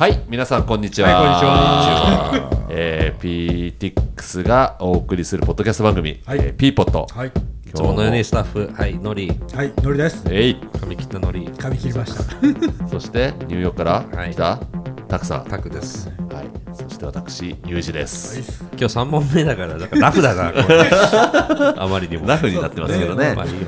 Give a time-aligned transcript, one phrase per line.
[0.00, 1.10] はい、皆さんこんにちは。
[1.10, 2.66] はいこんにちは。
[2.70, 7.06] えー、PTX がお送りするポッドキャスト番組、はいえー、P ポット。
[7.14, 7.32] はい、い
[7.70, 10.24] つものようにスタッフ、はい、のり、はい、のりです。
[10.30, 12.24] えい、髪切ったのり、髪切りました。
[12.88, 14.58] そしてニューヨークから来た、
[15.06, 15.44] たくさん。
[15.44, 16.08] タクです。
[16.32, 18.64] はい、そして私、ユージです。
[18.78, 20.88] 今日3問目だから、なんかラフだな、これ
[21.76, 22.26] あまりにも。
[22.26, 23.58] ラフになってますけどねまあいいよ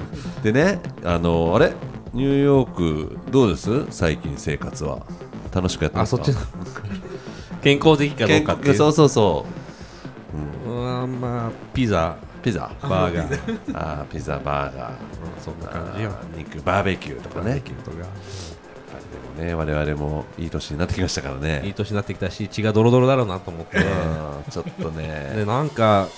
[0.43, 1.75] でね、あのあれ、
[2.15, 3.85] ニューヨーク、どうです？
[3.91, 5.01] 最近生活は。
[5.53, 6.25] 楽しくやってまあ、すか？
[6.25, 6.41] そっちの。
[7.63, 8.75] 健康的かどうかっていう。
[8.75, 9.47] そうそうそ
[10.67, 12.45] ううん、まあ、ピザ、う。
[12.45, 12.73] ピザ。
[12.83, 13.39] バーガー、
[13.75, 14.95] あーピザ、バーガー。
[15.39, 16.11] そんな感じよ。
[16.11, 17.97] あー肉バーベキューとかねキューとか。
[19.37, 23.79] でもね我々もいい年になってきましたからいいね年になってきたし、血がドロドロだろうなと思って。
[23.79, 23.85] うん
[24.51, 26.09] ちょっとで、ねなんか、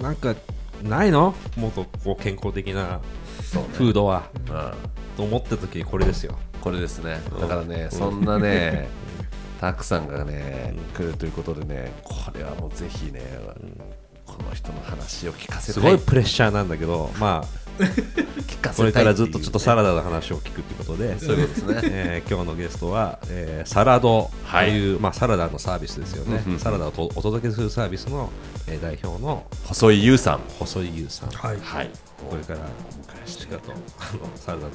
[0.00, 0.34] なんか、
[0.82, 1.34] ないの？
[1.56, 3.00] もっとこう健康的な
[3.74, 4.22] フードは。
[4.48, 4.72] うん
[5.16, 6.38] と思った時にこれですよ。
[6.60, 7.20] これですね。
[7.40, 8.88] だからね そんなね
[9.60, 13.20] たくさんがね来るということでねこれはもうぜひね
[14.26, 21.90] この人の話を聞かせすごいプレッシャーなんだけど、まあ、 聞かせこれからずっとちょっとサラダの話を聞くということで、そういうことですね。
[21.92, 24.30] えー今日のゲストは、えーサラド。
[24.50, 28.30] という、まあ、サラダのサービスですよね、サラダをとお届けするサービスの、
[28.66, 30.40] えー代表の細井優さん。
[30.58, 31.90] 細井優さん、はい、はい
[32.30, 32.60] これから
[33.26, 33.74] しっかりとあ
[34.14, 34.72] のサラダに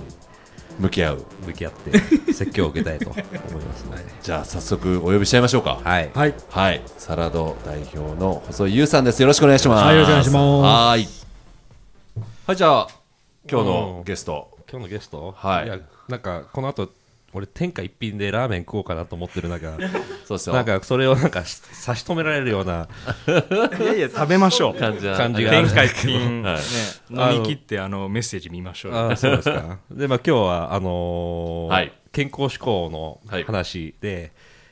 [0.80, 1.99] 向き合う向き合って
[2.33, 5.80] 説教を受けたいと思いますので、じゃあ早速お呼びしちゃいましょうか。
[5.83, 9.22] はい、はい、はい、サラド代表の細井優さんです。
[9.22, 9.85] よろしくお願いします。
[9.85, 10.41] はいよろしくお願いします。
[10.89, 11.07] はい。
[12.47, 12.88] はい、じゃあ、
[13.49, 14.55] 今日のゲスト。
[14.69, 16.89] 今日のゲスト、はいやなんかこの後
[17.36, 19.75] 俺天下一品でラーメン食おうかなと思ってる中
[20.25, 20.55] そうですよ。
[20.55, 22.88] なんかそれをなんかし差し止められるような
[23.28, 24.75] いやいや食べましょう。
[24.80, 25.17] 感じは。
[25.17, 26.56] 感じが天下一品、ね、
[27.13, 27.36] はい。
[27.36, 29.00] 飲み切ってあのメッセージ見ましょうよ。
[29.00, 29.80] あーそうですか。
[29.91, 31.91] で、まあ、今日は、あのーはい。
[32.13, 33.44] 健康志向のはい。
[33.44, 34.31] 話で、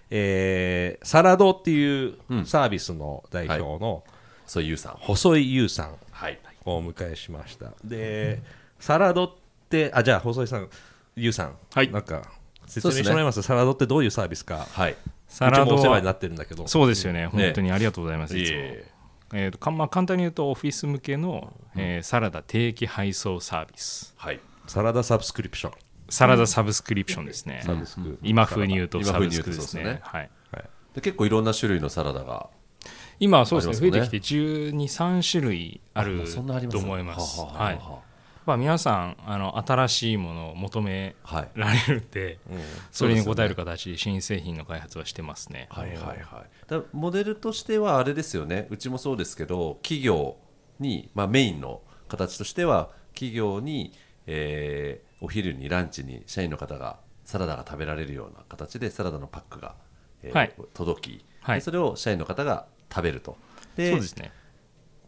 [0.09, 2.45] えーサラドっていううん。
[2.45, 4.03] サービスの代表の
[4.45, 4.95] 細井優さん。
[4.99, 6.39] 細井優さんはい。
[6.65, 7.71] をお迎えしました。
[7.83, 8.41] で、
[8.79, 9.31] サラドっ
[9.69, 10.69] て、あ、じゃあ、細井さん、
[11.15, 11.91] 優さん、はい。
[11.91, 12.21] なんか、
[12.67, 13.41] 説明してもらいます。
[13.41, 14.67] サラドってどういうサービスか。
[14.71, 14.95] はい。
[15.27, 16.67] サラドお世話になはってるんだけど。
[16.67, 17.27] そうですよね。
[17.27, 18.57] 本当にありがとうございます、いつも。
[18.57, 18.85] いえ
[19.33, 19.47] え。
[19.47, 24.13] ーとかまあ、簡単に言うとオフィス向けの、えーサラダ定期配送サービス。
[24.17, 24.39] はい。
[24.67, 25.73] サラダサブスクリプション。
[26.09, 28.19] サラダサブスクリプションですね、サブスク。
[28.21, 29.83] 今風に言うとサブスクですね。
[29.83, 30.29] ねはい、
[30.93, 32.49] で結構いろんな種類のサラダが。
[33.19, 33.89] 今はそうですね。
[33.89, 33.99] ね。
[33.99, 36.77] 増えてきて123種類あるもうそんなあります。
[36.77, 37.41] と思います。
[37.41, 38.01] はあはあはいはま
[38.53, 41.15] あ、皆さんあの新しいものを求め。
[41.55, 42.59] られるんで、うん
[42.91, 45.67] それに応える形で新製品の開発はしてますね。
[45.69, 46.19] はいはいはい。
[46.67, 48.67] だモデルとしてはあれですよね。
[48.69, 50.35] うちもそうですけど、企業
[50.79, 53.93] に、まあメインの形としては、企業に、
[54.27, 59.75] えーお昼にランチに社員の方がサラダが食べられるような形でサラダのパックが、
[60.21, 63.37] えーはい届き、はいでそれを社員の方が食べると。
[63.77, 64.33] でそうですね。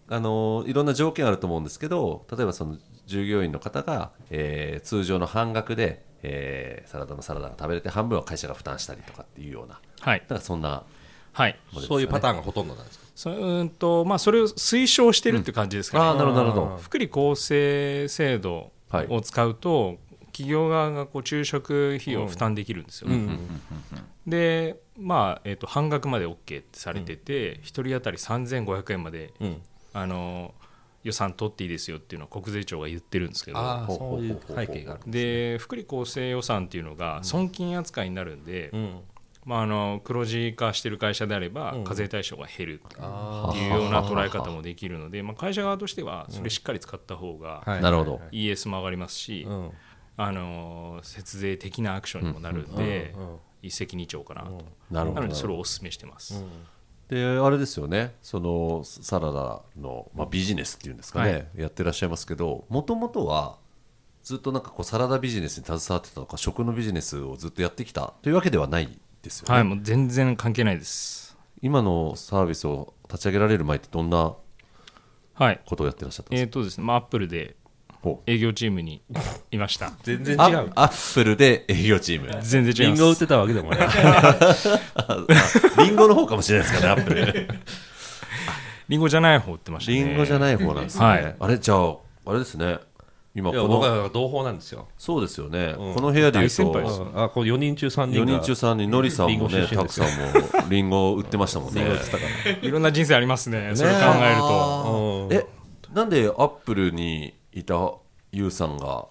[0.07, 10.26] あのいろんな条件あると思うんですけど例えばその従業員の方が、えー通常の半額で、えーサラダのサラダが食べれて半分は会社が負担したりとかっていうようなはいだ。
[10.28, 10.84] からそんな
[11.34, 11.60] はい。
[11.88, 13.06] そういうパターンがほとんどなんですか？
[13.16, 16.04] そうんとまあ、それを推奨してるって感じですかね。
[16.06, 19.98] ああなるほどなるほど福利厚生制度はいを使うと、
[20.32, 23.38] 企業側がこう昼食費を負担できるんですよね。
[24.28, 29.62] で、まあえー、と半額まで OK ってされてて、一人当たり3500円まで、うん。
[29.94, 30.54] あの
[31.06, 33.58] 予算取っていいですよっていうのは国税庁が言ってるんですけど。
[33.88, 35.04] そういう背景がある。
[35.06, 39.00] で福利厚生予算っていうのが損金扱いになるんで、うん。
[39.46, 41.84] まあ、あの黒字化してる会社であればうん。
[41.84, 47.82] 課税対象が減るあっていうような捉え方もできるので、まあ、会社側としてはそれしっかり使った方がはい。
[47.84, 48.22] なるほど。
[48.32, 49.72] ES も上がりますし、うん。
[50.18, 53.38] あの節税的なアクションにもなるんで、うん。
[53.62, 55.22] 一石二鳥かなと、なるほど。
[55.22, 56.44] なのでそれをお勧めしてます、
[57.10, 58.16] であれですよね。
[58.22, 61.48] そのサラダの、まあ、ビジネスっていうんですかね、はい。
[61.62, 63.58] やってらっしゃいますけどもともとは
[64.24, 68.90] ずっとなんかこうサラダビジネスに携わってたのか食のビジネスをずっとやってきたというわけではない
[69.22, 71.38] ですよね、はいもう全然関係ないです。
[71.62, 74.34] 今のサービスを立ち上げられる前ってどんな
[75.35, 75.62] はい。
[75.66, 77.56] ことをやってらっしゃったんですえーとですねまあ、アップルで
[78.25, 79.02] 営業チームに
[79.52, 79.91] いました。
[80.03, 80.72] 全然違あう。
[80.75, 82.29] アップルで営業チーム。
[82.41, 83.02] 全然違います。
[83.02, 83.79] リンゴ売ってたわけでもない。
[85.79, 87.47] リンゴの方かもしれないですかねアップル。
[88.87, 89.97] リンゴじゃない方売ってましたね。
[89.97, 91.35] リンゴじゃない方なんですね、はい。
[91.40, 91.96] あれじゃあ
[92.28, 92.79] あれですね。
[93.35, 94.87] 今こ僕のは同胞なんですよ。
[94.97, 95.93] そうですよね、うん。
[95.93, 98.40] この部屋でいうとあ、こう4人中3人4が。
[98.40, 101.81] 人中3人のりさんもリンゴ出ねたくさんもリンゴ売ってましたもんね。
[102.61, 103.72] いろんな人生ありますね。
[103.75, 105.28] それ考えると。
[105.29, 105.37] うん。
[105.37, 105.46] え
[105.93, 107.93] なんでアップルにいた
[108.34, 109.07] ユウさんが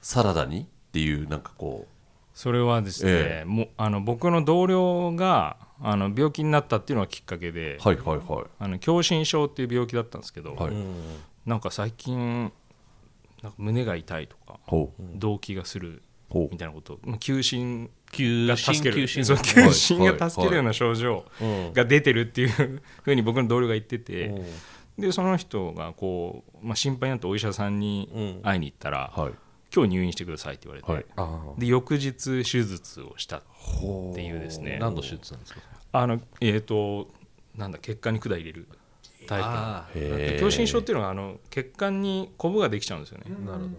[0.00, 1.96] サラダにっていうなんかこう
[2.32, 8.44] それはですね、えもうあの僕の同僚があの病気になったっていうのがきっかけで、はいはいはい。
[8.58, 10.74] あの狭心症っていう病気だったんですけど、はい。
[11.46, 12.52] なんか最近
[13.42, 15.02] なんか胸が痛いとかほう。
[15.18, 18.94] 動悸がするほみたいなことまあ休診急が助ける。
[18.96, 19.24] 急休
[19.72, 21.72] 診が助けるような症状うん。
[21.72, 24.46] が出てるっていうふうに僕の同僚が言ってて、うん
[24.98, 28.42] でその人がこう、まあ、心配になってお医者さんにうん。
[28.42, 29.32] 会いに行ったら、はい。
[29.74, 31.04] 今日入院してくださいって言われて、はい。
[31.16, 34.78] あで翌日手術をしたほっていうですね。
[34.80, 35.60] 何の手術なんですか？
[35.92, 37.08] あのえっ、と
[37.54, 38.68] なんだ血管に管入れる
[39.26, 43.24] タイプ狭心症っていうのはあの血管にコブができちゃうんですよね。
[43.28, 43.70] あなるほど。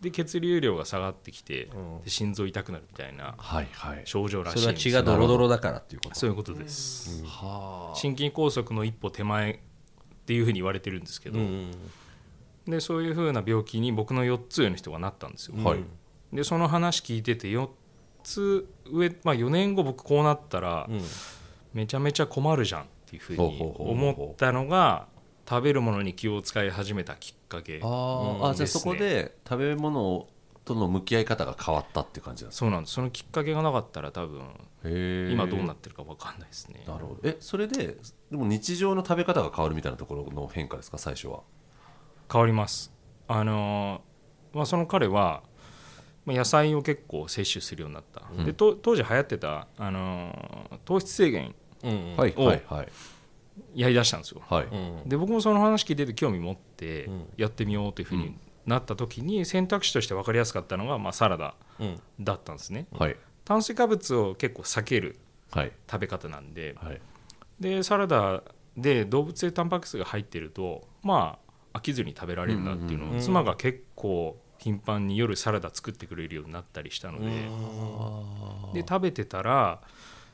[0.00, 2.02] で血流量が下がってきて、うん。
[2.02, 4.02] で心臓痛くなるみたいなはいはい。
[4.04, 4.92] 症状らしそれはいんですよ。
[4.92, 6.14] 血がドロドロだからっていうこと。
[6.16, 9.60] そういうことです、は心筋梗塞の一歩手前
[10.26, 11.70] っていうふうに言われてるんですけど、うん
[12.66, 15.84] でそういうふうな病気に僕の4つ上の人がなったんですよ、はい。
[16.32, 17.68] でその話聞いてて4
[18.24, 21.00] つ上、まあ、4年後僕こうなったらうん。
[21.76, 25.08] めちゃめちゃ困るじゃんっていうふうに思ったのが
[25.46, 30.26] 食べるものに気を使い始めたきっかけあーあじゃあそこで食べ物
[30.64, 32.94] との向き合い方が変わったって感じなんですかそうなんです。
[32.94, 34.40] そのきっかけがなかったら多分
[35.30, 36.82] 今どうなってるか分かんないですね。
[36.88, 37.20] なるほど。
[37.24, 37.96] えそれで
[38.30, 40.98] でも日常の食べ方が変わるみたいなところの変化ですか？
[40.98, 41.40] 最初は。
[42.30, 42.92] 変わります。
[43.28, 45.42] あのーまあ、その彼は
[46.24, 52.88] まあ野菜を結構摂取するようになった、でと当時流行ってた、あのー糖質制限うんはいはいはい。
[53.74, 54.42] やりだしたんですよ。
[54.48, 54.64] はい。
[54.66, 54.76] う
[55.06, 55.08] ん。
[55.08, 57.24] で僕もその話聞いてて興味持ってうん。
[57.36, 58.36] やってみようというふうに
[58.66, 62.00] なった時に選択肢として分かりやすかったのが、まあ、サラダうん。
[62.18, 62.86] だったんですね。
[62.98, 63.16] はい。
[63.44, 65.16] 炭水化物を結構避ける
[65.52, 65.72] はい。
[65.90, 67.00] 食べ方なんではい
[67.60, 68.42] でサラダ
[68.76, 71.38] で動物性タンパク質が入ってるとま
[71.72, 73.06] あ飽きずに食べられるなっていうの。
[73.06, 78.80] うんを妻が結構頻繁に夜サラダ作ってくれるようになったりしたので。
[78.80, 79.80] で食べてたら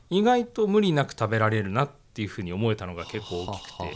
[0.09, 3.93] 意外と無理なく食べられるなっていうふうに思えたのが結構大きくて。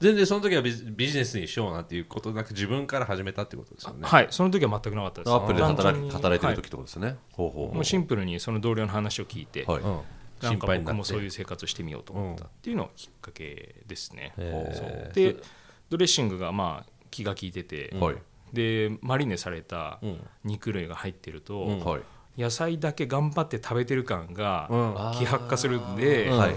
[0.00, 4.06] 全然その時はビジビジネスにしようなんていうことなく自はから始めたってことですよね。
[4.06, 5.32] はいその時は全くなかったです。
[5.32, 7.16] アップルで働いてる時はってことですね。
[7.32, 9.80] ほうほうほもうシンプルにその同僚の話を聞いて、うはい。
[9.82, 10.00] うん
[10.40, 14.32] 心配になって僕もそういう生活をしてみようと思ったっていうのがきっかけですね。
[14.38, 15.14] う。
[15.14, 15.36] で
[15.90, 18.16] ドレッシングがまあ気が利いてて、はい。
[18.52, 20.20] でマリネされたうん。
[20.44, 21.80] 肉類が入ってると、うん。
[21.80, 22.00] はい。
[22.38, 25.18] 野菜だけ頑張って食べてる感がうん。
[25.18, 26.56] 希薄化するんで、はい。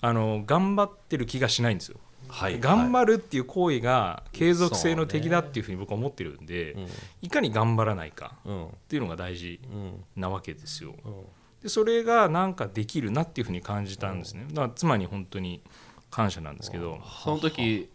[0.00, 1.98] あの頑張ってる気がしないんですよ。
[2.28, 2.60] はい。
[2.60, 6.86] 頑張るっていう行為が継続性の敵だっていうふうに僕は思ってるんで、うん。
[7.22, 8.66] いかに頑張らないかうん。
[8.66, 10.04] っていうのが大事うん。
[10.16, 10.94] なわけですよ。
[11.04, 11.12] うん
[11.62, 14.46] でそれがなんかできるなっていうふうに感じたんですね。
[14.50, 15.62] だから妻に本当に
[16.10, 17.00] 感謝なんですけど。
[17.24, 17.88] その時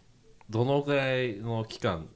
[0.50, 2.06] どのぐらいの期間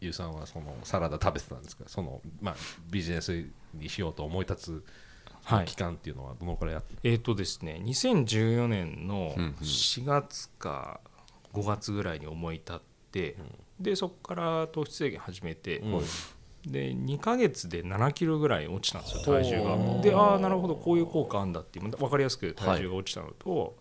[0.00, 1.84] ゆうさんはそのサラダ食べてたんですか？
[1.86, 2.56] その、まあ、
[2.90, 3.44] ビジネス
[3.74, 4.84] にしようと思い立つ
[5.44, 5.64] はい。
[5.66, 6.86] 期間っていうのはどのくらいあった？
[7.02, 9.52] えっ、とですね2014年のうんうん。
[9.60, 11.00] 4月か
[11.52, 12.76] 5月ぐらいに思い立っ
[13.12, 13.36] て、
[13.80, 16.02] でそこから糖質制限始めて、うん
[16.66, 20.02] で2ヶ月で7キロぐらい落ちたんですよ体重が。
[20.02, 23.76] でああなるほどこういう効果あるんだっていう分かりやすく体重が落ちたのと、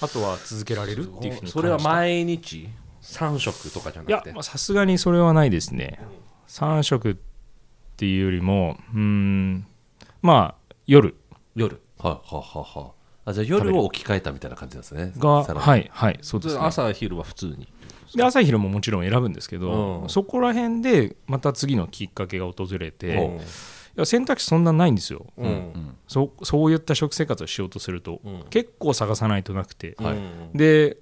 [0.00, 2.68] あとは続けられるっていうふうにそれは毎日
[3.02, 4.28] ？3食とかじゃいなくて？
[4.28, 5.98] やまあさすがにそれはないですね。
[6.48, 7.16] 3食っ
[7.96, 9.66] ていうよりもうーん
[10.22, 11.16] まあ夜。
[11.56, 11.80] 夜。
[11.98, 12.92] はいははは。
[13.24, 15.12] あじゃあ夜を置き換えたみたいな感じなんですね。
[15.18, 17.68] がはいはいそうです、ね、朝昼は普通に
[18.14, 20.08] で朝昼ももちろん選ぶんですけど、うん。
[20.08, 23.40] そこら辺でまた次のきっかけが訪れて、ほいう
[23.96, 25.26] や選択肢そんなないんですよ。
[25.36, 25.46] うん。
[25.46, 25.96] うん。
[26.08, 28.44] そそういった食生活をしようとすると、うん。
[28.50, 30.16] 結構探さないとなくて、はい。
[30.16, 30.98] うんで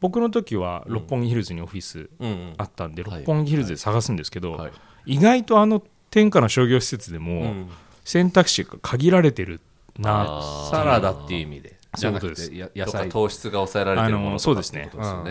[0.00, 2.54] 僕の時は六本木ヒルズにオフィスうん。
[2.56, 3.18] あったんで、はい。
[3.18, 4.72] 六本木ヒルズで探すんですけど、はい。
[5.06, 7.68] 意外とあの天下の商業施設でも、うん。
[8.04, 9.60] 選択肢が限られてる
[9.98, 10.40] な
[10.70, 11.78] サラダっていう意味で。
[11.96, 14.82] じゃなくそういうことてや野とか菜糖質が抑えられてるものそうですね。
[14.82, 15.24] かってこと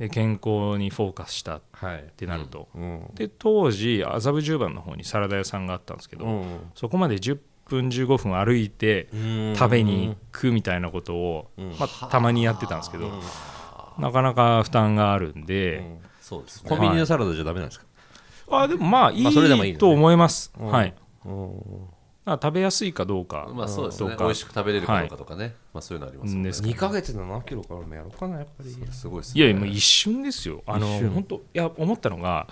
[0.00, 2.04] で健康にフォーカスしたっはい。
[2.16, 3.10] てなると、うん。
[3.14, 6.60] で当時麻布十番の方にサラダ屋さんがあったんですけど、うん。
[6.74, 9.54] そこまで10分15分歩いてうん。
[9.54, 11.76] 食べに行くみたいなことを、うん。
[11.78, 13.10] まあ、たまにやってたんですけど、
[13.98, 15.98] なかなか負担があるんで、で
[16.46, 16.68] すね。
[16.68, 17.86] コンビニのサラダじゃダメなんですか？
[18.52, 20.66] あでもまあいまあそれでもいと思います、うん。
[20.66, 20.94] はい
[22.30, 24.16] うんだから食べやすいかどうか、まあそうですね。
[24.18, 25.54] 美味しく食べれるかどうかとかね。
[25.72, 26.44] まあそういうのありますよね。
[26.44, 28.70] です2ヶ月で7キロからもやろうかなやっぱり。
[28.92, 29.44] すごいですね。
[29.44, 30.62] いやもう一瞬ですよ。
[30.66, 32.46] あの本当いや思ったのが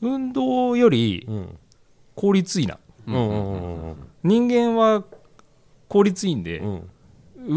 [0.00, 1.58] 運動よりうん。
[2.14, 2.78] 効率いいな。
[3.06, 5.04] うんうんうん人間は
[5.88, 6.90] 効率いいんで、うん。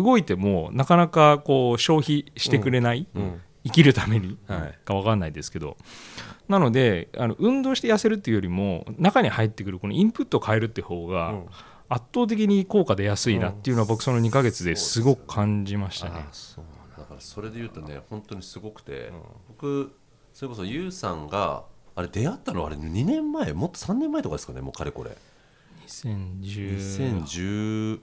[0.03, 4.79] 動いてもなかなかこう消費してくれない、うん生きるためにはい。
[4.83, 5.77] か分かんないですけど、
[6.47, 11.45] なのであの運動して痩せるっていうよりも中に入ってくるこのインプットを変えるって方がうん。
[11.89, 16.15] 圧倒的に効果出やすいなっていうのは僕その2ヶ月ですごく感じましたね。
[16.17, 16.65] あそう
[16.97, 17.05] だ。
[17.05, 19.09] からそれで言うとね本当にすごくて、
[19.47, 19.95] 僕
[20.33, 21.63] それこそユウさんが
[21.95, 25.11] あれ出会ったのはあれ2年前もっと3年前とかですかねもうかれこれ。
[25.87, 27.99] 2018 2018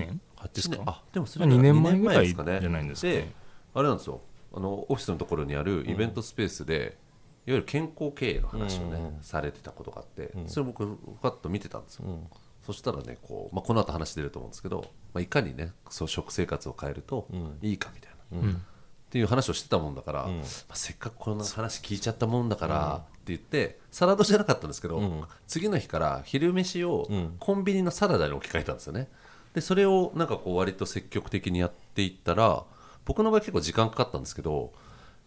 [0.00, 0.20] 年？
[0.54, 0.76] ですか？
[0.76, 2.58] 年あでもそれ2年前二ぐらいですかね。
[2.62, 3.28] じゃないんですかで
[3.74, 4.22] あれなんですよ
[4.56, 6.96] あのオフィスのところにあるイベントスペースで、
[7.46, 12.04] いわゆる健康経営の話をね、されてたことがあって、それ僕ふわっと見てたんですよ、
[12.64, 17.28] そしたらねこう、まあ、この後話出ると思うんですけど、まあ、いかにねそう食生活を変えると
[17.60, 18.54] いいかみたいな、っ
[19.10, 20.30] ていう話をしてたもんだから、ま
[20.70, 27.08] あ、せっかくこの話聞いちゃったもんだからって言ってサラダじゃなかったんですけど、次の日から昼飯を
[27.40, 29.08] コンビニのサラダに置き換えたんですよね。
[29.52, 32.64] でそれをなんかこう割と積極的にやっていったら
[33.04, 34.72] 僕の場合結構時間かかったんですけど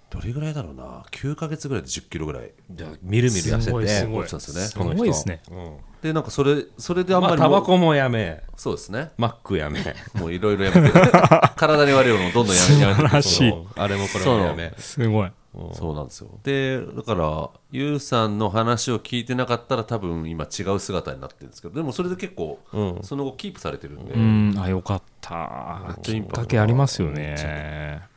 [0.09, 2.51] どれぐらいだろうな？9ヶ月ぐらいで1 0キロぐらい。
[2.71, 4.93] じゃあみるみる痩せてすごい落ちたんですよね。
[4.93, 5.41] すごいですね。
[5.51, 5.77] うん。
[6.01, 8.41] でなんかそれそれであんままりタバコもやめ。
[8.55, 9.11] そうですね。
[9.17, 9.83] マックやめ。
[10.13, 10.99] もういろいろやめて。
[11.57, 14.73] 体に悪いものをどんどんやめやめてあれもこれもやめ。
[14.77, 15.31] すごい。
[15.73, 15.95] そう。
[15.95, 16.29] なんですよ。
[16.43, 21.73] でだからユウさんの話を聞いてなかったら多分今違う姿になってるんですけど。
[21.73, 22.59] でもそれで結構、
[23.01, 25.97] その後キープされてるんで、うん、あ、よかった。
[26.01, 28.07] きっかけありますよね。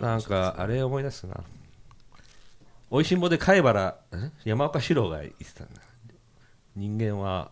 [0.00, 1.36] なんかあれ思い出すな。
[2.90, 5.80] おいしんぼで貝原ん山岡四郎が言ってたんだ。
[6.76, 7.50] 人間は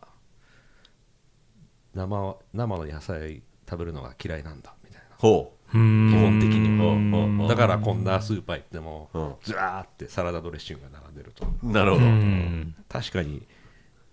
[1.95, 5.17] 生生の野菜食べるのが嫌いなんだみたいな。
[5.19, 5.79] ほう。
[5.79, 6.69] ん基本的に。
[6.69, 7.39] うん。
[7.39, 11.47] はだからこんなスーパー行ってもうんずらーってサラダドレッシングが並んでると。
[11.63, 12.75] うなるほど、うん。
[12.89, 13.47] 確かに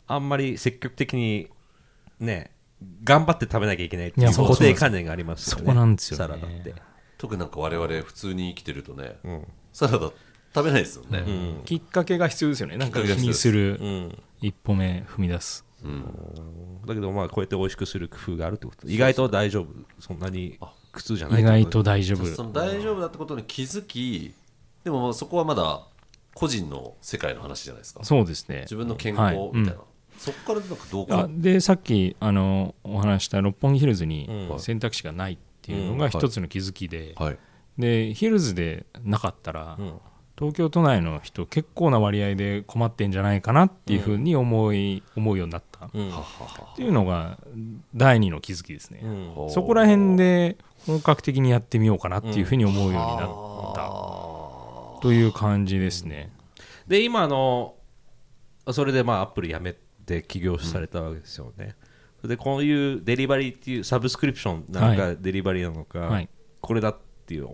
[0.07, 1.50] あんまり積極的に
[2.19, 2.51] ね
[3.03, 4.34] 頑張って食べなきゃいけないっていう。
[4.34, 5.63] 固定観念がありますよね。
[5.63, 6.25] そこなんですよね。
[6.25, 6.75] サラダって、
[7.25, 9.48] 特になんか我々普通に生きてるとね、うん。
[9.74, 10.12] サラダ
[10.53, 11.24] 食べないですよね、
[11.65, 12.77] きっかけが必要ですよね。
[12.77, 14.24] なんか気にするうん。
[14.41, 15.65] 一歩目踏み出す。
[16.86, 18.88] だけどまあこうやって美味しくする工夫があるってこと。
[18.88, 19.67] 意外と大丈夫。
[20.00, 20.58] そんなに
[20.94, 22.25] 苦痛じゃない意外と大丈夫。
[22.27, 24.34] その大丈夫だってことに気づき
[24.84, 25.82] でもまあそこはまだ
[26.34, 28.03] 個人の世界の話じゃないですか。
[28.03, 28.62] そうですね。
[28.62, 29.82] 自分の健はい康みたいな、
[30.17, 34.60] そこからなんかどうかあでさっきあのお話しした六本木ヒルズにうん。
[34.60, 35.34] 選択肢がない。
[35.34, 37.38] っていうのうんが一つの気づきで、はい。
[37.77, 39.93] でヒルズでなかったら、うん。
[40.38, 45.86] 東京都内の人結構な割合で困ってんじゃないかなっていうふうに思い、思うようになった。
[45.86, 46.12] っうん。
[46.75, 47.38] ていうのが
[47.95, 49.50] 第二の気づきですね、うん。
[49.50, 54.15] そこら辺で本格的にやってみようかなっていうふうに思うようになった。
[55.01, 56.31] という感じですね、
[56.88, 57.75] で今あの
[58.72, 61.75] それでまあアップル辞めて起業されたわけですよね、
[62.27, 66.29] でこういうデリバリーっていうサブスクリプションなのか、はデリバリーなのか、はい。
[66.62, 67.50] これだっていう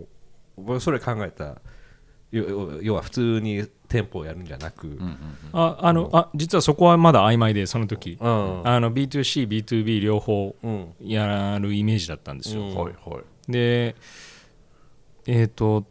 [0.56, 1.60] 僕それ考えた。
[2.32, 4.98] 要要は普通に店舗をやるんじゃなく、
[5.52, 8.66] ああのあ実はそこはまだ曖昧でその時、うん。
[8.66, 12.62] あの B2C、B2B 両方うんやるイメージだったんですよ。
[12.62, 12.74] うん。
[12.74, 13.52] はいはい。
[13.52, 13.96] で、
[15.26, 15.86] えっ、と、ど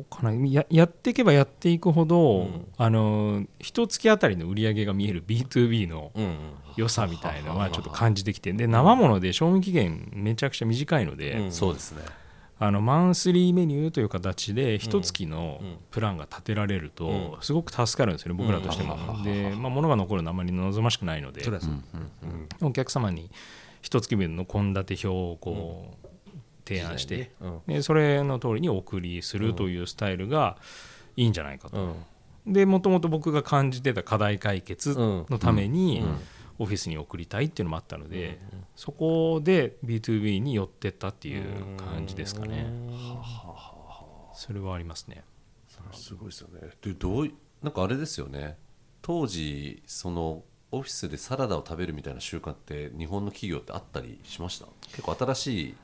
[0.00, 0.32] うかな。
[0.32, 6.36] ややっていけばやっていくほど、あの一月あたりの売り上げが見える B2B のうん
[6.76, 11.52] 良さみたいなのはちょっと感じてきてで生もので賞味期限めちゃくちゃ短いので、うん。
[11.52, 12.02] そうですね。
[12.62, 18.98] あのマンスリーメニューという形で一月のプランが立てられるとすごく助かるんですよね、僕らとしても。
[19.24, 21.42] で、まあ、物が残るのはあまり望ましくないので
[22.60, 23.30] お客様に
[23.80, 25.99] 一月分の献立表をこう
[26.70, 27.60] 提案して、うん。
[27.66, 30.56] でそれの通りにお送りするというスタイルが
[31.16, 31.78] いいんじゃないかうと。
[31.80, 31.94] ん。
[32.46, 36.04] でもともと僕が感じてた課題解決のために
[36.58, 38.38] オフィスに送りたいっていうのもあったので、
[38.76, 41.44] そこで B2B に寄ってったっていう
[41.76, 42.66] 感じですかね。
[44.32, 45.24] それはありますね。
[45.92, 46.70] すごいですよね。
[46.82, 48.56] でどういなんかあれですよね。
[49.02, 54.66] 当時そのオフィスでサラダを食べるみたいな習慣って日本の企業ってあったりしました？
[54.82, 55.74] 結構新しい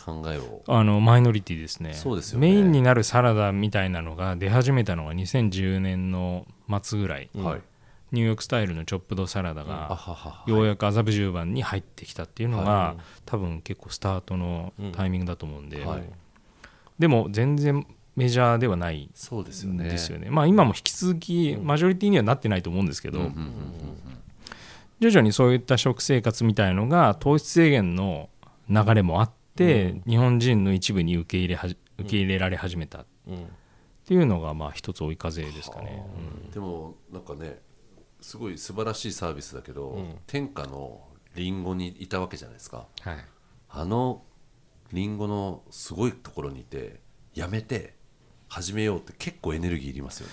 [0.00, 0.62] 考えを。
[0.66, 1.94] あのマイノリティですね。
[1.94, 2.50] そうですよね。
[2.50, 6.46] メインになるサラダみたいなのが出始めたのが2010年の
[6.82, 7.60] 末ぐらい、はい。
[8.12, 16.02] ニューヨークスタイルのチョップドサラダあがようやく麻布十番に入ってきたっていうのが、は多分結構スタートのタイミングだと思うんで、はい。
[16.98, 19.96] でも全然メジャーではないそうですよね。
[19.96, 20.28] すよね。
[20.30, 23.30] まあ今も引き続きマジョリティにはなってないと思うんですけど、
[25.00, 28.28] 徐々にそういった食生活みたいのが糖質制限の
[28.68, 33.00] 流れもあって、日本人の一部に受け入れはじ受け入れられ始めた。
[33.00, 33.46] っうん。
[34.06, 36.04] ていうのがまあ一つ追い風ですかね。
[36.52, 37.60] でもなんかね
[38.20, 41.00] すごい素晴らしいサービスだけど、天下の
[41.34, 42.86] リンゴにいたわけじゃないですか。
[43.02, 43.16] はい。
[43.70, 44.22] あの
[44.92, 47.00] リンゴのすごいところにいて
[47.34, 47.94] やめて
[48.48, 50.32] 始めようって結構エネルギーいりますよね。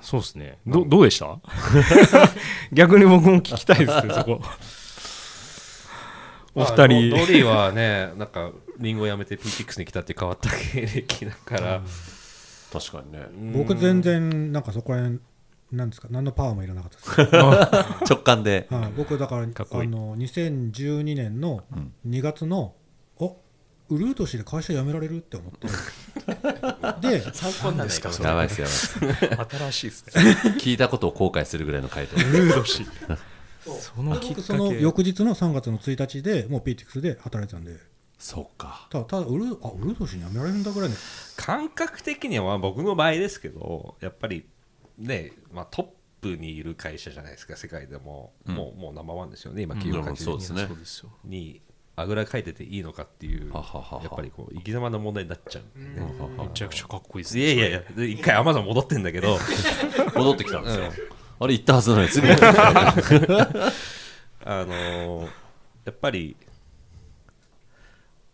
[0.00, 0.58] そうですね。
[0.66, 1.38] どどうでした？
[2.72, 4.40] 逆に僕も聞きたいですねそこ
[6.54, 7.10] お二まあド人。
[7.10, 11.82] ドリーはね なんかリンゴやめて PTX に来たって変わった経歴だから、
[12.72, 13.26] 確かにね。
[13.52, 15.20] 僕全然なんかそこら辺
[15.72, 17.36] なんですか何のパワーもいらなかったです、
[18.14, 18.66] 直感で。
[18.70, 21.64] はい、僕だからかあの2012年の
[22.06, 22.74] 2月の、
[23.18, 23.36] お
[23.90, 25.68] ウルー年で会社辞められるって思って
[27.06, 29.56] で参考にならないかやばいですやばいです。
[29.58, 30.36] 新しいですね。
[30.58, 32.16] 聞いたことを後悔するぐらいの回答。
[32.16, 32.86] ルード氏
[33.80, 34.80] そのきっか僕そのけ。
[34.80, 37.78] 翌日の3月の1日でもう PTX で働いてたんで。
[38.18, 38.86] そうか。
[38.90, 40.96] ただただウルーあウルー年に辞められるんだぐらいの
[41.36, 44.46] 感覚的にはまあ僕の場合ですけどやっぱり
[44.98, 45.86] ね、まあ、トッ
[46.20, 51.10] プにいる会社じゃないですか世界でも、もうもうナンバーワンですよね今企業価値うんそうですね。
[51.24, 51.60] に
[51.96, 54.02] あぐらかいてていいのかっていうはははは。
[54.02, 56.02] やっぱりこう生き様の問題になっちゃうね
[56.38, 59.38] めちゃくちゃかっこいいですいやいやいやで一回アマゾン戻ってんだけど。
[60.14, 60.92] 戻ってきたんですよ、
[61.38, 62.26] あれ行ったはずなのに次。
[64.46, 65.44] あのー
[65.84, 66.36] やっぱり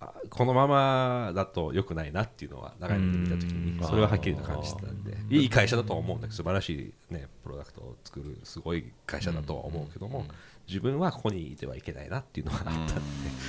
[0.00, 10.26] あこのままだと良くないなっていうのは長い目で見た時にそれははっきりと感じてたんでいい会社だとは思うんだけど素晴らしい、ね、プロダクトを作るすごい会社だとは思うけども
[10.68, 12.92] 自分はここにいてはいけないなっていうのがあったんで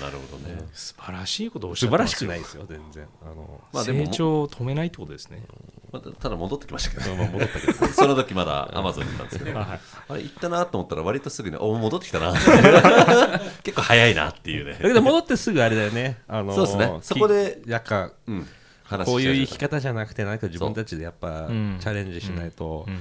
[0.01, 0.57] なるほどね。
[0.73, 3.07] 素晴らしいことをおっし素晴らしくないですよ全然。
[3.21, 5.43] あのまあ成長を止めないってことですね。
[5.91, 12.33] またただ戻ってきましたけど、まあ戻ったけど その時まだアマゾンにいたんですけど、はいあれ行ったなと思ったら割とすぐにお戻ってきたな。
[13.63, 14.73] 結構早いなっていうね。
[14.73, 16.21] だけど戻ってすぐあれだよね。
[16.27, 16.99] あのーそうですね。
[17.01, 18.47] そこできなんかうん
[18.83, 21.77] 話こういう生き方じゃなくて何か自分たちでやっぱチうん。
[21.81, 22.99] ャレンジしないと、うん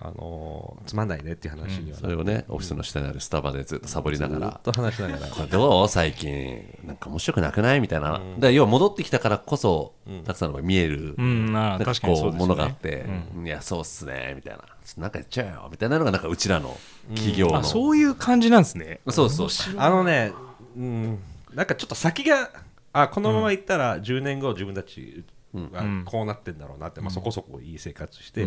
[0.00, 4.50] あのーつまんないねっていう話にはそれをねオフィスの下にあるスタバでずっとサボりながら。
[4.50, 5.26] ずっと話しながら。
[5.28, 5.88] これどう？
[5.88, 6.64] 最近。
[6.84, 7.80] なんか面白くなくない？
[7.80, 12.38] みたいな、だから要は戻ってきたからこそ、たくさんのが見える、うんああなんか確かにそうですよね。
[12.38, 13.06] こうものがあって、
[13.44, 14.64] いやそうっすねみたいな。
[14.98, 16.76] なんかやっちゃうよみたいなのがなんかうちらの
[17.14, 19.00] 企業の、あそういう感じなんですね。
[19.08, 19.48] そうそう。
[19.78, 20.32] あのね、
[20.76, 21.18] うん、
[21.54, 22.50] なんかちょっと先が
[22.92, 28.46] あこのままいったら10年後自分たちはこうなってんだろうなって、まあ、そこそこいい生活して、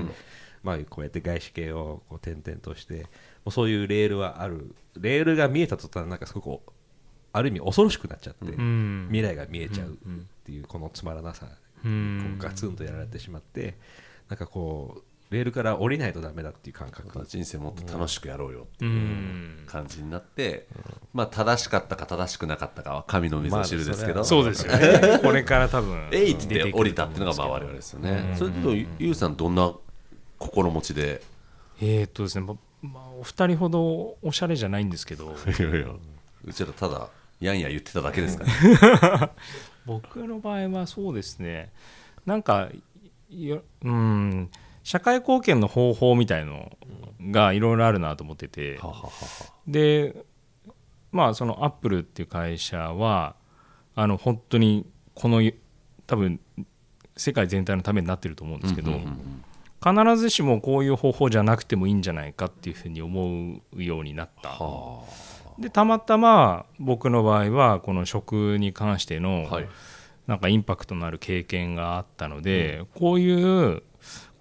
[0.63, 3.07] まあ、こうやって外資系をこう転々としても
[3.47, 4.75] うそういうレールはある。
[4.99, 6.73] レールが見えた途端なんかすごく
[7.33, 9.07] ある意味恐ろしくなっちゃって、ん。
[9.09, 9.97] 未来が見えちゃうっ
[10.43, 11.45] ていうこのつまらなさ
[11.83, 13.77] にこうガツンとやられてしまって
[14.27, 17.25] なんかこうレールから降りないとダメだっていう感覚。
[17.27, 19.63] 人生もっと楽しくやろうよってういうん。
[19.67, 20.67] 感じになって、
[21.13, 25.19] まあ正しかったか正しくなかったかは神の水を知るですけど、まあそうですよね。
[25.21, 29.73] これから多分えいって降りたっていうのがまあ我々ですよね、それとゆゆうさんどんな
[30.39, 31.21] 心持ちで。
[31.81, 35.35] えーっとですねままあお二人ほどおしゃれじゃないんですけど。
[35.59, 35.87] いやいや。
[36.45, 38.45] うちらただやんや言ってただけですか
[39.09, 39.29] ら、ね、
[39.85, 41.71] 僕の場合はそうですね。
[42.25, 42.69] なんか
[43.83, 44.49] うん
[44.83, 46.77] 社会貢献の方法みたいの
[47.21, 48.77] がいろいろあるなと思ってて。
[48.77, 49.11] はははは。
[49.67, 50.15] で
[51.11, 53.35] まあそのアップルっていう会社は
[53.95, 55.41] あの本当にこの
[56.05, 56.39] 多分
[57.15, 58.91] 世界全体のためになってると思うんですけど、
[59.83, 64.49] 必ずしもこういう方法じゃなくてもいいんじゃないかっていうふうに思うようになった。
[64.49, 65.03] は
[65.59, 69.69] でたまたま僕の場合はこの食に関してのあはい。
[70.27, 73.81] なんかインパクトのある経験があったので、こういう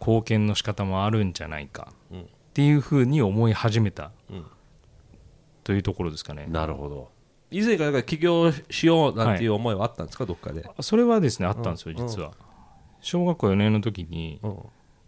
[0.01, 2.21] 貢献の仕方もあるんじゃないかうん。
[2.23, 4.11] っていうふうに思い始めた。
[4.29, 4.45] うん。
[5.63, 6.47] というところですかね。
[6.49, 7.11] なるほど。
[7.53, 12.07] 以前から起業しようなんていう思いはあったんですか、どっかで、それはですねあったんですようん。
[12.07, 12.33] 実は。
[13.01, 14.41] 小学校4年の時に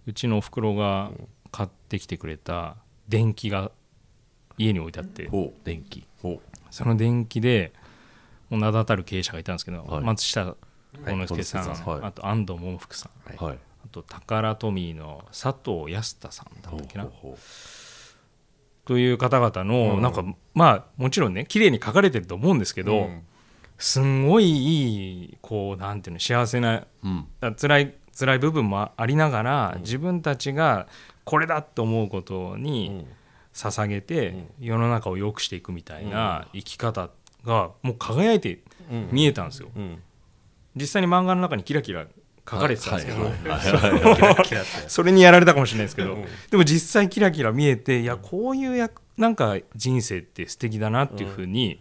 [0.08, 1.10] うちのおふくろが
[1.50, 2.76] 買ってきてくれた
[3.10, 3.70] 電気が
[4.56, 5.30] 家に置いてあって
[5.64, 6.06] 電気。
[6.22, 6.40] ほ
[6.70, 7.74] その電気で
[8.50, 10.04] 名だたる経営者がいたんですけど、はい。
[10.04, 10.56] 松下
[11.04, 12.00] 幸之助さん、はい。
[12.04, 13.58] あと安藤桃福さんうはい。
[13.84, 17.06] あとタカラトミーの佐藤康太さんだったっけな。
[18.86, 23.22] という方々の、なんかまあもちろんね綺麗に書かれてると思うんですけど、うん。
[23.76, 27.26] すんごいいいこうなんていうの幸せなううん。
[27.42, 30.88] あ辛い辛い部分もありながら、自分たちが
[31.24, 33.06] これだと思うことに
[33.54, 37.10] 捧げて、世の中を良くしていくみたいな生き方
[37.44, 38.60] がもう輝いて
[39.12, 40.02] 見えたんですよ、うん。
[40.74, 42.06] 実際に漫画の中にキラキラ
[42.48, 43.30] 書かれてたんですけど、
[44.88, 46.18] それにやられたかもしれないですけど、
[46.50, 51.78] でも実際キラキラ見えていやこういうやなんか人生って素敵だなっていうふうに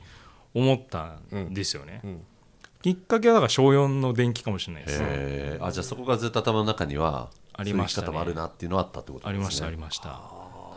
[0.54, 2.22] 思ったんですよね、ん
[2.88, 5.66] きっかけはだから小4の電気かもしれないです、えー。
[5.66, 8.08] あじゃあそこがずっと頭の中にはありましたね。
[8.08, 9.68] そういう生き方もあるなっていうのはあったってことですねありました。
[9.68, 10.22] ありました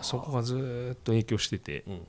[0.02, 2.00] そこがずーっと影響してて、ん。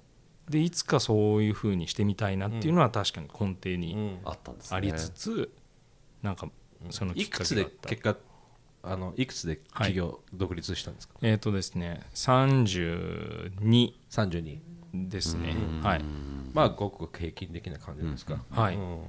[0.50, 4.18] でいつかそういうふうにしてみたいなっていうのは確かに根底にうん。
[4.26, 4.78] あったんですね。
[4.78, 5.52] ありつつ、
[6.24, 6.50] なんか
[6.90, 8.16] そのきっいくつでかけがあった。
[8.16, 8.32] 結果
[8.84, 14.58] あのいくつで企業独立したんですか、えっ、とですね32 32
[14.94, 15.56] ですね。
[15.82, 16.02] はい。
[16.54, 18.76] まあごく平均的な感じですか、はい。
[18.76, 19.04] うん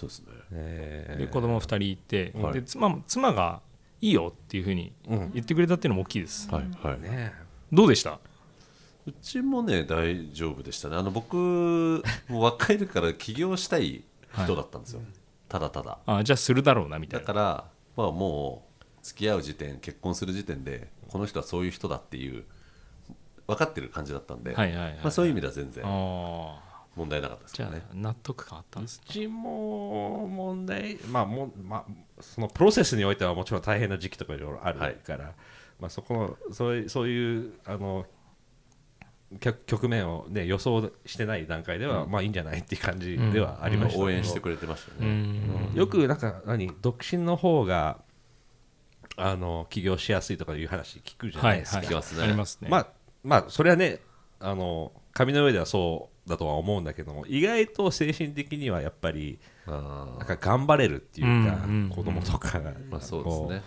[0.00, 0.26] そうですね。
[0.52, 2.52] えで子供2人いて、はい。
[2.54, 3.60] で妻も妻が
[4.00, 5.30] いいよっていうふうにうん。
[5.34, 6.96] 言ってくれたっていうのも大きいです、はいはい。
[6.96, 7.32] ーね
[7.72, 8.18] どうでした？
[9.06, 10.96] うちもね大丈夫でしたね。
[10.96, 11.36] あの僕
[12.28, 15.00] もう若い時から起業したい人だったんですよ、
[15.48, 15.98] ただただ。
[16.06, 17.26] あじゃあするだろうなみたいな。
[17.26, 17.64] だから、
[17.96, 22.44] まあ、もう付き合う時点結婚する時点でこの人はそういう人だっていう
[23.46, 25.84] 分かってる感じだったんで、はいはいはい、まあ、そういう意味では全然。
[25.84, 26.69] ああ
[27.00, 35.32] 問題なかったですじゃよねあ納得感あったんですうちも問題まあもまあそのプロセスにおいてはもちろん大変な時期とかいろいろあるから、
[35.80, 38.04] まあそこのそういうそういうあの
[39.38, 43.92] 局局面をね予想してない段階では、まあいいんじゃないっていう感じではありました。
[43.92, 45.72] けど、応援してくれてましたうね、ん。
[45.74, 47.98] よくなんか何独身の方が
[49.16, 51.94] あの起業しやすいとかいう話聞くじゃなですか、はいい。
[51.94, 52.86] はいまあ
[53.22, 54.00] まあそれはね
[54.40, 63.62] あの紙の上ではそうだとは思うんだけども意外と精神的にはやっぱりあなんか頑張れるっていうか、うんうん子供とかが、まあそうですね。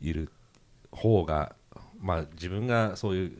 [0.00, 0.30] いる
[0.90, 1.54] 方が
[2.00, 3.32] まあ自分がそういう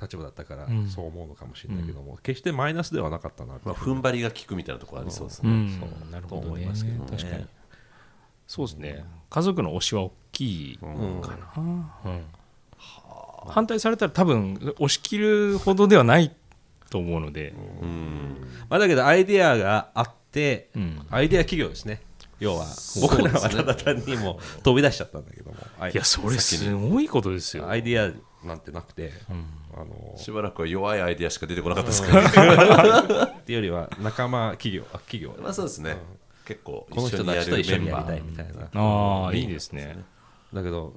[0.00, 0.88] 立場だったからん。
[0.88, 5.80] そう思うのかもしれないけども、決してマイナスではなかったなまあ、踏ん張りが効くみたいなところありそうですね、うん。
[5.80, 6.10] そう。
[6.10, 7.10] なるほど思いますけどね。
[7.10, 7.46] 確かに。
[8.46, 9.04] そうですね。
[9.30, 10.92] 家族の推しは大きいかな、
[12.04, 12.24] うん。
[13.46, 16.34] 反対されたら多分押し切るほどではない
[16.92, 17.54] と思うので、
[18.68, 21.06] まあ、だけどアイデアがあって、うん。
[21.10, 22.02] アイデア企業ですね。
[22.38, 22.66] 要は
[23.00, 25.56] 僕らはただ単にもう飛び出しちゃったんだけども。
[25.80, 28.12] アイいやそれすごいことですよ、アイデア
[28.44, 29.12] なんてなくて、
[29.74, 32.18] あのしばらくは弱いアイデアしか出てこなかったですけど、
[33.24, 35.34] っていうよりは仲間企業あ企業。
[35.40, 35.96] まあそうですね、
[36.44, 38.68] 結構この人一緒にやたちと一緒にやりたいーみたいな。
[38.74, 40.04] ああいいですね。
[40.52, 40.92] だけど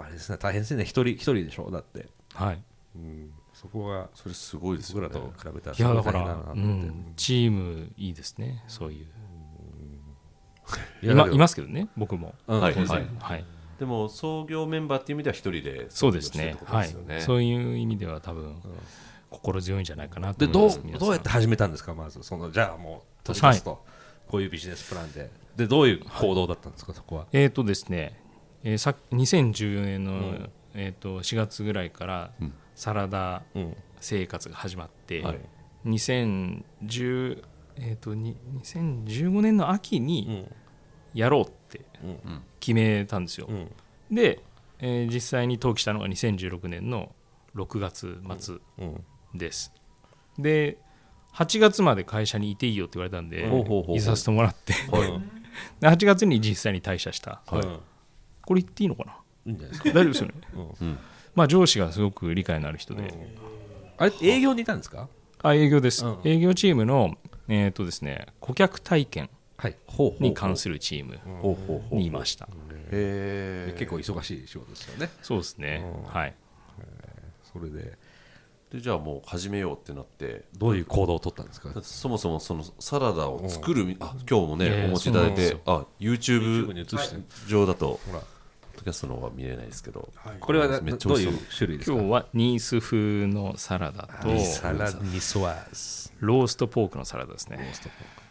[0.00, 0.84] あれですね大変ですね。
[0.84, 1.70] 一人一人でしょ？
[1.70, 2.62] だって、はい。
[2.96, 5.08] うん、そこがそれすごいですよね。
[5.08, 8.62] 僕らと比べたらいやだから、なうん、チームいいですね。
[8.68, 9.06] そういう。
[11.02, 11.88] 今いますけどね。
[11.96, 12.34] 僕も。
[12.46, 12.60] うん。
[12.60, 12.74] はい。
[12.74, 13.06] 当然はい。
[13.18, 13.44] はい。
[13.80, 16.56] でも創業メンバーっていう意味では一人でそうですね。
[16.66, 17.20] はいですよね。
[17.20, 18.62] そういう意味では多分
[19.30, 20.86] 心強いんじゃないかなとでどう思います。
[20.86, 21.06] 皆さん。
[21.06, 21.94] どうやって始めたんですか？
[21.94, 22.22] まず。
[22.22, 23.84] そのじゃあもう閉じますと、
[24.28, 25.30] こういうビジネスプランで。
[25.56, 27.26] でどういう行動だったんですか、そこは。
[27.32, 28.20] えーとですね、
[28.62, 32.30] えーさ2014年の、えー、と4月ぐらいから
[32.78, 33.76] サラダうん。
[34.00, 35.38] 生活が始まって、はい。
[35.84, 37.42] 2010
[37.80, 40.54] えー、とに2015年の秋うにん。
[41.12, 42.42] やろうってうん。
[42.60, 43.70] 決めたんですよ、うん。
[44.14, 44.40] で、
[44.78, 47.12] えー実際に登記したのが2016年の
[47.56, 49.04] 6月末うん。
[49.34, 49.72] です、
[50.38, 50.78] で
[51.34, 53.96] 8月まで会社にいていいよって言われたんでほうほうほうほう。
[53.96, 54.72] いさせてもらって。
[54.92, 55.20] はい。
[55.80, 57.42] で8月に実際に退社した。
[57.46, 57.60] はい。
[57.60, 57.80] うん
[58.42, 59.12] これ言っていいのかな？
[59.46, 59.90] いいんじゃないですか。
[59.90, 60.34] 大丈夫ですよね。
[60.80, 60.98] うん
[61.38, 63.14] まあ上司がすごく理解のある人で、
[63.96, 65.08] あれ営業にいたんですか？
[65.40, 66.20] あ営業です、うん。
[66.24, 69.76] 営業チームのえっ、とですね顧客体験はい。
[69.86, 71.94] ほうほうに関するチームほうほうほう。
[71.94, 72.46] にいました、
[72.90, 75.10] へえ結構忙しい仕事ですよね。
[75.22, 76.12] そうですね、うん。
[76.12, 76.34] はい。
[77.52, 77.96] それで。
[78.72, 81.70] でじゃあもう始めようってなってどういう行動を取ったんですか？
[81.82, 86.66] そもそもそのサラダを作るみあ今日もねいやいやお持ちいただいてあ YouTube
[87.46, 88.00] 上だと。
[88.04, 88.22] ほら
[88.78, 90.08] ドキャストの方は見れないですけど
[90.40, 91.96] これはなめっちゃどういう種類ですか？
[91.96, 97.58] 今日はニース風のサラダとサラニソワーズローストポークのサラダですね。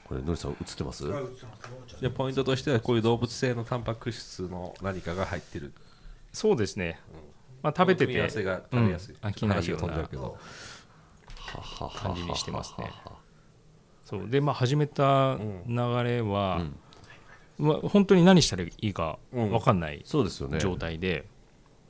[0.05, 1.03] これのりさん映ってます？
[2.01, 5.73] でポイントとしてはこういう動物性のタンパク質の何かが入ってる。
[6.31, 6.99] そうですね、
[7.61, 8.05] まあ、食べてて。
[8.05, 9.29] 組み合わせが食べやすい、うん。
[9.29, 9.87] 飽きないような。
[9.87, 10.37] 話が飛んじゃうけど。
[11.99, 12.91] 感じにしてますね。
[14.05, 14.29] そう。
[14.29, 16.61] でまあ始めた流れは、
[17.57, 20.59] まあ、本当に何したらいいか分かんないそうですよね。
[20.59, 21.25] 状態で、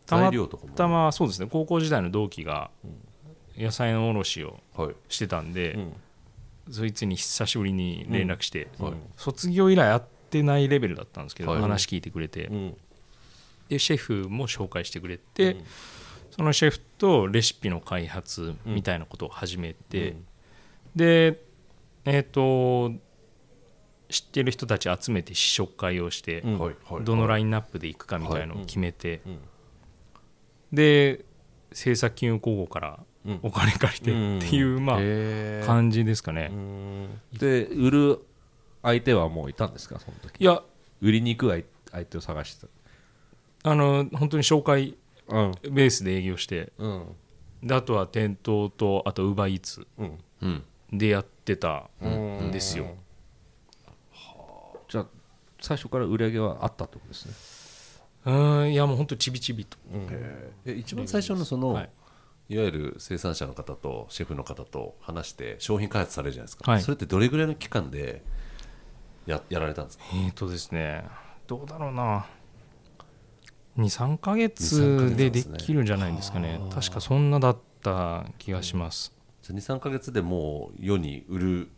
[0.06, 0.74] たま材料とかも。
[0.74, 2.72] たまそうですね高校時代の同期が
[3.58, 4.96] 野菜の卸をはい。
[5.10, 5.94] してたんで、うん。
[6.72, 8.94] そいつに久しぶりに連絡して、はい。
[9.18, 11.62] 卒業以来会ってないレベルだったんですけど、はい。
[11.62, 12.78] 話聞いてくれて、うん。
[13.70, 15.58] でシェフも紹介してくれて、
[16.32, 20.16] そのシェフとレシピの開発みたいなことを始めて、
[20.96, 21.42] で
[22.06, 22.94] えっ、と
[24.10, 26.44] 知ってる人たち集めて試食会をして、
[27.04, 29.40] どのライインナップでいくかみたいのを決めて、うん。
[30.72, 31.26] で
[31.72, 33.40] 制作金融公庫からうん。
[33.44, 36.52] お金借りてっていう、まあ感じですかね、
[37.38, 38.20] で売る
[38.82, 40.00] 相手はもういたんですか？
[40.00, 40.40] その時。
[40.40, 40.64] いや
[41.02, 42.68] 売りに行く相相手を探して
[43.64, 44.96] あの本当に紹介
[45.28, 47.06] ベースで営業してうん。
[47.62, 50.20] であとは店頭とあとウーバーイーツうん。
[50.42, 50.64] うん。
[50.94, 52.96] でやってたんですよ、じゃあ
[55.68, 57.34] 最初から売り上げはあったってことですね。
[58.26, 59.78] うーんいやもう本当ちびちびと。
[60.66, 61.90] え一番最初のその、はい。
[62.50, 66.82] い、わゆる生産者の方とシェフの方と話して商品開発されるじゃないですか、はい。
[66.82, 68.24] それってどれぐらいの期間で
[69.26, 70.06] ややられたんですか？
[70.14, 71.04] えーとですね
[71.48, 72.26] どうだろうな。
[73.78, 76.62] 23ヶ2-3ヶ月でできるんじゃないですかね。
[76.74, 81.70] 確かそんなだった気がします、じゃあ23か月でもう世に売る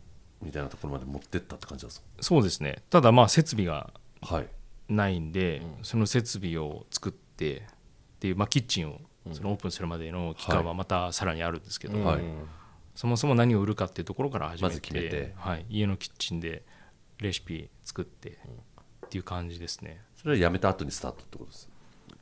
[0.42, 2.82] みたいなところまで持ってったって感じなんですそうですね。
[2.90, 3.90] ただまあ設備が
[4.26, 4.48] かはい。
[4.88, 7.62] ないんで、その設備を作ってっ
[8.18, 9.00] ていう、まあ、キッチンを
[9.32, 12.20] そのオープンするまでの期間はまたさらにあるんですけど、はい。
[12.96, 15.32] そもそも何を売るかっていうところから始めて,、まず決めて。
[15.36, 16.64] はい、家のキッチンで
[17.18, 20.00] レシピ作ってっていう感じですね。
[20.16, 21.70] それは辞めた後にスタートってことです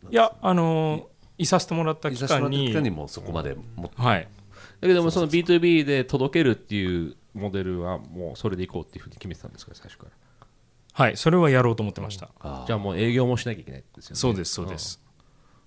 [0.08, 1.04] いやあのー
[1.38, 4.02] いさせてもらった期いさせても間にらった期間にもうそこまで持って。
[4.02, 4.28] はい。
[4.80, 10.10] だけどもその B2B で届けるっていうモデルはもうそれでいこうっていうふうに決めてたんですか最初から。
[10.92, 14.16] はいそれはやろうと思ってました、あじゃあもう営業もしなきゃいけないですよね。
[14.16, 15.00] そうですそうです、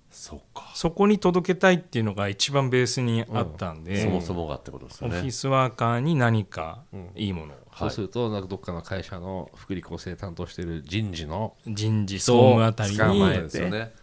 [0.09, 0.69] そうか。
[0.75, 5.19] そこに届けたいっていうのが一番ベースにあったんで、そもそもがってことですよね。
[5.19, 6.83] オフィスワーカーに何か
[7.15, 13.93] いいものを、そうするとなんかどっかの会社の福利厚生担当してる人事の人事総務あたりに捕まえそうですよね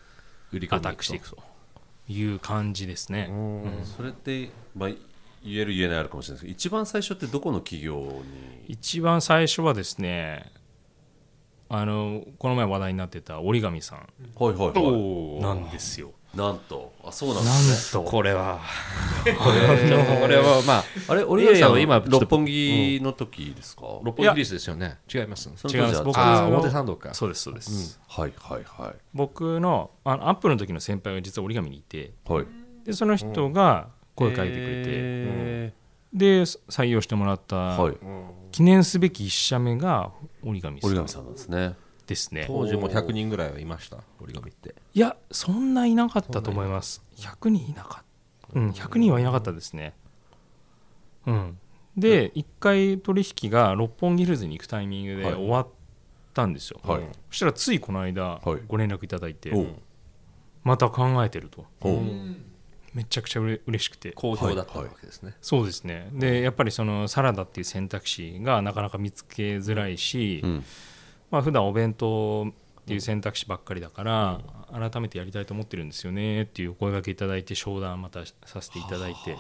[0.53, 1.37] 売り込みアタックしていくと
[2.09, 3.31] いう感じですね、
[3.99, 4.91] それって、まあ、
[5.45, 8.23] 言える言えないあるかもしれないですけど一番最初ってどこの企業に？
[8.69, 10.53] 一番最初はですね
[11.71, 13.99] あのこの前話題になってた折り紙さん
[14.35, 15.43] はいはいはい。
[15.43, 16.95] なんですよ、なんと。
[17.05, 18.03] あそうなんですね。
[18.03, 18.11] と。
[18.11, 18.59] これは。
[19.25, 24.99] これはこれはまああれ折り紙さんいやいや今六本木の時ですか、六本木リースですよね。
[25.13, 26.03] 違います違います。
[26.03, 27.13] 僕表参道か。
[27.13, 32.47] そうですそうです、はいはいは僕のあのアップルの時の先輩が実は折り紙にいていはい。
[32.85, 35.73] でその人が声かけてくれて、え
[36.13, 37.97] で採用してもらった、ーはい。
[38.51, 40.11] 記念すべき1社目が
[40.43, 40.91] 折り紙さん。
[40.91, 41.77] 折り紙さんなんですね。
[42.07, 42.45] ですね。
[42.47, 44.75] 当時も100人ぐらいはいました折り紙って。
[44.95, 47.05] いやそんないなかったと思います。
[47.17, 48.59] 100人いなかった。
[48.59, 49.95] うん100人はいなかったですね。
[51.27, 51.59] うん。
[51.97, 55.35] で1回取引が六本木ヒルズに行くタイミングではい。
[55.35, 55.69] 終わっ
[56.33, 57.03] たんですよ、はい。
[57.31, 58.63] そしたらついこの間はい。
[58.67, 59.67] ご連絡いただいて、おう。
[60.65, 61.67] また考えてると。
[61.83, 62.03] おう
[62.95, 64.13] めちゃくちゃうれ嬉しくて。
[64.13, 65.35] 好評だったわけですね。
[65.41, 66.09] そうですね。
[66.13, 70.65] でやっぱりそのサラダっていう選択肢がなかなか見つけづらいし、うん。
[71.31, 72.53] まあ普段お弁当っ
[72.87, 74.41] ていう選択肢ばっかりだから、
[74.73, 79.37] 改めてやりたいと思ってるんですよねっていうお声掛けいただいて商談またさせていただいて、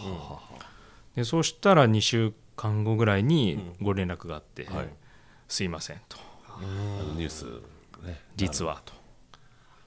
[1.16, 4.88] でそうしたら2週間後ぐらいにご連絡があって、はい。
[5.48, 6.18] すいませんと。
[6.46, 7.44] あのニュース
[8.04, 8.92] ね実はと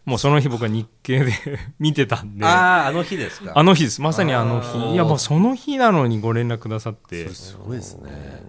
[0.05, 1.31] もうその日僕は日経で
[1.79, 2.45] 見てたんで。
[2.45, 3.53] あああの日ですか。
[3.55, 4.01] あの日です。
[4.01, 4.93] まさにあのあー日。
[4.93, 7.23] いやもうその日なのにご連絡くださって。
[7.23, 8.43] それすごいですね。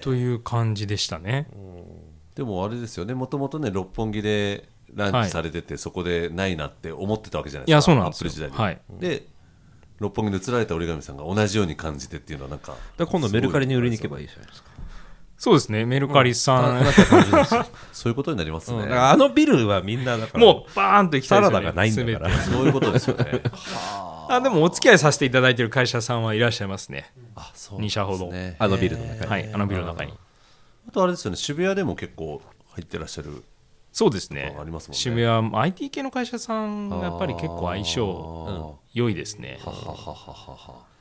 [0.00, 1.48] という感じでしたね。
[2.34, 3.14] でもあれですよね。
[3.14, 7.72] もともとね六本木でランチされてて、そこでないなって思ってたわけじゃないですか。
[7.72, 8.28] いやそうなんですよ。
[8.28, 8.80] アップル時代に、はい。
[9.00, 9.26] で
[10.02, 14.71] 六本木に移られた折り紙さんが同じように感じてっていうのはなんかだから今度メルカリに売りに行けばいいじゃないですか
[15.42, 15.84] そうですね。
[15.84, 16.84] メルカリさん、
[17.92, 22.40] そういうことになりますね、だからあのビルはみんなだからもうバーンと行きたいですよ、ね、サラダがないんだから。
[22.42, 23.42] そういうことですよね。
[24.30, 27.12] あでもお付き合いさせていただいている会社さんはいらっしゃいますね。
[27.34, 28.30] あそう二社ほど。
[28.30, 29.30] ねあのビルの中に。
[29.32, 29.50] はい。
[29.52, 30.14] あのビルの中に。
[30.88, 31.36] あとあれですよね。
[31.36, 32.40] 渋谷でも結構
[32.74, 33.42] 入ってらっしゃる。
[33.90, 34.56] そうですね。
[34.56, 34.98] ありますもんね。
[35.00, 39.58] 渋谷 IT 系の会社さんがやっぱり結構相性良いですね。
[39.64, 40.92] はははははは。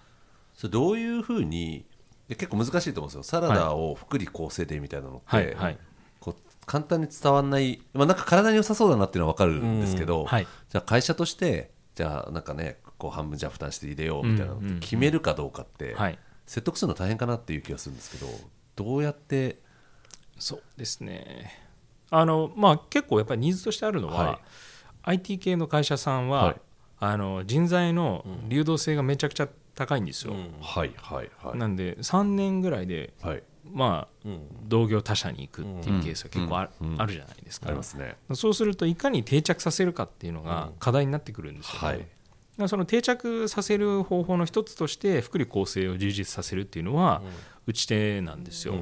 [0.56, 1.86] それどういうふうに
[2.32, 3.24] いや結構難しいと思うんですよ。
[3.24, 5.78] サラダを福利厚生でみたいなのって、はいはい。
[6.22, 10.48] こう簡単に伝わらない、まあ、なんか体に良さそうだなっていうのは分かるんですけど、はい。
[10.70, 16.18] じゃあ会社としてじゃあなんかねこう半分じゃあ負担して入れようみたいなのって決めるかどうかって、はい。
[16.46, 18.28] 説得するの大変かなっていう気がするんですけど
[18.78, 19.60] どうやって？
[20.40, 21.52] そうですね。
[22.10, 24.40] あのまあ結構やっぱりニーズとしてあるのは、はい。
[25.04, 26.56] IT 系の会社さんは、はい。
[27.04, 29.50] あの人材の流動性がめちゃくちゃ
[29.86, 31.58] 高いんですよ、はいはいはい。
[31.58, 33.44] なんで3年ぐらいではい。
[33.64, 34.28] まあ、
[34.68, 36.66] 同業他社に行くっていうケースが結構あ,、
[37.06, 38.18] るじゃないですか、ありますね。
[38.34, 41.88] そうするといかに定着させるかっていうのが課題になってくるんですよ、ね
[42.58, 42.68] はい。
[42.68, 47.22] その定着させる方法の一つとして福利厚生を充実させるっていうのは
[47.66, 48.76] 打ち手なんですよ、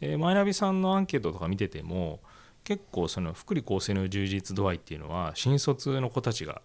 [0.00, 2.20] でマイナビさんのアンケートとか見てても
[2.62, 6.62] 結構その福利厚生の充実度合いっていうのは新卒の子たちが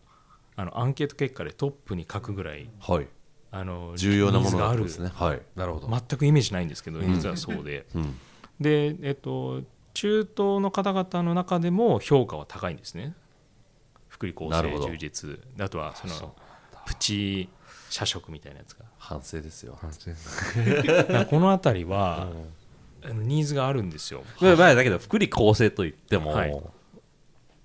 [0.56, 2.70] あのアンケート結果でトップに書くぐらい
[3.52, 4.84] あの重要なものがある。
[4.84, 5.88] ですねはい、なるほど。
[5.88, 8.16] 全くイメージないんですけど実はそうで、うん、
[8.60, 13.14] で、えっと、中東の方々の中でも評価は高いんですね。
[14.08, 15.40] 福利厚生充実。
[15.60, 16.36] あとはその
[16.86, 17.50] プチ
[17.90, 18.86] 社食みたいなやつが。
[18.98, 19.80] 反省ですよ。
[20.88, 22.28] だからこの辺りは
[23.04, 24.24] あのニーズがあるんですよ。
[24.40, 26.62] まあまあだけど福利厚生といっても、はい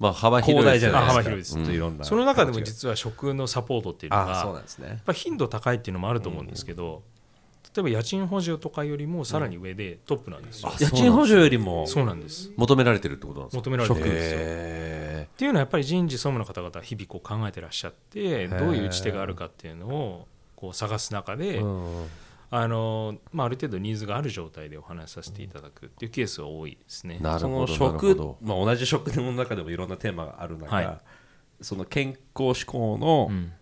[0.05, 0.99] まあ幅広広いですよね。
[0.99, 1.11] 大じゃないですか。
[1.11, 1.97] あ幅広いですずっといろん。
[1.97, 4.89] なその中でも実は食のサポートっていうのがあそうなんですね。
[4.89, 7.03] やっぱ頻度高いっていうのもあると思うんですけど、
[7.75, 10.73] 例えば家賃補助とかよりもさらに上でトップなんですよ。
[10.79, 12.53] 家賃補助よりもそうなんです。
[12.57, 13.61] 求められてるってことなんですか？
[13.61, 14.01] 求められてる。
[14.01, 14.39] んですよ。
[14.41, 22.07] へっていうのはやっぱり人事総務の方々は日々こう考えてらっしゃってどういう打ち手があるかっていうのをこう探す中で、うん
[22.57, 27.19] あのまあ、ある程度ニーズがある状態でお話しさせていただくっていうケースが多いですね。
[27.21, 27.23] ー。
[27.23, 31.01] なるその食ど、まあ、同じ食の中でもいろんなテーマがある中、はい。
[31.61, 33.53] その健康志向のうん。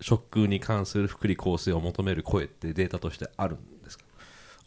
[0.00, 4.04] 食に関する福利厚生を求める声ってデータとしてあるんですか、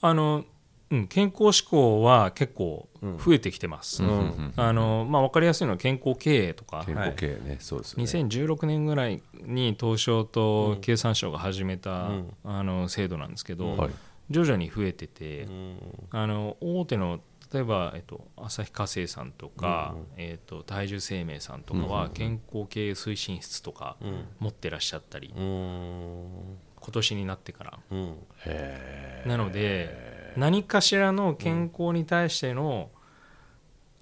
[0.01, 0.45] あの
[0.89, 4.03] うん、健康志向は結構増えてきてます。
[4.03, 4.53] うん。
[4.55, 6.83] あのまあ、分かりやすいのは健康経営とか。
[6.85, 8.03] 健康経営ね、そうですよね。
[8.05, 12.33] 2016年ぐらいに東証と経産省が始めた、うん。
[12.43, 13.91] あの制度なんですけど、はい。
[14.29, 15.77] 徐々に増えてて、うん。
[16.11, 17.19] あの大手の
[17.53, 24.25] 例えば、えっと、旭化成さんとか、えっと、体重生命さんとかは健康経営推進室とかうん。
[24.39, 26.57] 持ってらっしゃったり、うん。
[26.79, 27.79] 今年になってから。
[27.91, 28.15] うん。
[28.45, 32.89] へなので何かしらの健康に対しての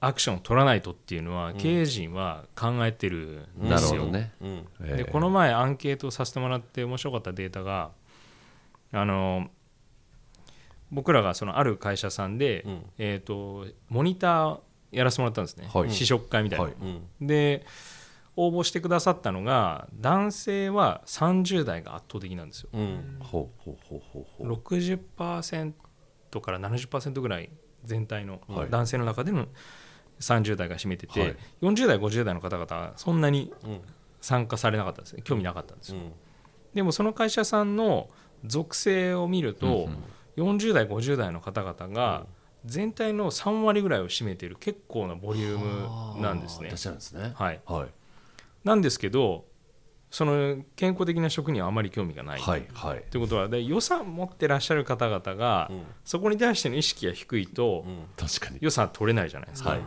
[0.01, 4.11] アクションを取らないとっていうのは、経営陣は考えてるんですよ。
[4.79, 7.91] でこの前アンケートさせてもらって面白かったデータが
[8.91, 9.49] あの
[10.91, 12.85] 僕らがそのある会社さんで、うん。
[12.97, 14.59] えー、とモニター
[14.91, 15.91] やらせてもらったんですね、はい。
[15.91, 16.73] 試食会みたいな、はい。
[16.73, 17.27] うん。
[17.27, 17.65] で
[18.37, 22.69] 応募してくださったのが男性は30代が圧倒的なんですよ。
[22.73, 23.17] うん。
[23.21, 24.53] ほうほうほうほうほう。
[24.53, 25.73] 60%
[26.41, 27.49] から70%ぐらい
[27.83, 28.69] 全体のはい。
[28.69, 29.47] 男性の中での
[30.19, 31.35] 30代が占めてて、はい。
[31.61, 33.81] 40代50代の方々はそんなにうん。
[34.21, 35.21] 参加されなかったんですね。
[35.23, 35.97] 興味なかったんですよ。
[35.97, 36.11] うん。
[36.73, 38.09] でもその会社さんの
[38.43, 39.87] 属性を見ると、
[40.35, 42.25] 40代50代の方々が
[42.65, 46.71] 全体の3割ぐらいを占めている結構なボリュームなんですね。
[47.35, 47.89] はい、はい。
[48.63, 49.45] なんですけど
[50.15, 53.03] その健康的な食にはあまり興味がない、はいはい。
[53.11, 55.83] ということはで予算持ってらっしゃる方々が、うん。
[56.05, 58.05] そこに対しての意識が低いと、うん。
[58.15, 58.59] 確かに。
[58.61, 59.81] 予算取れないじゃないですか、はい。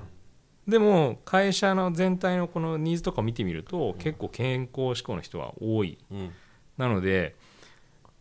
[0.68, 5.96] でも会社の全体のこのニーズとかを見てみると、結構健康志向の人は多い。
[6.10, 6.30] うん。
[6.76, 7.34] なので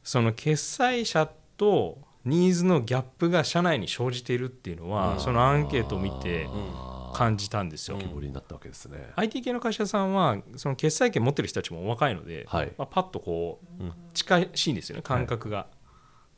[0.02, 6.48] その決済者とニーズのギャップが社内に生じているっていうのは、そのアンケートを見て
[7.18, 9.12] 感じたんですよ、浮き彫りになったわけですね。
[9.16, 12.72] IT 系の会社さんはその決済権持ってる人たちもお若いので、はい。
[12.78, 15.68] まあ、パッとこう近しいんですよね感覚が、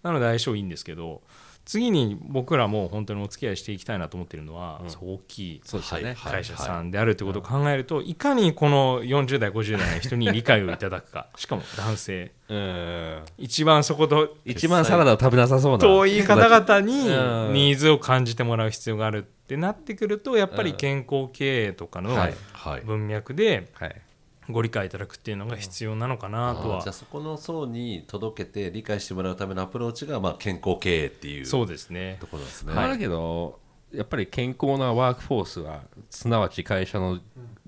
[0.04, 1.22] なので相性いいんですけど
[1.70, 6.16] 次に僕らも本当にお付き合いしていきたいなと思ってるのは、そう大きいそうですよね。
[6.16, 6.34] はい。
[6.34, 11.28] 会社さんであるということを考えると、いかにこの40代50代の人に理解をいただくか。
[11.38, 12.32] しかも男性。
[12.48, 13.22] うん。
[13.38, 15.78] 一番そこと一番サラダを食べなさそうな。
[15.78, 17.54] 遠い方々にうん。
[17.54, 22.82] ニーズを感じてもらう必要があるってなってくるとやっぱり健康経営とかのはいはい。
[22.82, 24.02] 文脈ではい。
[24.48, 26.82] ご理解いただくっていうのが必要なのかなとは。
[26.82, 32.18] じゃあそこの層に届けて理解してもらうためのアプローチがまあ健康経営っていうそうですね。
[32.20, 32.74] ところですね。
[32.74, 33.60] まあだけど
[33.92, 35.82] やっぱり健康なワークフォースは
[36.12, 37.20] すなわち会社の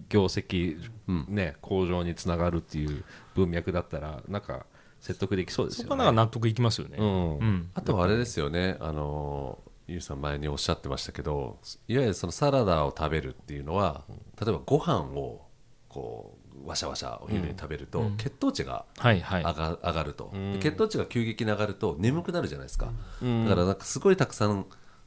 [0.08, 4.68] 業績、ね、向上につながるっていう文脈だったらなんか
[5.00, 5.90] 説得できそうですよね。
[5.90, 6.98] そこはなんか納得いきますよね。
[7.00, 7.38] うん。
[7.38, 7.70] うん。
[7.74, 9.58] あとはあれですよね、あの
[9.92, 14.04] ゆうさん前におっしゃってましたけど、いわゆるそのサラダを食べるっていうのは、
[14.40, 15.46] 例えばご飯を
[15.90, 24.66] こうわしゃわしゃお昼に食べると、血糖値が上が上がると、で血糖値が急激に上がると眠くなるじゃないですか、だからなんかすごいたくさん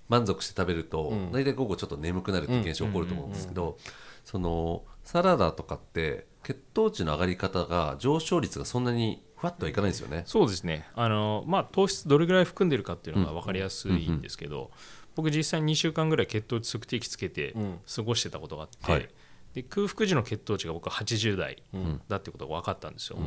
[0.08, 3.78] 満足して食べると、大体午後ちょっと眠くなるって現象起こると思うんですけど、
[4.24, 10.22] そのサラダとかって血糖値の上がり方が上昇率がそんなにふわっとはいかないんですよね。
[10.26, 10.86] そうですね。
[10.94, 14.70] あの、まあ、糖質どれぐらい含んでるかっていうのが分かりやすいんですけど、
[15.14, 17.54] 僕実際に2週間ぐらい血糖値測定器つけて
[17.94, 19.08] 過ごしてたことがあって、はい。
[19.54, 21.62] で空腹時の血糖値が僕は80代
[22.08, 23.18] だってことが分かったんですよ、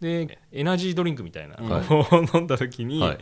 [0.00, 3.18] でエナジードリンクみたいなのを飲んだ時にはい。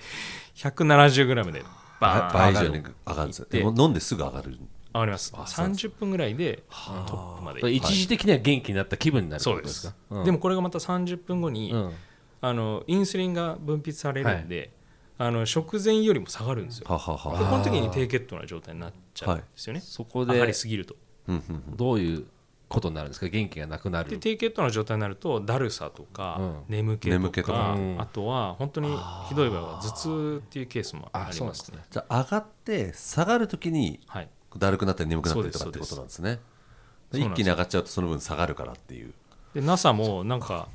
[0.56, 1.62] 170g で
[2.00, 2.78] バーン倍以上上がる。
[2.80, 4.58] に上がるんで飲んですぐ上がる。
[4.92, 5.32] 上がります。
[5.32, 9.80] 30分ぐらいでトップまで一時的には元気になった気分になるそうです。
[9.82, 11.92] すか、でもこれがまた30分後に、うん
[12.40, 14.72] あのインスリンが分泌されるんで、
[15.18, 16.86] あの食前よりも下がるんですよ。
[16.88, 17.38] ははは。
[17.38, 20.96] でこの時に低血糖な状態になっちゃうんですよね、そこ上がりですぎると。
[21.76, 22.26] どういう
[22.68, 23.28] ことになるんですか？
[23.28, 26.56] 元気がなくなるで低血糖の状態になるとだるさとか、うん。
[26.68, 27.74] 眠気とか眠気とか。
[27.74, 28.00] うん。
[28.00, 28.96] あとは本当に
[29.28, 31.78] ひどい場合は頭痛っていうケースもありますね。
[31.90, 34.28] じゃあ上がって下がるときにはい。
[34.56, 36.40] だるくなったり眠くなったりとかってことなんですね。
[37.12, 39.12] 一気に上がっちゃうとその分下がるからっていう。
[39.54, 40.68] で NASA もなんか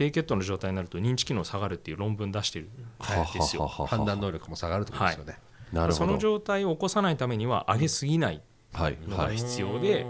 [0.00, 3.64] 低血糖の状態になると認知機能下がるっていう論文出してるんですよ。
[3.64, 5.38] はははは判断能力も下がるってことですよね、
[5.74, 6.06] なるほど。
[6.06, 8.40] その状態を起こさないためには上げすぎない
[8.72, 9.36] はいのがはい。
[9.36, 10.06] 必要で、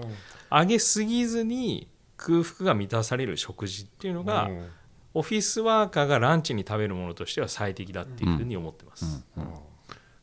[0.48, 4.68] 上げすぎずに空腹が満たされる食事っていうのが、うん。
[5.14, 9.24] オフィスワーカーがランチに食べるものとしては最適だっていうふうに思ってます、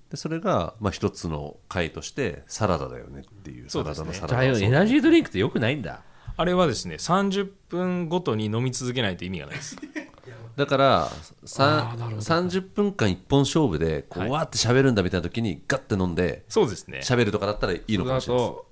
[0.09, 3.69] でそれがまあ一つの回としてサラダだよねっていう。
[3.69, 4.43] サラダのサラダは。
[4.55, 6.03] そうエナジードリンクってよくないんだ
[6.37, 9.75] あれはですね30分ごとに飲み続けないと意味がないです。
[10.55, 11.11] だから
[11.45, 14.29] さ30分間一本勝負でこはい。
[14.29, 17.01] うわーって喋るんだみたいな時にガッて飲んでそうですね。
[17.03, 18.53] 喋るとかだったらいいのかもしれないです。
[18.53, 18.67] と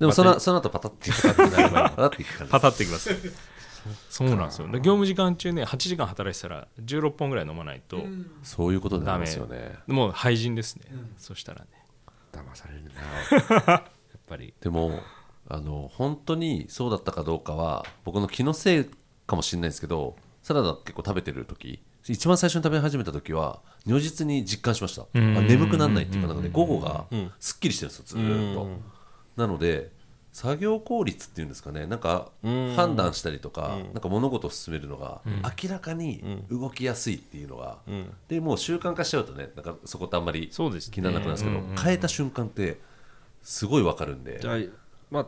[0.00, 2.50] でもそのその後パタッてパタッてなればパタッていく感じ。
[2.52, 3.14] パタってきます
[4.08, 4.66] そうなんですよ。
[4.68, 8.02] で業務時間中ね8時間働いてたら16本ぐらい飲まないと、
[8.42, 9.78] そういうことになりますよね。
[9.86, 10.84] もう廃人ですね、
[11.18, 11.66] そしたらね。
[12.32, 13.72] 騙されるな。
[13.72, 13.82] やっ
[14.26, 14.54] ぱり。
[14.60, 15.00] でも
[15.50, 18.84] あの本当にそうだったかどうかは僕の気のせい
[19.26, 25.02] かもしれないですけどサラダ結構食べてる時一番最初に食べ始めた時は如実に実感しました。
[25.02, 27.04] あ眠くならないっていうかなんか、ね、午後が
[27.38, 28.68] すっきりしてるんですよずーっと。
[29.36, 29.90] なので
[30.32, 35.20] 作業効率っていうんですかねなんか判断したりとかなんか物事を進めるのが
[35.62, 37.78] 明らかに動きやすいっていうのが
[38.28, 40.94] でもう習慣化しちゃうとねなんかそこってあんまりそうですね。
[40.94, 42.80] 気にならなくなるんですけど変えた瞬間って
[43.42, 44.38] すごいわかるんで。
[44.40, 44.58] じゃあ
[45.10, 45.26] まあ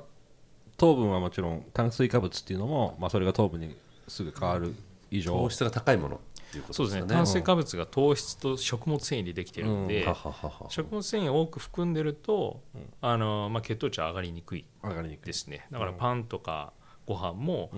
[0.82, 3.76] 糖分はもちろん炭水化物っていうのも、まあ、それが糖分に
[4.08, 4.74] すぐ変わる
[5.12, 5.32] 以上。
[5.32, 6.16] 糖質が高いもの。
[6.16, 6.18] っ
[6.50, 7.08] ていうこそうとですね。
[7.08, 12.62] でね炭水化物が糖質と食物繊維でできてるので、はははは食物繊維を多く含んでると、
[13.00, 14.64] あのまあ、血糖値は上がりにくい。
[14.82, 15.26] 上がりにくい。
[15.26, 15.68] ですね。
[15.70, 16.72] だからパンとか
[17.06, 17.70] ご飯も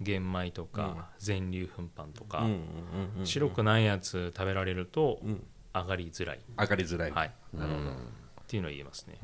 [0.00, 5.20] 玄米とか全粒粉パンとか、うんうんうんうん白くないやつ食べられると
[5.74, 7.94] 上がりづらい、上がりづらい、はい、なるほどっ
[8.46, 9.18] ていうのは言えますね。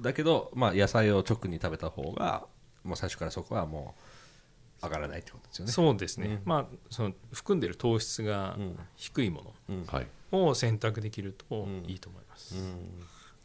[0.00, 2.46] だけど、まあ、野菜を直に食べた方が
[2.84, 3.94] もう最初からそこはも
[4.82, 5.72] う上がらないってことですよね。
[5.72, 8.56] そうですね、まあ、その含んでる糖質が
[8.96, 9.54] 低いも
[9.86, 10.06] はい。
[10.32, 12.54] のを選択できるといいと思います。
[12.54, 12.58] っ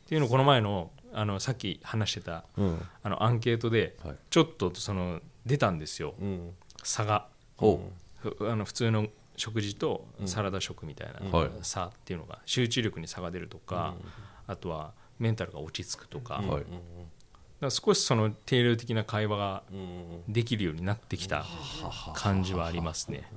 [0.08, 2.82] ていうのをこの前のあのさっき話してたうん。
[3.04, 4.16] あのアンケートではい。
[4.30, 6.56] ちょっとその出たんですよ、うん。
[6.84, 7.28] 差が。
[7.58, 11.50] ほふあの普通の食事とサラダ食みたいなはい。
[11.62, 13.96] 差っていうのが集中力に差が出るとか、
[14.48, 16.50] あとはメンタルが落ち着くとか,、う。
[16.50, 16.64] はい。
[16.64, 16.72] だか
[17.62, 19.64] ら少しその定量的な会話が
[20.28, 21.46] できるようになってきた
[22.16, 23.30] 感じはありますね。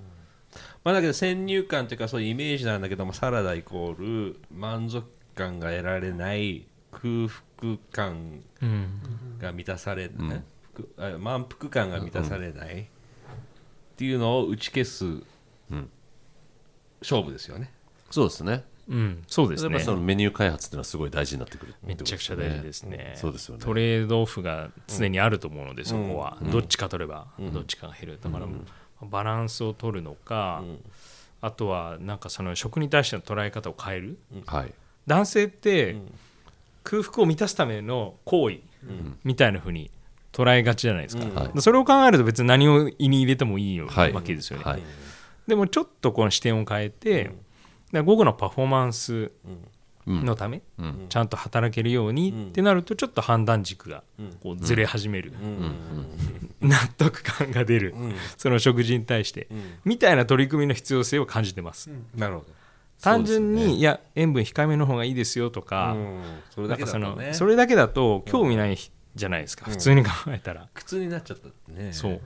[0.84, 12.86] まあ、だけど先入観というかそういうイメージなんだけどもサラダイコール満足感が得られない空腹感うんが満たされ、ねふくあ満腹感が満たされないっ
[13.96, 15.22] ていうのを打ち消す
[17.00, 17.72] 勝負ですよね。
[18.10, 18.64] そうですね。
[18.90, 19.70] うん、そうですね。
[19.70, 23.12] やっぱそのメニュー開発っていうのはすごい大事になってくるってめちゃくちゃ大事ですね。
[23.14, 23.64] そうですよね。
[23.64, 28.46] トレードオフが常にあると思うので、そこは、どっちか取ればどっちかが減る、だから、
[29.02, 30.64] バランスを取るのか、
[31.40, 34.74] あとはなんかその食に対しての捉え方を変える、はい。
[35.06, 35.96] 男性って
[36.82, 38.58] 空腹を満たすための行為
[39.22, 39.90] みたいなふうに
[40.32, 41.62] 捉えがちじゃないですか、はい。
[41.62, 44.22] それを考えると別に何を胃に入れてもいいわはい。
[44.22, 44.82] けですよね、はい。
[45.46, 47.36] でもちょっとこの視点を変えて、だか
[47.98, 49.32] ら午後のパフォーマンス
[50.06, 51.06] のため、うん。
[51.08, 54.02] ちゃんと働けるようにってなるとちょっと判断軸が
[54.42, 55.32] こうずれ始める、
[56.60, 57.94] 納得感が出る、
[58.36, 59.48] その食事に対して、
[59.84, 62.46] みたいな取り組みの必要性を感じてます、なるほど。
[63.00, 63.72] 単純に、ね。
[63.74, 66.20] いや塩分控えめの方がいいですよとか,、うん。
[66.50, 67.32] それだけだとね。
[67.32, 68.76] それだけだと興味ない
[69.14, 71.92] じゃないですか、普通に考えたら、苦痛になっちゃったってね。
[71.92, 72.12] そう。
[72.12, 72.20] うん。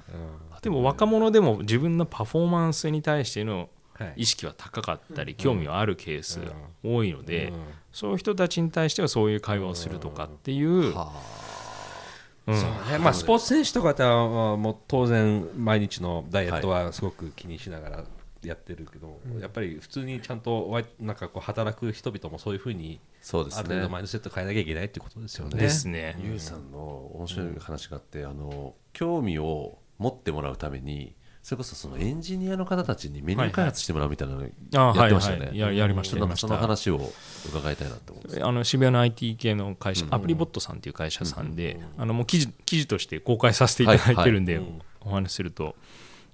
[0.63, 3.69] でも若者でも自分のパフォーマンスに対してのはい
[4.17, 7.65] 意識は高かったり、興味はあるケースが多いので、うん。
[7.93, 10.93] そういう人たちに対してはそういう会話をするとかっていう、うん。
[10.93, 12.55] そう
[12.91, 12.99] ね。
[12.99, 18.05] まあ、スポーツ選手とかってはまあもう当然毎日のダイエットはすごく気にしながら
[18.43, 23.61] やってるけど、やっぱり普通にちゃんとなんかこう働く人々もそういうふうにそうですね。
[23.61, 23.89] ある程度。
[23.89, 25.59] マインドセット変えなきゃいけないっていうことですよね。
[25.59, 26.19] ですね。
[26.23, 26.79] ゆうさんの
[27.15, 31.15] 面白い話があって、あの興味を持ってもらうために
[31.45, 35.47] それこそそのエンジニアの方たちにメニュー開発してもらうみたいなのあやってましたよね。
[35.49, 35.77] はいはい。
[35.77, 37.13] ややりましたちょっとなんかその話を
[37.47, 38.49] 伺いたいなと思。
[38.49, 44.59] あの渋谷の IT 系の会社、アプリボットさんっていう会社さんで、あのもう記事記事として公開させていただいてるんで、
[45.03, 45.77] お話しすると、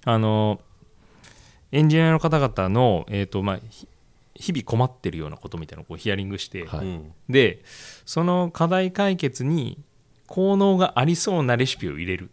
[0.05, 0.61] あの
[1.73, 3.89] エンジニアの方々の、えーとまあ、ひ
[4.35, 6.85] 日々困ってるようなことみたいなのをこうヒアリングして、はい。
[6.85, 7.13] うん。
[7.27, 7.63] で
[8.05, 9.77] その課題解決に
[10.27, 12.31] 効能がありそうなレシピを入れる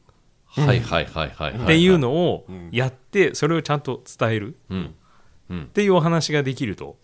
[0.49, 1.63] はいはいはいはいはい。
[1.63, 4.57] っていうのをやって、それをちゃんと伝える。
[5.51, 6.97] っていうお話ができると。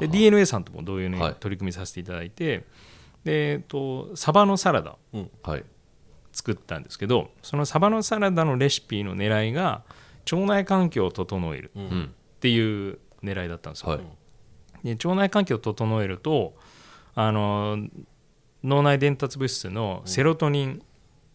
[0.00, 1.36] で DNA さんとも同様にはい。
[1.38, 2.66] 取り組みさせていただいて、
[3.24, 4.96] でえっとサバのサラダ
[5.42, 5.64] はい。
[6.32, 9.82] 作ったんですけどそのサバのサラダのレシピの狙いが
[10.30, 12.10] 腸内環境を整えるうん。
[12.14, 14.00] っていう狙いだったんですよ、はい。
[14.84, 16.54] で腸内環境を整えると
[17.14, 17.78] あの
[18.62, 20.82] 脳内伝達物質のセロトニン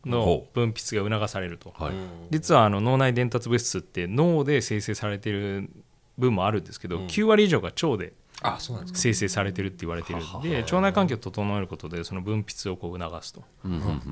[0.06, 1.94] の分泌が促されると、はい。
[2.30, 5.70] 実はあの脳内伝達物質って脳で生成されている
[6.18, 9.00] 分もあるんですけど、9割以上が腸であそうなんですか。
[9.00, 13.44] 生成されてるって言われてるんで腸内環境を整えることでその分泌をこう促すと。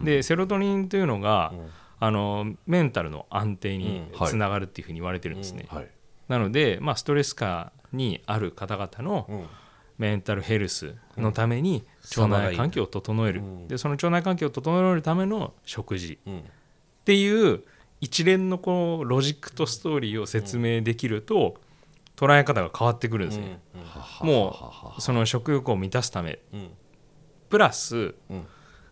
[0.03, 1.53] でセロトニンというのが、
[1.99, 5.65] あのメンタルの安定につながるっていうふうに言われてるんですね。
[5.69, 5.87] はい。
[6.27, 9.45] なので、まあ、ストレス下にある方々のん。
[10.01, 11.85] メンタルヘルスのために
[12.17, 16.19] 腸内環境を整える、でその腸内環境を整えるための食事。
[16.25, 16.39] うん。
[16.39, 16.41] っ
[17.05, 17.63] ていう
[17.99, 21.55] 一連のこうロジックとストーリーを説明できると
[22.15, 23.59] 捉え方が変わってくるんですね。
[24.21, 26.39] もうその食欲を満たすため。
[26.53, 26.69] うん。
[27.49, 28.47] プラスうん。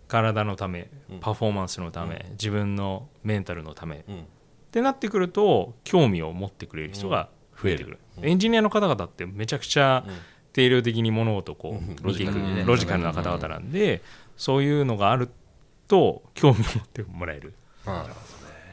[0.07, 0.89] 体のため
[1.21, 3.97] パフォーマンスのため自分のメンタルのため。
[3.97, 4.25] っうん。
[4.71, 7.29] てなってくると興味を持ってくれる人が
[7.61, 10.05] 増えてくる、エンジニアの方々ってめちゃくちゃ
[10.59, 12.63] 定量的に物事をこうロジカルにね。
[12.65, 14.01] ロジカルな方々なんで
[14.35, 15.29] そういうのがある
[15.87, 17.53] と興味を持ってもらえる。
[17.85, 18.07] は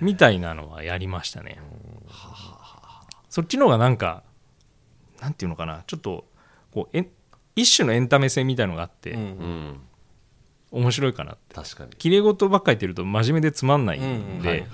[0.01, 1.59] みたいなのはやりましたね。
[3.28, 4.24] そっちの方がなんか
[5.20, 5.84] なんていうのかな。
[5.87, 6.26] ちょっと
[6.72, 7.09] こうえん
[7.55, 9.16] 一種のエンタメ性みたいのがあって、
[10.72, 11.55] 面白いかなって。
[11.55, 11.91] 確かに。
[11.93, 14.66] 綺麗事ばっかり言ってると真面目でつまんないんで、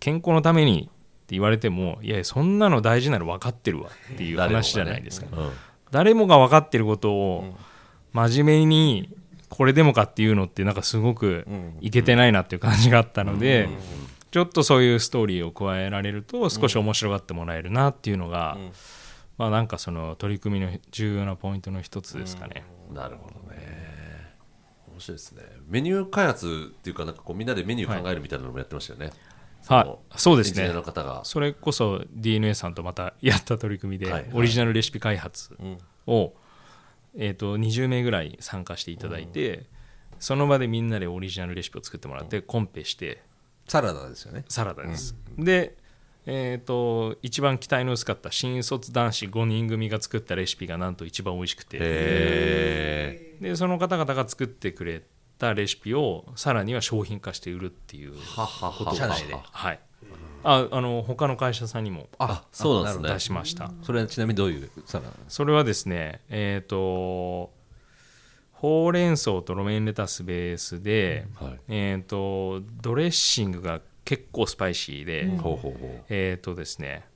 [0.00, 0.90] 健康のために
[1.24, 5.52] って言われてもいやいやそんなの大事なの分かってるわっていう話じゃないですか、うん
[5.94, 7.54] 誰もが分かってることを
[8.12, 9.16] 真面目に
[9.48, 11.46] これでもかっていうのってなんかすごく
[11.80, 13.68] いけてないなっていう感じがあったので、
[14.32, 18.58] ちょっとそういうストーリーを加えられると少し面白がってもらえるなっていうのが、
[19.38, 22.64] まあなんかその取り組みの重要なポイントの一つですかね。
[22.92, 24.34] なるほどね。
[24.90, 25.42] 面白いですね。
[25.68, 29.14] メニュー開発っていうかなんかこうみんなでメニュー考えるみたいなのもやってましたよね、はい、
[30.16, 30.70] そうですね。
[31.24, 34.22] それこそ DNA さんとまたやった取り組みで、はい。
[34.22, 35.78] はいオリジナルレシピ開発ん。
[36.06, 36.34] を、
[37.16, 39.64] えー、と20名ぐらい参加していただいて、
[40.18, 43.22] その場でみんなでオリジナルレシピを作ってもらって、コンペして
[43.66, 44.44] サラダですよね。
[44.48, 45.76] サラダです、で、
[46.26, 51.78] えー、と一番期待の薄かった新卒男子5人組が作ったレシピがなんと一番美味しくて。
[51.80, 55.02] へでその方々が作ってくれ
[55.38, 58.84] たレシピをさらには商品化して売るっていうーははは。
[58.90, 59.34] は社内で。
[59.34, 59.80] はい。
[60.44, 63.14] ああの他の会社さんにもあそうなんですね。
[63.14, 67.50] 出しました、それはちなみにどういうサラそれはですねえっ、と
[68.52, 71.60] ほうれん草とロメインレタスベースで、はい。
[71.68, 77.06] えっ、とドレッシングが結構スパイシーで、ほうほうほえっ、とですね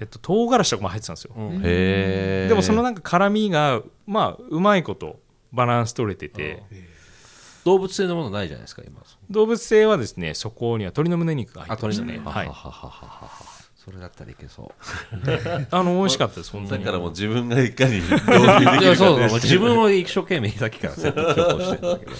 [0.00, 5.20] えっと唐辛子とかも入ってたんですよ、うへえでもそのなんか辛みがまあうまいこと
[5.52, 6.62] バランス取れてて、
[7.68, 9.02] 動物性のものないじゃないですか今。
[9.28, 12.46] 動物性はですねそこには鶏の胸肉が入ってましたねあはい。
[12.46, 13.30] はははは
[13.76, 14.72] それだったらいけそ
[15.70, 16.84] あの美味しかったです本当に。
[16.84, 18.78] だからもう自分がいかに導入できるか。
[18.78, 22.10] ういやそうそう自分を一生懸命さっきから説得してるんだけど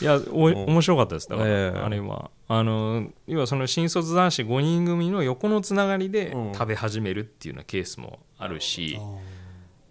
[0.00, 1.28] いやお面白かったです。
[1.28, 1.78] だから、ええ。
[1.78, 2.30] あれは。
[2.48, 8.98] あの要はその新卒男子5人組の横のつながりで食べ始めるっていうようなケースもあるし、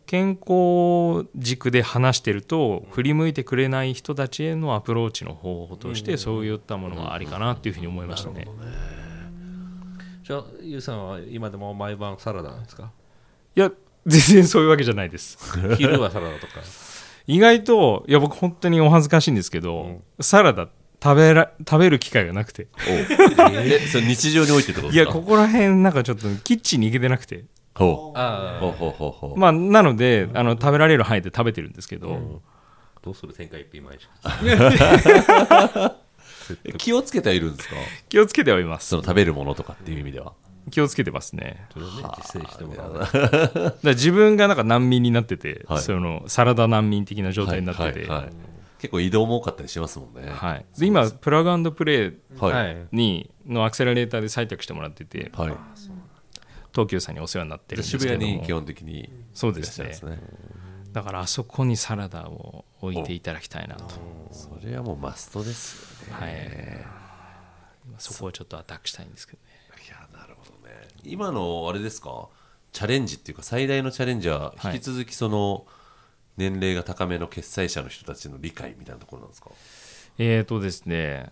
[0.05, 8.47] 健康軸で話してると振り向いてくれない人たちへのアプローチの方法としてそういったものはありかなっていうふうに思いましたね。
[10.23, 12.91] じゃあゆうさんは今でも毎晩サラダなんですか？
[13.55, 13.71] いや
[14.05, 15.37] 全然そういうわけじゃないです。
[15.77, 16.53] 昼はサラダとか？
[17.27, 20.67] 意外といや僕本当にお恥ずかしいんですけど、サラダ
[21.01, 22.67] 食べら食べる機会がなくて。
[22.87, 25.09] えそれ日常においてってこといですか？
[25.09, 27.45] やここら辺なんかちょっとキッチンに行けてなくて
[27.75, 28.17] ほう。
[28.19, 29.39] あほうほうほうほう。
[29.39, 32.41] まあなのであの食べられる範囲で食べてるんですけど、
[33.01, 33.33] どうする？
[33.33, 34.07] 天下一品毎日
[36.65, 37.75] え気をつけてはいるんですか？
[38.09, 38.89] 気をつけてはいます。
[38.89, 40.33] その食べるものとかっていう意味では。
[40.71, 41.65] 気をつけてますね。
[41.73, 42.93] それをね実践してもらう。
[42.93, 45.81] だから自分がなんか難民になってて、はい。
[45.81, 48.33] そのサラダ難民的な状態になってて、はいいははいはい。
[48.79, 50.31] 結構移動も多かったりしますもんね。
[50.77, 52.87] で今プラグプレイはいはい。
[52.93, 55.31] にのアクセラレーターで採択してもらってて。
[55.35, 55.53] はい
[56.73, 58.19] 東急さんにお世話になってるんですけども。
[58.19, 60.19] 渋谷に基本的にそうですね。
[60.91, 63.95] だからあそこにサラダを置いていただきたいなと、
[64.31, 66.85] それはもうマストですよね。
[67.87, 69.53] はい、そこをちょっとアタックしたいんですけどね。
[69.87, 70.75] いやなるほどね。
[71.03, 72.27] 今のあれですか？
[72.71, 75.65] チャレンジっていうか最大のチャレンジははい引き続きその
[76.37, 79.49] 年齢が高めの決済者の人たちの理解みたいなところなんですか？
[80.19, 81.31] えーとですね、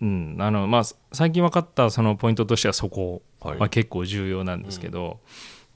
[0.00, 0.36] うん。
[0.38, 3.58] あのまあ、最近分かったそのポイントとしてはそこはい。
[3.58, 5.20] は結構重要なんですけど、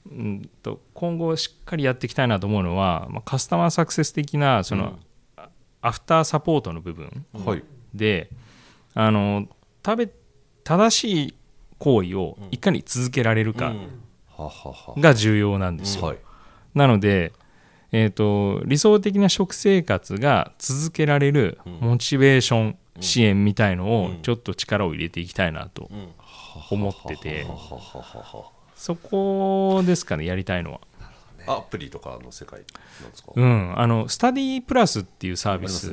[0.09, 0.49] うん。
[0.63, 4.97] と今後しっかりやっていきたいなと思うのは、まあ、カスタマーサクセス的なその、
[5.35, 5.49] あ
[5.81, 7.63] アフターサポートの部分はい。
[7.93, 8.29] で
[8.93, 9.47] あの
[9.85, 10.09] 食べ
[10.63, 11.33] 正しい
[11.77, 13.73] 行為をいかに続けられるか
[14.97, 16.05] が重要なんですよ。
[16.05, 16.17] はい。
[16.75, 17.31] なので、
[17.91, 25.89] えー、と理想的な食生活が続けられるモチベーション支援みたいのをちょっと力を入れていきたいなと
[26.71, 27.45] 思ってて。
[28.75, 30.79] そこですかねやりたいのは。
[31.47, 32.59] アプリとかの世界
[33.01, 35.91] なんですか、うん、あのスタディプラスっていうサービス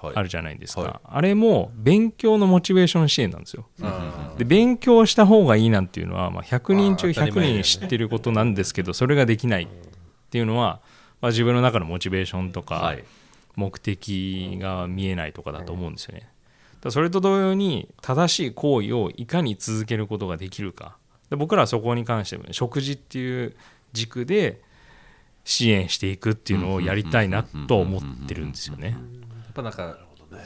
[0.00, 1.00] あるじゃないですか、はい。
[1.02, 3.66] あれも勉強のモチベーション支援なんですよ。
[4.38, 7.62] で勉強した方がいいなんていうのは、まあ、100人中100あー当たり前だよね。
[7.62, 9.66] 人知ってることなんですけどそれができないっ
[10.30, 10.80] ていうのは、
[11.24, 13.04] まあ、自分の中のモチベーションとかはい。
[13.56, 16.28] 目的が見えないとかだと思うんですよね。
[16.82, 20.98] だそれと同様に正しい行為をいかに続けることができるか。
[21.30, 23.54] で僕らはそこに関しても食事っていう
[23.94, 24.60] 軸で
[25.44, 28.88] 支援していくっていうのをやりたいなと思ってるんですよね。
[28.90, 29.96] やっぱなんか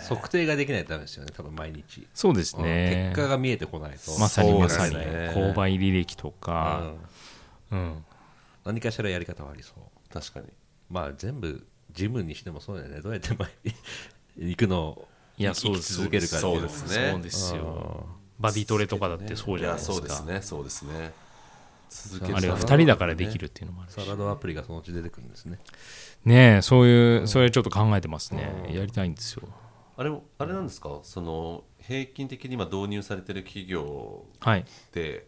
[0.07, 1.33] 測定ができないとダメですよね。
[1.35, 3.11] 多分毎日、そうですうんね。
[3.15, 4.17] 結果が見えてこないと。
[4.21, 4.95] まさにまさに。
[4.95, 6.93] 購買履歴とうか、
[7.73, 7.75] ん。
[7.75, 8.05] うん、
[8.67, 10.13] 何かしらやり方はありそう。
[10.13, 10.47] 確かに
[10.91, 13.01] まあ全部ジムにしてもそうだよね。
[13.01, 15.95] どうやって前に行くのをいやそうです。
[15.95, 16.53] 続けるかっていう。
[16.55, 17.11] そうですね。
[17.13, 18.07] そうですよ。
[18.39, 19.95] バディトレとかだってそうじゃないですか。
[19.95, 20.43] そうですね。
[20.43, 21.13] そうですね。
[21.91, 23.95] 続けるあれは2人だからできるっていうのもあるし。
[23.95, 25.59] サラダアプリがそのうち出てくるんですね。
[26.25, 28.71] ねえそういうそれちょっと考えてますね。
[28.71, 29.49] やりたいんですよ。
[29.97, 31.01] あれもあれなんですか？
[31.03, 34.61] その平均的に今導入されてる企業はい。
[34.61, 35.27] って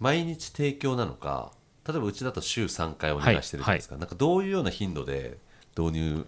[0.00, 1.52] 毎日提供なのか
[1.88, 5.38] 例えばうちだと週3回お願いしてるじゃないですか、なんかどういうような頻度で
[5.76, 6.26] 導入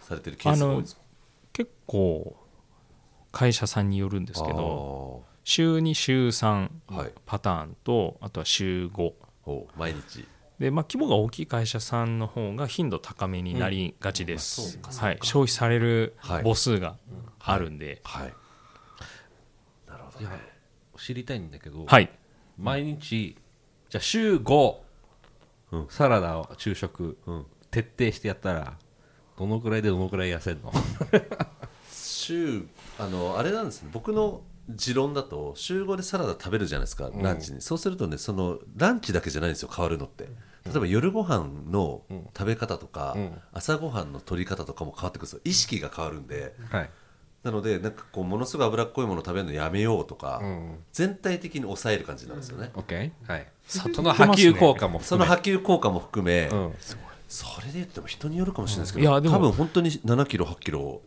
[0.00, 1.00] されてるケースが多いですか？
[1.54, 2.36] 結構
[3.32, 7.12] 会社さんによるんですけど週2週3あーはい。
[7.24, 9.12] パターンとあとは週5
[9.46, 10.26] お毎日。
[10.58, 16.42] で、まあ、規模が大きい会社さんの方が頻度高めになりがちです、はい、消費されるはい。
[16.42, 16.96] 母数が
[17.38, 18.34] あるんで、はい。
[19.88, 20.38] なるほどいや。
[20.98, 22.10] 知りたいんだけど、はい、
[22.58, 23.34] 毎日
[23.88, 24.89] じゃあ週5、うん
[25.88, 27.46] サラダを昼食、うん。
[27.70, 28.76] 徹底してやったら
[29.38, 30.72] どのくらいでどのくらい痩せるの？
[31.92, 32.66] 週
[32.98, 33.90] あのあれなんですね。
[33.92, 37.60] 僕の持論だと週5でサラダ食べるじゃないですか、ランチに。
[37.60, 40.24] そうするとねそのランチだけじゃないんですよ変わるのって。
[40.66, 42.02] 例えば夜ご飯の
[42.36, 43.32] 食べ方とか、うん。
[43.52, 45.40] 朝ごはんの取り方とかも変わってくるんですよ。
[45.44, 46.54] 意識が変わるんで。
[46.70, 46.90] はい、
[47.42, 53.46] なのでなんかこうものすごい脂っこいもの食べるのやめようとか、うん、全体的に抑える感じなんですよね、OK はい。
[53.66, 56.74] その波及効果もその含め波及効果も含め、うん。
[57.28, 59.36] それで言っても人によるかもしれないですけど、いやでも。
[59.36, 61.00] 多分本当に7キロ8キロ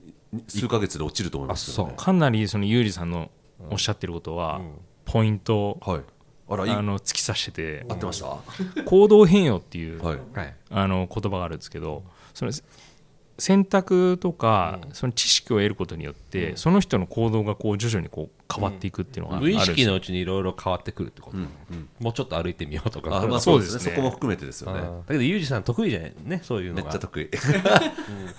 [0.47, 1.93] 数ヶ月で落ちると思いますよね。
[1.95, 3.29] あかなりそのユージさんの
[3.69, 4.61] おっしゃってることは、
[5.05, 6.01] ポイントはい。
[6.49, 6.71] あらいい。
[6.71, 7.85] あの突き指してて。
[7.89, 8.39] 合ってました、は
[8.85, 10.03] 行動変容っていう、い。
[10.03, 10.55] はい。
[10.71, 12.03] あの言葉があるんですけど
[12.33, 12.51] その
[13.39, 21.37] 選択とか、その知識を得ることによって、その人の行動がこう徐々にこう変わっていくっていうのがある無意識のうちにいろいろ変わってくるってこと、
[21.99, 23.17] もうちょっと歩いてみようとか。
[23.17, 23.85] あまあそそううですね。
[23.85, 24.81] ねそこも含めてですよね。
[24.81, 26.83] だけどユージさん得意じゃないねそういうのが。
[26.83, 27.29] めっちゃ得意。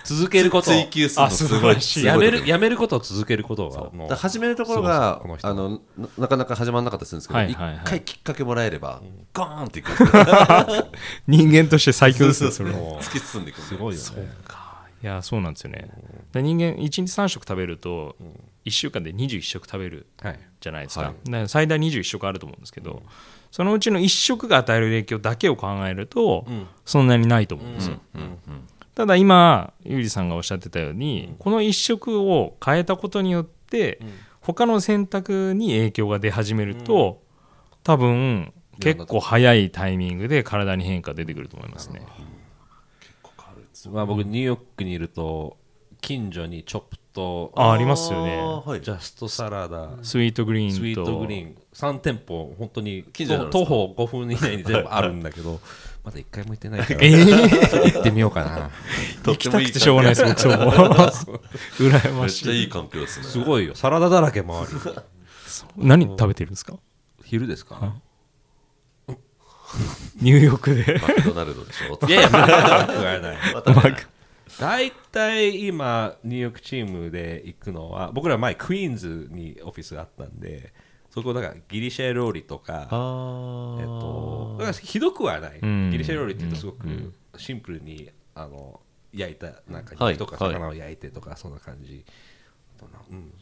[0.05, 0.71] 続けること。
[0.71, 1.99] 追求するのあすごい素晴らしい。
[1.99, 7.85] すごいやめるやめることを続けることが始めるところそうがあのななかなか始まらなかったりするんですけど一、はいはいはい。
[7.85, 9.01] 回きっかけもらえれば、
[9.33, 9.91] ゴーンっていく
[11.27, 13.03] 人間として最強ですよそれはもう。
[13.03, 13.67] 突き進んでいくんで。
[13.67, 14.55] すごいよね
[15.03, 15.89] いやそうなんですよね、
[16.31, 18.15] で人間1日3食食べると
[18.65, 20.39] 1週間で21食食べるはい。
[20.59, 23.03] じゃないですか,、から最大21食あると思うんですけど、
[23.51, 26.67] そのうちの1食が与える影響だけを考えると、ん。
[26.85, 27.99] そんなにないと思うんですよ、
[28.95, 33.99] ただ今ゆうじさんがおっしゃってたように、この1食を変えたことによって、
[34.41, 37.21] 他の選択に影響が出始めると、
[37.83, 42.01] 多分結構早いタイミングで体に変化出てくると思いますね、
[43.89, 45.57] まあ僕ニューヨークにいると
[46.01, 48.37] 近所にチョップとあありますよね。
[48.65, 48.81] はい。
[48.81, 50.75] ジャストサラダスイートグリーンと。
[50.75, 51.55] スイートグリーン。
[51.73, 53.03] 3店舗本当に
[53.51, 55.59] 徒歩5分以内に全部あるんだけど
[56.03, 56.99] まだ1回も行ってないから。
[57.01, 58.69] えー、行ってみようかな。
[59.25, 60.53] 行きたくてしょうがないです僕そう
[61.79, 62.45] 羨ましい。
[62.47, 63.25] めっちゃいい環境ですね。
[63.25, 63.73] すごいよ。
[63.75, 64.95] サラダだらけ周り
[65.77, 66.75] 何食べてるんですか？
[67.23, 67.95] 昼ですか？
[70.21, 70.99] ニューヨークで。
[71.01, 71.99] マクドナルドでしょ。
[72.07, 73.37] いやいや マックはない。
[73.53, 74.15] またね
[74.59, 80.73] 大体今ニューヨークチームで行くのは僕ら前クイーンズにオフィスがあったんで
[81.09, 85.91] そこだからギリシャ料理とかあえっと、だからひどくはない、ん。
[85.91, 88.79] ギリシャ料理っていうとすごくシンプルにあの
[89.13, 92.05] 焼いたなんかはい肉とか魚を焼いてとかそんな感じ、
[92.77, 93.33] あとなうん、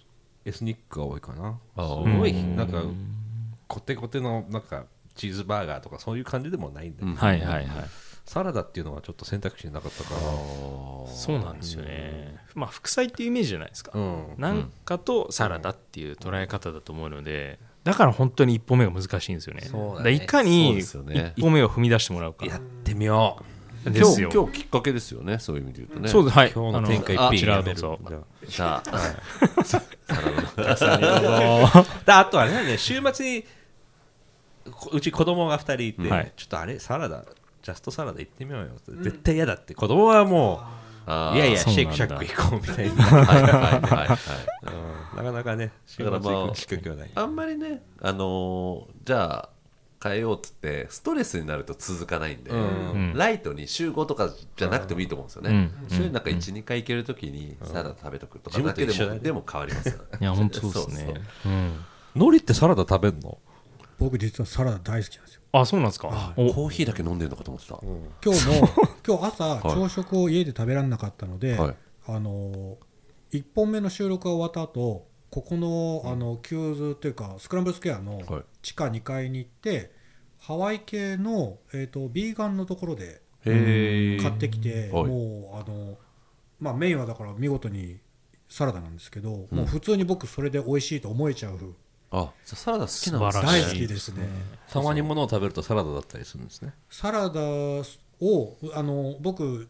[0.46, 1.60] エスニックが多いかな。
[1.76, 2.84] あすごいなんか
[3.68, 7.90] コテコテのなんかチーズバーガーとかそういう感じでもないんだけど、はいはいはい。
[8.26, 10.20] サラダっていうのはちょっと選択肢になかったから。
[11.12, 12.38] そうなんですよね。
[12.56, 14.36] まあ副菜っていうイメージじゃないですか、うん。
[14.38, 19.62] なんかとサラダっていう捉え方だと思うのでだから本当に一歩目が難しいんですよね。
[19.64, 20.12] そうだね。
[20.12, 21.34] いかそうにですよね。
[21.36, 22.46] 一歩目を踏み出してもらうか。
[22.46, 23.44] やってみよ
[23.84, 24.30] ですよ。
[24.34, 25.40] 今日今日きっかけですよね。
[25.40, 26.08] そういう意味で言うとね。
[26.08, 26.38] そうです。
[26.38, 26.52] はい。
[26.54, 28.26] 今日の展開あのピンこちらやめるどうぞ。
[28.48, 28.92] じゃあ。
[29.64, 29.84] じゃ
[30.68, 30.78] あ。
[30.78, 31.86] サラダの。
[32.06, 33.48] であとあれだね週末にこ
[34.92, 36.32] うち子供が2人いて、はい。
[36.36, 37.26] ちょっとあれサラダ
[37.62, 38.68] ジャストサラダ行ってみようよ。
[38.68, 39.74] って、絶対嫌だって。
[39.74, 40.62] 子供はも
[41.06, 41.34] あー。
[41.34, 44.18] ういやいやシェイクシャック行こうみたいな、はいはいはいはい。
[45.16, 45.26] うん。
[45.26, 47.12] なかなかね週末だからまあ行くきっかけはない。
[47.14, 49.50] あんまりねあのーじゃあ
[50.04, 53.14] 変えようっつってストレスになると続かないんで、うん。
[53.16, 55.90] ライトに週5とかじゃなくてもいいと思うんですよね、うん。
[55.90, 59.20] 週になんか12、回行けるときにサラダ食べとくとかだけでも,、自分と一緒だね。
[59.22, 60.04] でも変わりますよね。
[60.20, 61.14] いや本当そうですね。
[61.46, 61.86] うん。
[62.18, 63.38] ノリってサラダ食べんの？
[64.00, 65.42] 僕実はサラダ大好きなんですよ。
[65.52, 66.34] あそうなんですか？
[66.36, 66.54] お。
[66.54, 67.80] コーヒーだけ飲んでるのかと思ってた、
[68.26, 68.68] 今日も
[69.06, 71.76] 今日朝い朝食を家で食べられなかったので、はい。
[72.08, 72.78] あの
[73.32, 78.44] 1本目の収録が終わった後ここのあの QWS というかスクランブルスクエアのはい。
[78.62, 79.92] 地下2階に行って
[80.40, 85.06] ハワイ系の、えー、とビーガンのところで買ってきて、はい。
[85.06, 85.98] もうあの、
[86.60, 88.00] まあ、メインはだから見事に
[88.50, 91.76] サラダなんですけど、もう普通に僕それで美味しいと思えちゃう
[92.16, 94.30] あサラダ好きなんです大好きですね。
[94.70, 96.72] たまにものを食べるとサラダだったりするんですね。
[96.92, 97.84] サラダを
[98.76, 99.68] あの僕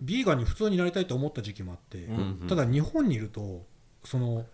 [0.00, 3.64] ビーガンに普通になりたいと思った時期もあって、うんうんただ日本にいると
[4.02, 4.44] その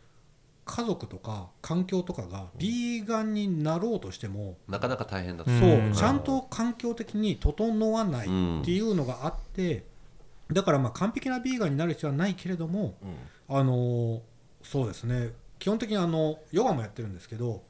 [0.67, 5.51] 家族とか環境とかがビーガンになろうとしても、なかなか大変だと。
[5.51, 5.59] うん。
[5.59, 8.31] そうちゃんと環境的に整わないっ
[8.63, 9.87] ていうのがあって、
[10.53, 12.99] だからまあ完璧なビーガンになる必要はないけれども、
[13.49, 14.21] あの
[14.63, 17.63] そうですね基本的にあのヨガもやってるんですけど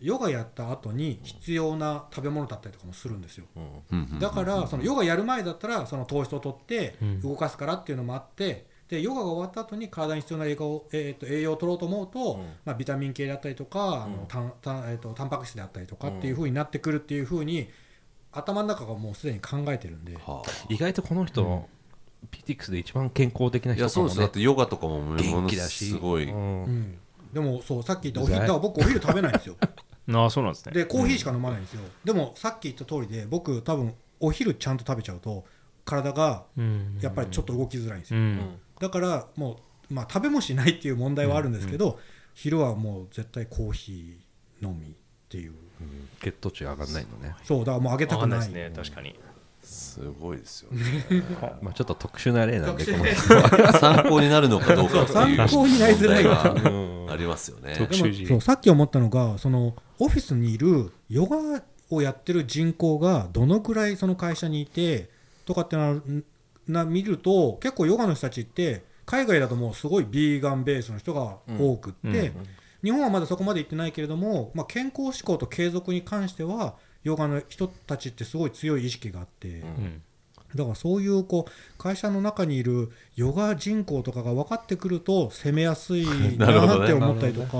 [0.00, 3.46] ヨガやった後に必要な食べ物だったりとかもするんですよ。
[3.56, 7.20] うんうんだからそのヨガやる前だったらその糖質を取ってうん。
[7.20, 12.46] 動かすからっていうのもあってでヨガが終わった後に体に必要な栄養,、えー、と栄養を取ろうと思うと、うん。
[12.64, 17.68] まあ、ビタミン系だったりとか、あのたんたんえー、とタンパク質であったりとかっていうふうになってくるっていうふうに
[18.32, 20.14] 頭の中がもうすでに考えてるんで。
[20.14, 20.50] はあ。
[20.68, 21.68] 意外とこの人、
[22.30, 24.18] ピティクスで一番健康的ない人やそうです。
[24.18, 25.90] だっねてヨガとかもも元の気だし。
[25.90, 26.64] すごい、うん。
[26.64, 26.98] うん
[27.32, 28.46] でもそうさっき言ったお昼うざい。
[28.46, 29.56] だから僕お昼食べないんですよ。
[30.10, 30.72] ああそうなんですね。
[30.72, 35.44] でコーヒーしか飲まないんですよ、でもさっき言った通りで僕多分お昼ちゃんと食べちゃうと
[35.84, 36.98] 体がうん。
[37.00, 38.58] やっぱりちょっと動きづらいんですよ、うん。
[38.80, 39.60] だからも
[39.90, 41.98] う、まあ、食べもしないっていう問題はあるんですけど、
[42.34, 44.90] 昼はもう絶対コーヒーのみっ
[45.28, 45.52] ていう。
[46.20, 48.38] 血糖値上がんないのね、そうだからもうあげたくない。
[48.38, 49.14] いですね確かに
[49.68, 51.04] すごいですよね。
[51.60, 52.84] まあ、ちょっと特殊な例なんで
[53.78, 56.42] 参考になるのかどうかっていう参考になりづらいわ。
[56.44, 57.74] 問題はありますよね。
[57.74, 65.10] そうさっき思ったのがそのオフィスにいるヨガをやってる人口がどのくらいその会社にいて
[65.44, 66.24] とかってなる
[66.66, 72.32] な見ると結構ヨガの人たちって海外だともうすごいビーガンベースの人が多くって、うんうん。
[72.84, 76.76] 日本はまだそこまで行ってないけれども、まあ、健康志向と継続に関しては
[77.08, 80.02] ヨガの人たちってすごい強い意識があって、うん。
[80.54, 86.06] だからそういうこう会社の中にいるヨガ人口とかが分かってくると攻めやすい
[86.38, 87.56] なって思ったりとか。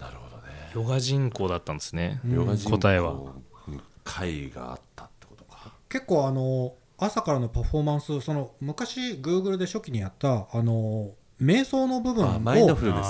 [0.00, 0.70] なるほどね。
[0.74, 2.20] ヨガ人口だったんですね。
[2.24, 2.34] うん。
[2.34, 3.34] ヨガ人口答えは
[3.68, 5.74] に会があったってことか。
[5.90, 13.02] 結構あの朝からのパフォーマンスその昔 Google で初期にやったあの瞑想の部分をあマインドフルネ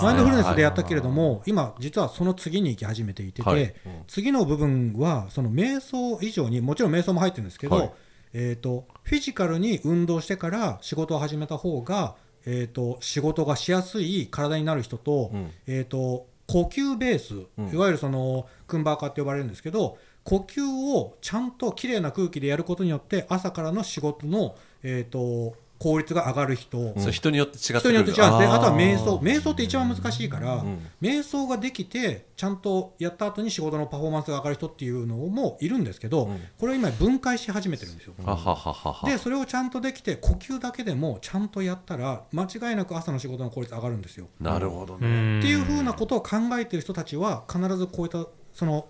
[0.43, 3.75] スでやったけれども、今実はその次に行き始めていてて、はい。
[4.07, 7.93] 次の部分はその瞑想以上にもちろん瞑想も入ってるんですけど、はい。
[8.35, 12.15] えー、とフィジカルに運動してから仕事を始めた方が、
[12.47, 15.51] えー、と仕事がしやすい体になる人と,、うん。
[15.67, 17.71] えー、と呼吸ベース、うん。
[17.71, 20.63] いわゆるそのクンバーカって呼ばれるんですけど呼吸
[20.95, 27.81] をちゃんときれいな空気でやることによって朝からの仕事の、えー、と効率が上がる人、それ人によって違ってくる。
[27.81, 28.47] 人によって違うんですね。
[28.47, 29.19] あとは瞑ー想。
[29.19, 30.79] 瞑想って一番難しいから、うん。
[31.01, 36.41] 瞑想ができてちゃんとやった後に仕事のパフォーマンスが上がる人っていうのもいるんですけど、うん。
[36.57, 38.15] これを今分解し始めてるんですよ。
[38.25, 39.09] ははははは。
[39.11, 44.29] でそれをちゃんとできて呼吸だけでもちゃんとやったら間違いなく朝の仕事の効率上がるんですよ。
[44.41, 45.39] なるほどうねん。
[45.41, 48.87] っていうふうなことを考えてる人たちは必ずこういったその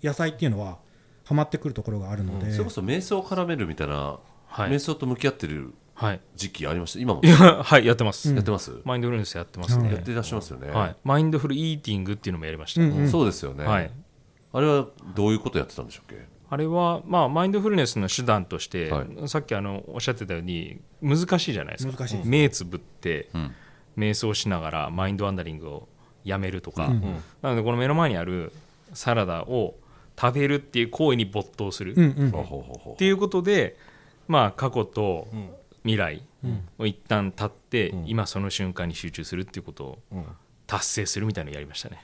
[0.00, 0.78] 野菜っていうのは
[1.24, 4.70] ハマってくるところがあるので、それこそ瞑想を絡めるみたいなはい。
[4.70, 5.72] 瞑想と向き合ってるはい
[6.34, 6.98] 時期ありました？
[7.00, 7.20] 今も？
[7.22, 8.36] いやはいやってます、うん。
[8.36, 8.72] やってます？
[8.84, 9.92] マインドフルネスやってますね。
[9.92, 10.70] やってらっしゃいますよね。
[10.70, 13.08] はい、マインドフルイーティングっていうのもやりました、うんうん。
[13.08, 13.64] そうですよね。
[13.64, 13.90] はい、
[14.52, 16.26] あれはどういうことやってたんでしょうっけ？
[16.48, 21.92] あれは、まあ、マインドフルネスの手段として、はさっきあのおっしゃってたように難しいじゃないですか。
[21.98, 23.54] 難しいです目つぶってうん。
[23.96, 25.88] 瞑想しながらマインドワンダリングを
[26.22, 27.00] やめるとか、うん
[27.40, 28.52] なのでこの目の前にある
[28.92, 29.74] サラダを
[30.20, 32.30] 食べるっていう行為に没頭する、っうんうん。
[32.30, 32.78] ほうほうほう。
[32.78, 33.76] ほうていうことで、
[34.28, 35.48] まあ、過去とうん
[35.86, 36.22] 未来
[36.78, 38.08] を一旦立って、うん。
[38.08, 40.26] 今その瞬間に集中するっていうことをうん。
[40.66, 42.02] 達成するみたいなのやりましたね。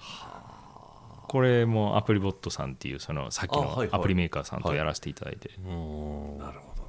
[1.28, 6.38] これもアプリボットさんっていうそのさっきのアプリメーカーさんとやらせていただいて、うん。
[6.38, 6.82] なるほど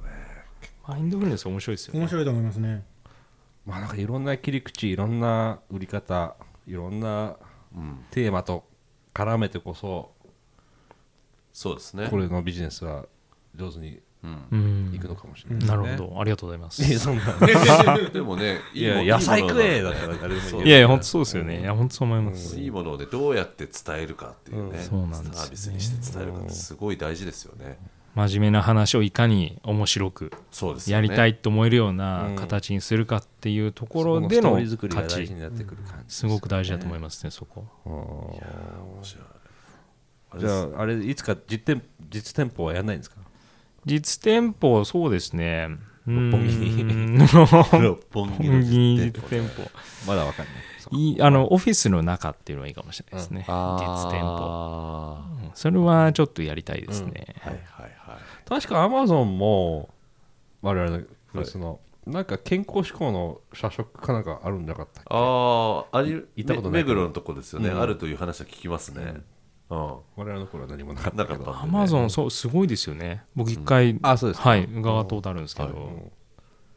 [0.86, 2.00] マインドフルネス面白いですよね。
[2.00, 2.84] 面白いと思いますね。
[3.66, 6.36] まあなんかいろんな切り口いろんな売り方
[6.66, 7.36] いろんな
[8.10, 8.64] テーマと
[9.14, 10.12] 絡めてこそ
[11.52, 12.08] そうですね。
[12.08, 13.06] これのビジネスは
[13.54, 14.00] 上手に
[14.52, 14.92] うん。
[14.94, 16.20] いくのかもしれないなるほど。
[16.20, 16.82] ありがとうございます。
[18.12, 20.62] でもねいやもの野菜食えだったら誰でもいいよ。
[20.64, 21.60] いやいや本当そうですよね。
[21.60, 22.58] いや本当そう思います。
[22.58, 27.78] いいものをねどうやって伝えるかっていうね、そうなんですサービスにして伝えるかってすごい大事ですよね、
[28.14, 31.06] 真面目な話をいかに面白くそうですよね。
[31.06, 35.18] やりたいと思えるような形にするかっていうところでの価値。
[35.18, 37.66] 大事になってくる感じすごく大事だと思いますねそこ。
[37.84, 39.24] 面白い。
[40.40, 43.16] じゃああれいつか実店実店舗はやんないんですか？
[43.86, 45.68] 実店舗そうですね。
[46.06, 46.84] 六本木。
[47.82, 49.70] 六本六木実実店店舗。
[50.06, 50.54] まだわかんない。
[50.92, 54.38] いいあのオフィスの中っていうのはいいかもしれないですね、実店舗。
[54.40, 55.50] あうん。
[55.54, 58.20] それはちょっとやりたいですね、ーはいはいはい。
[58.46, 59.88] 確かアマゾンも
[60.60, 65.08] 我々のフラスの、なんか健康志向の社食かなんかあるんじゃなかったっけ？
[65.10, 67.80] あああり行ったことない目黒のとこですよね、うん。
[67.80, 69.22] あるという話は聞きますね、
[69.70, 69.78] うん。
[69.78, 71.56] 我々の頃は何もなかったけど。
[71.56, 73.24] アマゾンそうすごいですよね。
[73.34, 74.50] 僕一回、あそうですか。
[74.50, 75.68] はい伺ったことあるんですけど、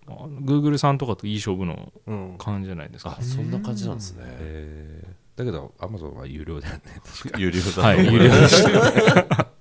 [0.08, 3.18] あの Google さんとかといい勝負のうん感じじゃないですか。
[3.20, 4.24] あそんな感じなんですね。
[4.26, 5.40] えー。
[5.40, 6.82] だけどアマゾンは有料だよね。
[7.06, 7.82] 確 か有料だと。
[7.82, 9.48] は有料でした。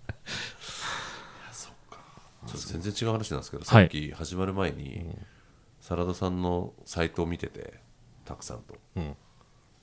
[2.46, 3.84] ちょっと全然違う話なんですけど、はい。
[3.84, 5.04] さっき始まる前に、
[5.80, 7.80] サラダさんのサイトを見てて
[8.24, 9.16] たくさんと、うん。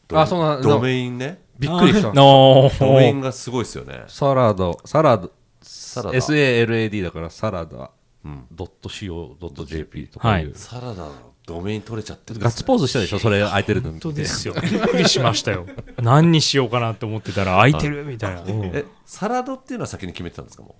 [0.07, 2.09] ドあそんなドメインねびっくりした。
[2.23, 4.03] おドメインーがすごいですよね。
[4.07, 5.29] サラダサラダ
[5.61, 6.17] サラダ。
[6.17, 7.91] SALAD だからサラダ。
[8.25, 8.45] うん。
[8.51, 10.55] ドット CO.jp とかいう、はい。
[10.55, 12.39] サラダのドメイン取れちゃってる。
[12.39, 13.91] んですガッツポーズしたでしょそれ空いてるの。
[13.91, 15.65] 見て本当ですよびっくりしましたよ。
[16.01, 18.43] 何にしようかなって思ってたら空いてるみたいな。
[18.47, 20.75] えサラダっていうのは先に決めてたんですかも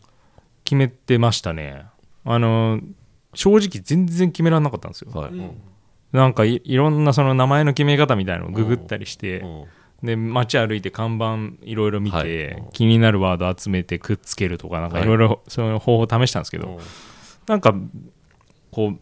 [0.64, 1.86] 決めてましたね。
[2.26, 2.80] あの
[3.34, 5.12] 正直全然決められなかったんですよ。
[5.14, 5.32] う、はい。
[6.14, 9.66] なんかいいろんなその名前の決め方みたいなのをググったりして、うん
[10.04, 12.64] で街歩いて看板いろいろ見て、はい。
[12.74, 15.06] 気になるワード集めてくっつけるとかなんかい。
[15.06, 16.78] ろいろその方法を試したんですけど、うん。
[17.48, 17.74] なんか
[18.70, 18.98] こう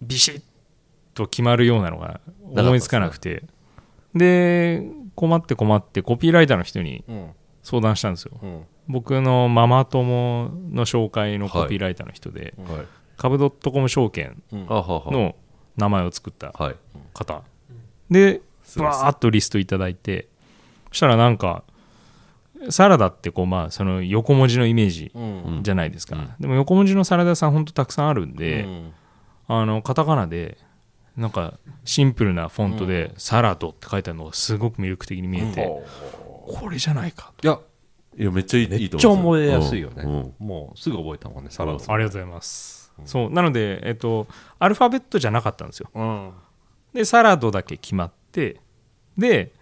[0.00, 0.42] ビシッ
[1.14, 3.44] と決まるようなのが思いつかなくて。
[4.14, 4.82] で
[5.14, 7.30] 困って困ってコピーライターの人にうん。
[7.62, 8.32] 相談したんですよ。
[8.42, 8.62] うん。
[8.88, 12.86] 僕のママ友の紹介のコピーライターの人で、はい。
[13.18, 15.36] 株ドットコム証券の
[15.76, 16.76] 名前を作ったはい。
[17.12, 17.42] 方。
[18.08, 18.40] で
[18.76, 20.28] バーッとリストいただいて。
[20.90, 21.64] そしたらなんか
[22.70, 25.60] サラダってこうまあその横文字のイメージうん。
[25.62, 26.30] じゃないですか、うん。
[26.40, 28.92] でも横文字のサラダ屋さんほんとたくさんあるんで、うん。
[29.48, 30.58] あのカタカナで
[31.16, 35.66] なんかシンプルなフォントで「サラド」って書いてあるのがすごく魅力的に見えて、
[36.46, 37.32] これじゃないか。
[37.42, 37.58] いや
[38.16, 40.46] いやめっちゃいいめいいとっちゃ覚思いますえやすいよね、うん。
[40.46, 43.30] もうすぐ覚えたもんねサラダありがとうございます、そう。
[43.30, 44.26] なのでえっと
[44.58, 45.90] アルファベットじゃなかったんですよ。
[45.94, 46.32] うん。
[46.92, 48.60] でサラドだけ決まって
[49.16, 49.52] で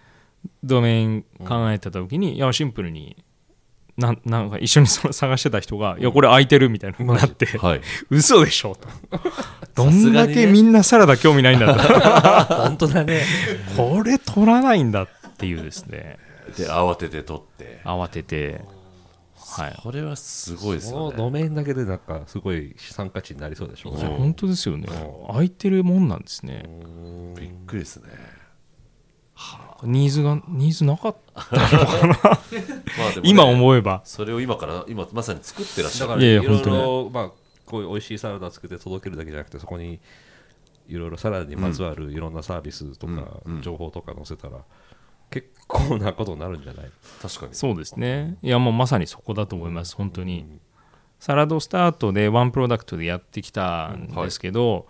[0.62, 3.16] ドメイン考えてた時に、いやシンプルに
[3.96, 8.88] なんなんか一緒にそ の探してた人が「いやこれ空いてる」みたいなのになってはい「嘘でしょ」と。
[9.74, 11.74] どんだけみんなサラダ興味ないんだ
[12.46, 12.54] と。
[12.54, 13.24] 本当だね。
[13.76, 16.18] これ取らないんだっていうですね。
[16.56, 17.82] で慌てて取って。
[17.84, 18.62] 慌てて。
[19.36, 19.78] はい。
[19.82, 24.88] これはすごいですそのよねドメインだけでなんかすごい資産価値になりそうでしょいや本当ですよね。
[25.28, 26.64] 空いてるもんなんですね。
[27.38, 28.08] びっくりですね
[29.82, 33.30] ニーズがニーズなかった まあでもね。
[33.30, 34.00] 今思えば。
[34.04, 36.10] それを今から今まさに作ってらっしゃる。
[36.10, 37.30] だからいやい本ろまあ
[37.66, 40.00] こういう美味しいサラダ作って届けるだけじゃなくてそこに
[40.88, 43.12] いろいろサラダにまつわるいろんなサービスとか
[43.44, 43.62] うんうん。
[43.62, 44.58] 情報とか載せたら
[45.30, 48.38] 結構なことになるんじゃない確かにそうですね。
[48.42, 50.46] いやもうまさにそこだと思います本当に。
[51.18, 54.86] サラドスタートでワンプロダクトでやってきたんですけど、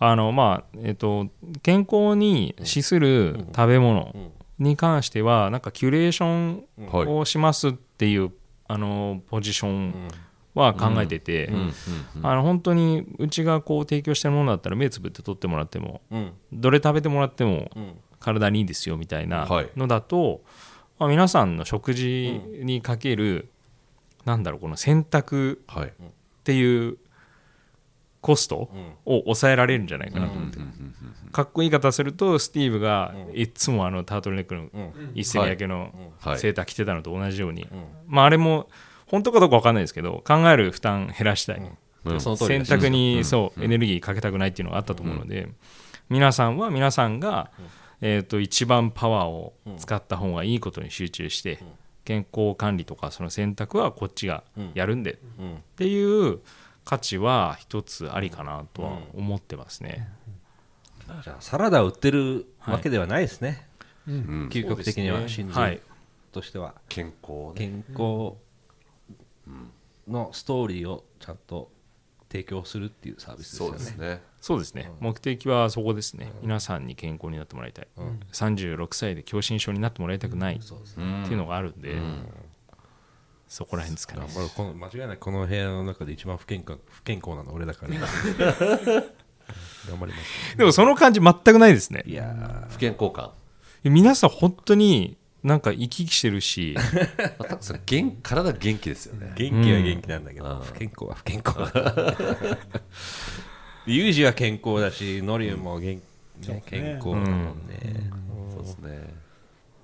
[0.00, 1.28] あのまあえっと
[1.62, 4.14] 健康に資する食べ物
[4.58, 7.06] に関してはなんかキュレーションはい。
[7.06, 8.30] をしますっていう
[8.68, 10.08] あのポジション
[10.54, 11.50] は考えてて、
[12.20, 16.32] 本当にうちがこう提供してるものだったら目つぶって取ってもらってもうん。
[16.52, 17.92] どれ食べてもらってもうん。
[18.20, 19.70] 体にいいですよみたいなはい。
[19.76, 20.42] のだと、
[20.98, 23.48] まあ、皆さんの食事にかける、
[24.24, 25.88] なんだろうこの選択はい。
[25.88, 25.92] っ
[26.44, 26.98] ていう
[28.28, 28.68] コスト
[29.06, 29.14] うん。
[29.14, 30.58] を抑えられるんじゃないかなと思って、
[31.32, 34.92] かっこいい言い方するとスティーブがいっつもあのタートルネックのうん。
[35.14, 36.38] 一世三宅のはい。
[36.38, 37.68] セーター着てたのと同じように、ん。
[38.06, 38.68] まあ、あれも
[39.06, 41.62] 本当かどうか分かんないですけど考える負担減らしたい、
[42.36, 45.48] 選択にそうエネルギーかけたくないっていうのがあったと思うので、
[46.10, 47.50] 皆さんは皆さんが、
[48.02, 51.60] えー、と一番パワーを使った方がいいことに集中して、
[52.04, 55.54] 健康管理とかその選択はこっちがやるんで、うん。
[55.54, 56.40] っていう
[56.88, 60.08] 価値は一つありかなとは思ってますね、
[61.22, 63.68] じゃあサラダを売ってるわけではないですね、
[64.06, 64.48] うん。
[64.50, 65.72] 究極的には真はい。
[65.76, 65.82] 珠
[66.32, 66.74] としては。
[66.88, 67.52] 健康ね。
[67.56, 68.36] 健康
[70.08, 71.70] のストーリーをちゃんと
[72.32, 73.76] 提供するっていうサービスですそよね。
[73.76, 74.22] うですね。
[74.40, 77.88] そうですね、目的はそこですね、皆さんに健康になってもらいたい、
[78.32, 80.72] 36歳で狭心症になってもらいたくないって
[81.30, 82.00] いうのがあるんで、
[83.48, 84.20] そこら辺ですかね。
[84.34, 87.94] まあこの間違いないこの部屋の中で一番不健康不健康なの俺だから。
[89.88, 90.56] 頑張ります。
[90.58, 92.02] でもその感じ全くないですね。
[92.06, 93.32] いや不健康感。
[93.84, 96.76] 皆さん本当になんか生き生きしてるし。
[97.38, 99.32] まあそれ元体元気ですよね。
[99.34, 100.60] ー元気は元気なんだけど、うん。
[100.60, 102.16] 不健康は不健康だ。
[103.88, 105.98] ユージは健康だしノリも元、
[106.46, 108.10] ね、健康だもんね、
[108.52, 109.27] そうですね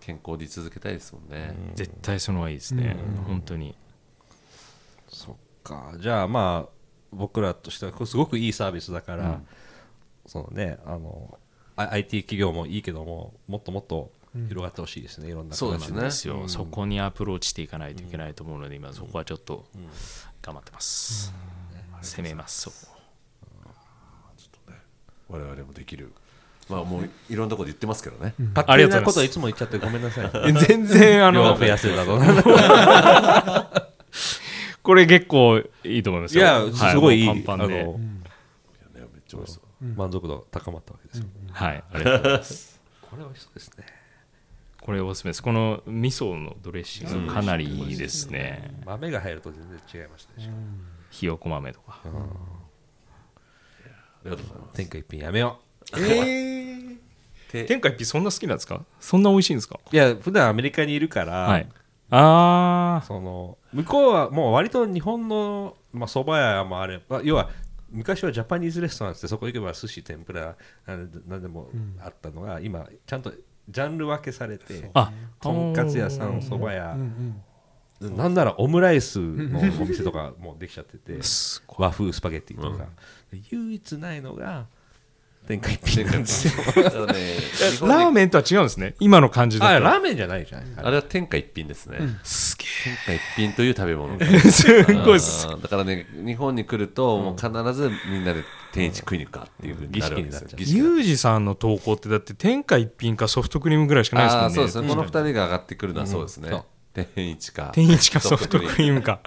[0.05, 1.55] 健康で居続けたいですもんね。
[1.75, 2.95] 絶対その方がいいですね、
[3.27, 3.75] 本当に。
[5.09, 5.95] そっか。
[5.99, 6.73] じゃあまあ
[7.11, 9.41] 僕らとしてはこれすごくいいサービスだから、
[10.27, 11.39] そのねあの
[11.77, 16.03] あ IT 企業もいいけどももっともっと広がってほしいですね、いろんなそうですね。
[16.03, 16.11] で。
[16.11, 19.65] すよ、そこにアプローチしていかないといけないと思うので今そこはちょっと
[20.43, 21.33] 頑張ってます、
[22.03, 22.61] 攻めます。
[22.61, 22.77] そこ
[25.31, 26.13] 我々もできる
[26.69, 28.35] まあもういろんなところで言ってますけどね。
[28.55, 30.31] パッキリなこといつも言っちゃってごめんなさい。
[30.67, 32.19] 全然あの増やせだと
[34.83, 36.45] これ結構いいと思いますよ。
[36.45, 37.65] いやすごいいい、パンパンで。
[37.65, 37.99] あのいやね
[38.95, 39.85] めっちゃ美味しそう。
[39.85, 42.81] 満足度高まったわけですよ、はいありがとうございます。
[43.03, 43.87] これ美味しそうですね。
[44.81, 45.43] これおすすめです。
[45.43, 48.75] この味噌のドレッシングかなりいいですね。
[48.85, 50.51] 豆が入ると全然違いましたでしょ、
[51.11, 52.01] ひよこ豆とか。
[52.05, 52.09] あ
[54.25, 54.77] りがとうございます。
[54.77, 55.59] 天下一品やめよ
[55.93, 56.97] えー。
[57.51, 58.81] て天下一品そんな好きなんですか？
[59.01, 59.79] そんな美味しいんですか？
[59.93, 61.69] ういや普段アメリカにいるから、はい。
[62.11, 67.51] ああその向こうはもう割と日本のまあ蕎麦屋もあれば要は
[67.91, 70.57] 昔はジャパニーズレストランってそこ行けば寿司天ぷら
[70.87, 71.69] なんでも
[72.01, 73.33] あったのが、今ちゃんと
[73.69, 76.93] ジャンル分けされてあとんかつ屋さん蕎麦屋。
[76.93, 77.43] うんうん
[78.01, 81.21] なんならオムライスのお店とかもできちゃってて
[81.79, 82.87] 和風スパゲッティとか、
[83.51, 84.67] 唯一ないのが
[85.47, 86.55] 天下一品なんですよ
[86.87, 88.95] あのね日本でラーメンとは違うんですね？
[88.99, 89.73] 今の感じだと。
[89.75, 91.99] あラーメンじゃないじゃないあれは天下一品ですね。
[92.23, 94.17] すげ天下一品という食べ物。
[94.21, 95.47] え すごいっす。
[95.47, 98.43] あーだからね日本に来るともう必ずみんなで
[98.73, 100.49] 天一食いに行くかっていうふうになるわけですよ。
[100.57, 104.47] 儀儀式ユージさんの投稿ってだって天下一品かソフトクリームぐらいしかないですもんね。
[104.47, 104.89] あーそうですね。
[104.89, 106.51] この二人が上がってくるのはそうですね。
[107.15, 107.71] 天一か。
[107.75, 109.21] 天一かソフトクリームか。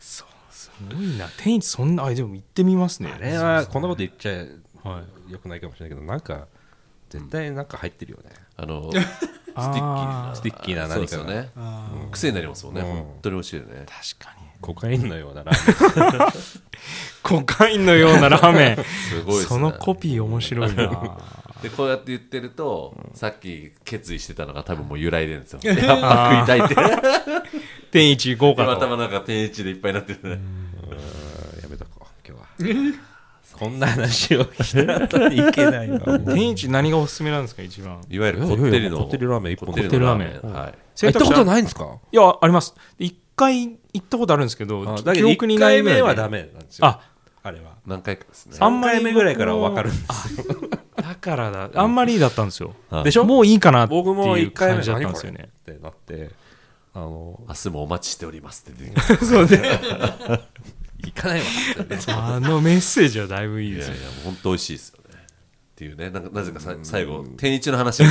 [0.00, 1.28] そうすごいな。
[1.36, 3.12] 天一そんなあでも行ってみますね。
[3.14, 4.44] あれはこんなこと言っちゃ
[4.84, 5.32] はい。
[5.32, 6.46] よくないかもしれないけどなんか
[7.10, 11.00] 絶対なんか入ってるよね、あの sticky な sticky な何かが。
[11.02, 11.50] ですよね。
[11.56, 12.80] あー癖になりますもんね。
[12.80, 12.86] うん。
[12.86, 13.86] 本当に美味しいよね。
[13.86, 14.44] 確かに。
[14.60, 16.28] コカインのようなラーメン。
[17.22, 18.76] コカインのようなラーメン。
[18.84, 19.48] すごいですね。
[19.48, 21.18] そのコピー面白いな。
[21.62, 25.60] でこうやって言ってるとさっき決意してたのが多分もう揺らいでるんですよ。
[25.72, 26.76] やっぱ食いたいって。
[27.92, 30.30] 天一行こうかと頭の中天一でいっぱいになってるね。
[30.32, 31.62] うん。
[31.62, 32.98] やめとこう今日は
[33.58, 38.00] こんな話をした後にいけないわ天一何がおすすめなんですか一番？
[38.10, 38.98] いわゆるこってりの。
[38.98, 40.40] こってりラーメン一本こってりこってりラーメメンい。
[40.40, 41.98] 行ったこといないんですか？
[42.12, 42.74] いやあります。
[42.98, 46.02] 一回行ったことあるんですけどあだけど記憶に1ないぐらいで。
[46.02, 46.86] 回目はダメなんですよ。
[46.86, 47.00] あ。
[47.42, 47.72] あれは。
[47.86, 48.56] 何回かですね。
[48.60, 50.44] あん3まり回目ぐらいから分かるんですよ。
[50.96, 51.70] だからだ。
[51.74, 52.74] あんまりだったんですよ。
[52.90, 53.04] はい。
[53.04, 53.24] でしょ？
[53.24, 55.48] もういいかなってい僕もう1回目感じだったんですよね。
[55.48, 56.30] ってなって
[56.94, 59.60] あの明日もお待ちしておりますって出て そうで
[61.04, 61.46] 行かないわ。
[62.34, 63.94] あのメッセージはだいぶいいですよ。
[63.94, 65.04] いやいや本当美味しいですよね。
[65.14, 68.10] っていうねなんかなぜかさ最後天一の話が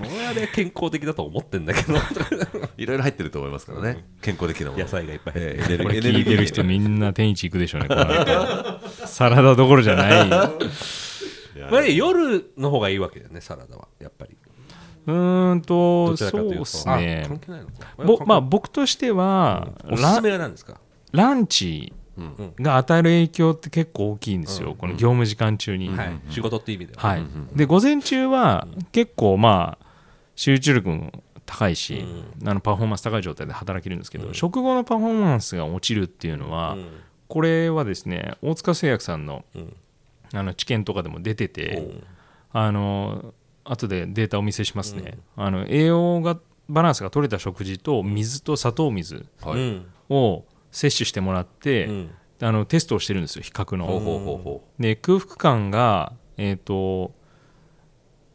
[0.00, 1.94] 俺は健康的だと思ってんだけど。
[2.78, 4.04] いろいろ入ってると思いますからね。
[4.22, 4.82] 健康的なもの。
[4.82, 5.84] 野菜がいっぱい入ってる。
[5.84, 7.88] えー聞いてる人みんな天一行くでしょうね
[9.06, 10.28] サラダどころじゃない。
[10.28, 14.36] まあ夜の方がいいわけだよねサラダはやっぱり。
[15.06, 17.24] うーんとそうですね。
[17.26, 17.72] あ関係ないのか。
[17.98, 20.80] ぼまあ僕としてはラおすすめは何ですか？
[21.14, 21.92] ランチ
[22.60, 25.88] が与える影響って結構大きいんですよ、この業務時間中に。
[25.88, 26.20] はい。
[26.28, 27.08] 仕事って意味では。
[27.08, 27.24] はい。
[27.54, 29.86] で午前中は結構まあ
[30.36, 31.12] 集中力も
[31.46, 32.04] 高いし、
[32.44, 36.86] あのパフォーマンス高い状態で働けるんですけど、食後のパフォーマンスが落ちるっていうのは、うん。
[37.28, 39.76] これはですね大塚製薬さんの,、うん。
[40.32, 42.02] あの知見とかでも出てて、
[42.52, 43.34] あの
[43.64, 46.38] 後でデータをお見せしますね、あの栄養が
[46.68, 49.26] バランスが取れた食事と水と砂糖水
[50.08, 50.44] を
[50.74, 52.10] 摂取してもらって、うん。
[52.42, 54.60] あのテストをしてるんですよ比較の。
[54.78, 57.12] で空腹感が、えーと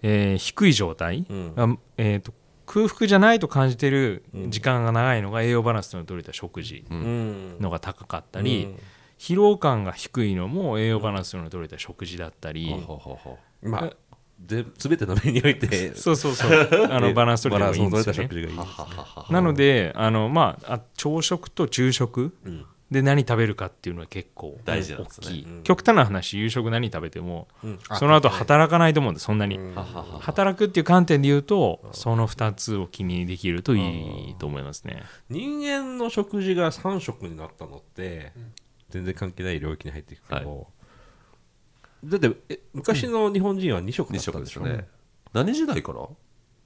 [0.02, 1.54] えー低い状態、うん。
[1.58, 2.34] あえーと
[2.66, 7.58] 空腹じゃないと感じてる時間が長いのが栄養バランスの取れた食事ううん。
[7.60, 8.76] のが高かったり、
[9.18, 12.74] 疲労感が低いのも栄養バランスの取れた食事だったり、
[13.62, 13.96] まあぜ
[14.46, 16.70] 全ての面においてそうそうそう。
[16.90, 17.92] あのバランス取れたいいですよね。
[17.92, 22.66] の取れた食事がいいですうはははなのであの、まあ、あ朝食と昼食うん。
[22.90, 25.64] で何食べるかっていうのは結構大事大きい、うん。
[25.64, 27.80] 極端な話夕食何食べてもうん。
[28.00, 29.76] その後働かないと思うんでそんなに、うん。
[29.76, 35.04] ははは働くっていう観点で言うとその2つを気にできるといいと思いますね。
[35.30, 38.32] 人間の食事が3食になったのって
[38.90, 40.68] 全然関係ない領域に入っていくけど、
[42.04, 44.88] だってえ昔の日本人は2食だ二ったんでしょ、色ですね
[45.34, 46.08] 何時代から？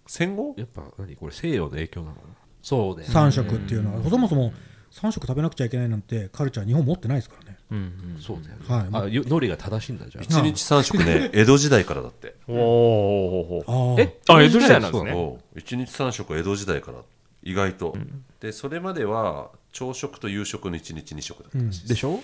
[0.07, 0.53] 戦後？
[0.57, 1.15] やっぱ何？
[1.15, 2.17] これ西洋の影響なの？
[2.61, 3.05] そうね。
[3.07, 4.53] 3食っていうのはそもそも
[4.91, 7.57] 3食食べなくちゃいけないなんてカルチャー日本持ってないですからね。
[7.71, 7.81] うんう
[8.19, 8.21] ん。
[8.21, 9.03] そうだよね、はい。
[9.05, 10.23] あよ海苔が正しいんだじゃあ。
[10.23, 11.31] 一日三食ね。
[11.35, 12.35] 江戸時代からだって。
[12.47, 13.63] おお
[13.97, 14.19] ああえ？
[14.29, 15.11] あ江戸時代なんですね。
[15.11, 15.59] そう。
[15.59, 16.99] 一日三食江戸時代から
[17.41, 17.97] 意外と、
[18.39, 22.21] でそれまでは朝食と夕食の一日二食だったらしいでしょ、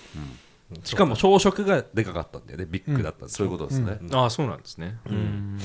[0.84, 2.66] しかも朝食がでかかったんだよね。
[2.68, 4.98] ビッグだったんでそういうことですね、ああそうなんですね。
[5.06, 5.58] うん。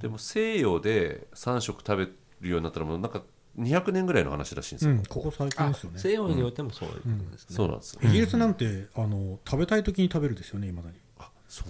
[0.00, 2.08] でも西洋で3食食べ
[2.40, 3.22] るようになったらもうなんか
[3.58, 5.98] 200年ぐらいの話らしいんですよ、うん、ここ最近ですよね。
[5.98, 7.94] 西洋においてもそういうことですね、そうなんです。
[7.94, 10.96] よ、イギリスなんてあの食べたい時に食べるですよねいまだに。
[11.48, 11.68] そう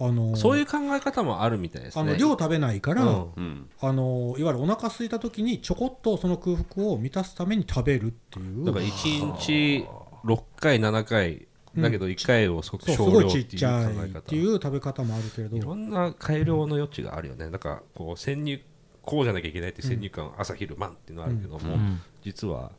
[0.00, 2.02] あのそういう考え方もあるみたいですね。
[2.02, 3.32] あの量食べないから、うん。
[3.36, 3.70] うん。
[3.80, 8.64] あのいわゆるお腹空いた時にちょこっとその空腹を満たすために食べるっていう。
[8.64, 9.86] だから1日
[10.24, 11.46] 6回7回
[11.76, 15.56] だけど1回をすごくそうす少量っていう考えっていう食べ方もあるけれど。
[15.56, 17.50] 方いろんな改良の余地があるよね。
[17.50, 18.60] だからこう先入
[19.02, 22.00] こうじゃなきゃいけないって先入観、朝昼晩っていうのはあるけども、ん。
[22.22, 22.72] 実は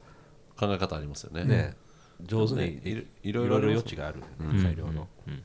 [0.57, 1.43] 考え方ありますよね。
[1.43, 1.75] ね、
[2.21, 3.05] 上手にね。
[3.23, 5.33] いろいいろ余地がある、うん改良の、うん。
[5.33, 5.43] うん。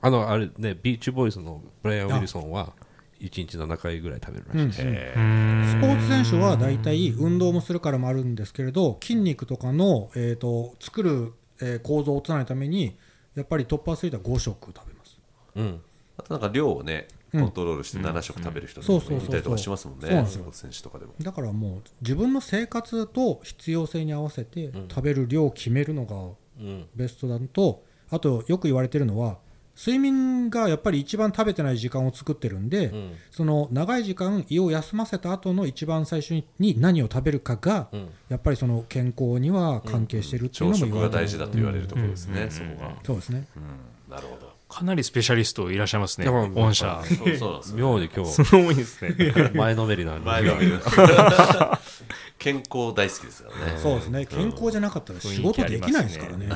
[0.00, 2.72] あのあれねビーチボーイズのブライアン・ウィルソンは
[3.20, 4.94] 1日7回ぐらい食べるらしいです、うん。
[4.94, 11.32] えスポーツ選手は大体運動もするからもあるんですけれど筋肉とかの、えー、と作る、
[11.62, 12.96] えー構造を落とさないために
[13.34, 15.18] やっぱりトップアスリートは5食食べます。
[15.56, 15.80] うん。
[16.18, 17.40] あとなんか量をねうん。
[17.40, 19.26] コントロールして7食食べる人そうそうそうそう。
[19.26, 20.06] もいたりとかしますもんね。
[20.06, 20.42] そうなんですよ。
[20.42, 21.14] スポーツ選手とかでも。
[21.20, 26.16] だからもう自分の生活と必要性に合わせてん食べる量を決めるのが
[26.60, 26.86] うん。
[26.94, 29.38] ベストだとあとよく言われてるのは
[29.76, 33.12] 睡眠がやっぱり一番食べてない時間を作ってるんで、うん。
[33.30, 38.08] その長い時間胃を休ませた後の一番最初に何を食べるかが、うん。
[38.28, 41.20] やっぱりその健康には関係してるっていうのも朝食言われてる。
[41.20, 42.50] が大事だと言われるところですね、うん。
[42.50, 43.46] そこが、そうですね。
[43.56, 44.52] うん、なるほど。
[44.68, 47.02] かなりスペシャリストいらっしゃいますね御社。
[47.38, 49.14] そう妙に今すごいですね。
[49.52, 50.80] 日前のめりなんで前が見る
[52.42, 53.78] 健康大好きですからね。
[53.78, 54.26] そうですね。
[54.26, 56.48] 健康じゃなかったら仕事できないですからね。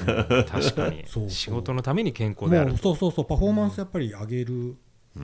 [0.48, 1.04] 確かに。
[1.30, 4.74] 仕事のために健康であるもうそうそうそうパフォーマンスやっぱり上げる、
[5.16, 5.20] う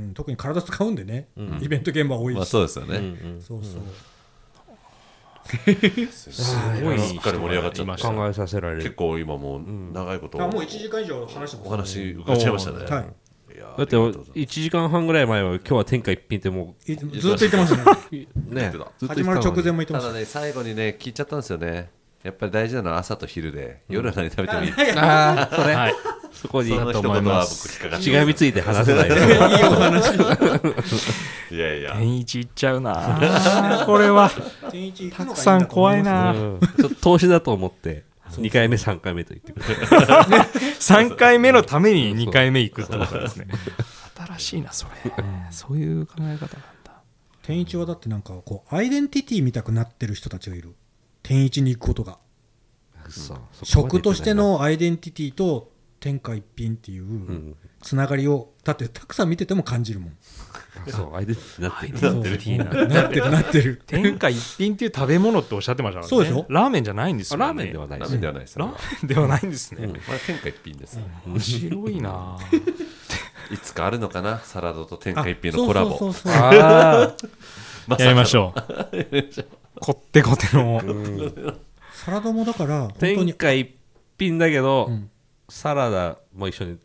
[0.00, 0.14] ん。
[0.14, 1.58] 特に体使うんでね、うん。
[1.62, 3.42] イベント現場多いし、まあそうですようんうね、ん。
[3.42, 3.82] そうそう、
[6.10, 8.08] すごいすっかり盛り上がっちゃいました。
[8.08, 8.82] 考えさせられる。
[8.82, 9.62] 結構今もう
[9.92, 13.14] 長いことあもう1時間以上話してますお話伺っちゃいましたね、はい
[13.76, 17.84] だって1時間半ぐらい前は今日は天下一品ってもいずっと言ってましたね。
[18.50, 18.72] うね。
[19.08, 20.08] 始まる直前も言ってました。
[20.08, 21.90] ただね最後にね聞いちゃったんですよね。
[22.22, 25.94] やっぱり大事なのは朝と昼で、夜は何食べてもいい、ああそれ、はい。
[26.32, 27.44] そこにその一言は
[27.90, 29.16] 僕しがみついて話せないよ。
[31.50, 31.96] いやいや。
[31.96, 33.82] 天一いっちゃうな。
[33.84, 34.30] これは。
[35.16, 36.32] たくさん怖いな。
[36.32, 36.60] うん。
[36.78, 38.04] ちょっと投資だと思って
[38.40, 43.46] 2回目3回目と言ってくれ3 回目のために2回目行くってことですね。
[44.16, 45.12] 新しいなそれ。
[45.50, 46.38] そういう考え方なん
[46.84, 47.02] だ。
[47.42, 50.74] 天一はだってなんかこうアイデンティティ見たくなってる人たちがいる。
[51.22, 52.18] 天一に行くことが。
[53.08, 60.12] そう食としてのアイデンティティと天下一品っていううんつながりをだってたくさん見てても感じるもん。
[60.88, 62.88] そうアイデンティティになってる。
[62.88, 63.82] なってるなってる。
[63.86, 66.08] 天下一品っていう食べ物っておっしゃってましたからね。
[66.08, 66.46] そうでしょ？
[66.48, 67.44] ラーメンじゃないんですよね。
[67.44, 68.14] あラーメンではないダです。
[68.16, 72.38] メではないですラよ、ーメンではないんですね、これ天下一品です、面白いな。
[73.52, 74.40] いつかあるのかな？
[74.40, 76.32] サラダと天下一品のコラボそうそうそう。
[76.32, 77.14] そうああ
[77.86, 78.60] まやりましょう。
[79.80, 80.80] こってこての。
[81.92, 83.16] サラダもだから本当に。
[83.16, 83.70] 天下一
[84.18, 85.10] 品だけど、うん。
[85.48, 86.78] サラダも一緒に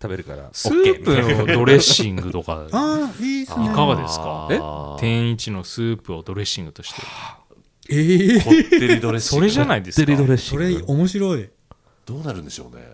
[0.00, 2.66] 食べるからスープのドレッシングとか。
[2.72, 3.66] ああいいですね。
[3.66, 4.48] いかがですか？
[4.50, 4.60] え？
[5.00, 7.02] 天一のスープをドレッシングとして。
[7.90, 9.40] ええこってりドレッシング。
[9.40, 10.06] それじゃないですか？
[10.06, 10.64] デリドレッシそング。
[10.64, 11.50] れ面白い。
[12.06, 12.84] どうなるんでしょうね。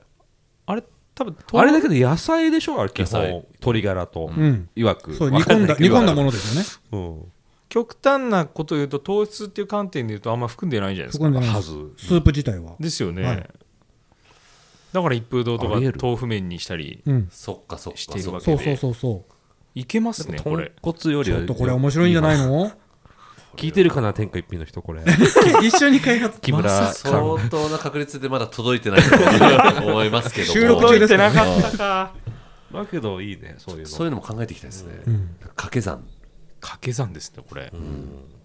[0.67, 0.83] あれ
[1.15, 2.81] 多分あれだけど野菜でしょ？
[2.81, 3.45] あれ基本。
[3.61, 4.69] 鶏ガラと、うん。
[4.75, 5.15] いわく。
[5.15, 6.69] そう煮込んだ煮込んだものですよね。
[7.07, 7.27] の、
[7.69, 11.25] 極端なこと言うと糖質っていう観点で言うとあんま含んでないじゃないですか。
[11.27, 11.71] 含んでないはず。
[11.99, 12.77] スープ自体は。
[12.81, 13.51] ですよね、はい
[14.95, 17.29] だから一風堂とか豆腐麺にしたりうん。
[17.31, 17.99] そっかそっか。
[17.99, 19.25] しているわけそうそうそうそ
[19.75, 20.73] いけますねこ豚れ。
[20.81, 22.71] 骨よりはうちょっとこれ面白いんじゃないの？
[23.57, 25.03] 聞いてるかな天下一品の人これ。
[25.67, 26.41] 一緒に開発。
[26.41, 30.53] 木村相当な確率でまだ届いてないと思いますけども。
[30.53, 31.77] 収録中ですてなかった。
[31.77, 32.15] か
[32.73, 33.89] だけどいいねそういうの。
[33.89, 35.37] そういうのも考えていきたいですね、ん。
[35.41, 36.05] 掛け算。
[36.61, 37.73] 掛け算ですねこれ、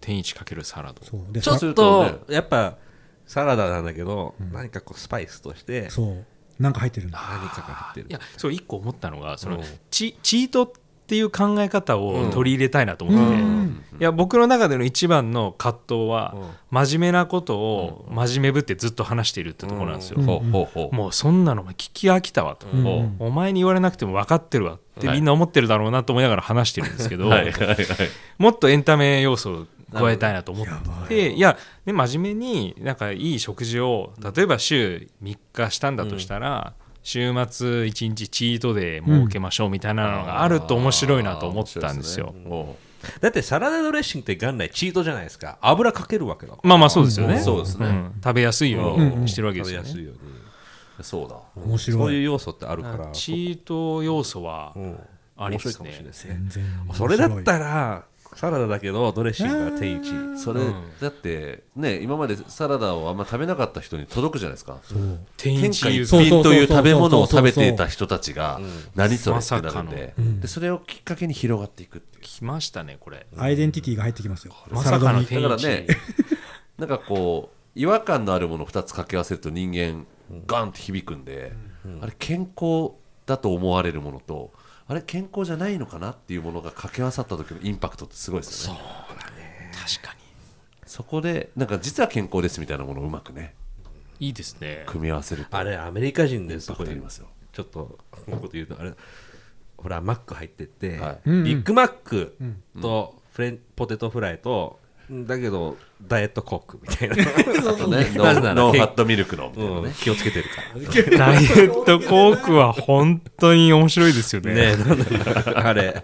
[0.01, 1.31] 天一かけるサラダそう。
[1.31, 2.77] でちょっするとねとやっぱ
[3.25, 6.25] サラダなんだけど、何かこうスパイスとしてそう
[6.59, 7.19] なんか入ってるんだ。
[7.19, 8.07] 何かが入ってる。
[8.09, 9.63] いやそう一個思ったのがその、うん。
[9.89, 10.71] チチートっ
[11.07, 13.83] ていう考え方を取り入れたいなと思ってて、うん。
[13.99, 16.49] いや僕の中での一番の葛藤は、うん。
[16.71, 20.25] 真面目なことを真面目ぶってずっと話しているってところなんですよ、うん。
[20.25, 20.95] ほうほうほう。
[20.95, 22.83] もうそんなの聞き飽きたわと、うん。
[22.83, 25.17] ほお前に言われなくても分かってるわってはい。
[25.17, 27.53] みんな思ってるだろうなと思いながら話してるんですけど、うはい
[28.37, 31.31] もっとエンタメ要素を加えたいなと思って。
[31.31, 37.37] いや、ね、真面目になんかいい食事を例えば週3日したんだとしたら、週末
[37.85, 42.35] 1日チートデー設けましょうみたいなのがあると面白いなと思ったんですよ。
[42.45, 42.75] お
[43.21, 45.57] だってサラダドレッシングって元来チートじゃないですか。
[45.61, 47.35] 油かけるわけだからまあまあそうですよね。
[47.35, 47.87] うんそうですね。
[47.87, 48.13] ん。
[48.21, 49.89] 食べやすいようにしてるわけですよね。
[49.89, 50.13] うにう
[51.01, 51.37] そうだ。
[51.55, 51.99] 面白い。
[51.99, 53.07] そういう要素ってあるから。
[53.11, 54.99] チート要素はうん。
[55.41, 56.05] ありですね。
[56.11, 58.05] 全然それだったら
[58.35, 60.11] サラダだけどドレッシングが天一。
[60.37, 60.61] それ、
[61.01, 64.77] だってね今までサラダをあんま食べなかった人に届くじゃないですか。
[65.37, 66.53] 天天下一品と。
[66.53, 72.23] いう食べ物を食べていた人たちがうん何それってなるんで,、うんでそれをきっかけに広がっていくっていう。
[72.23, 73.25] 来ましたねこれ。
[73.37, 74.53] アイデンティティが入ってきますよ。
[74.69, 75.43] まさかのサラダに天一。
[75.43, 75.87] だからね
[76.77, 80.05] なんかこう違和感のあるものを2つ掛け合わせると人間
[80.47, 81.53] ガンって響くんで、
[82.01, 82.91] あれ健康
[83.25, 84.51] だと思われるものと
[84.89, 88.79] あれ健康じゃないのかなっていうものが掛け合わさった時のインパクトってすごいですよね。
[89.71, 90.13] 確か
[90.87, 93.53] そこでなんか実は健康ですみたいなものをうまくね
[94.19, 94.85] にいいですね。
[94.87, 96.71] 組み合わせるとあれアメリカ人です。
[96.71, 97.27] ごいトありますよ。
[97.53, 98.93] ちょっとこのこと言うとあれ
[99.77, 101.19] ほらマック入ってって、はい。
[101.23, 102.35] うんビッグマック
[102.81, 104.79] とフレンポテトフライと
[105.11, 107.15] だけどダイエットコークみたいな、
[107.71, 109.87] あとねノなぜならーノーファットミルクのみたいなね。
[109.87, 111.17] うん、気をつけてるから。
[111.17, 114.53] ダイエットコークは本当に面白いですよね。
[114.53, 114.75] ね。
[115.55, 116.03] あれ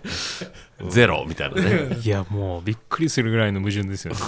[0.89, 1.97] ゼロみたいなね。
[2.03, 4.19] いやもうびっくりするぐらいの矛盾ですよね。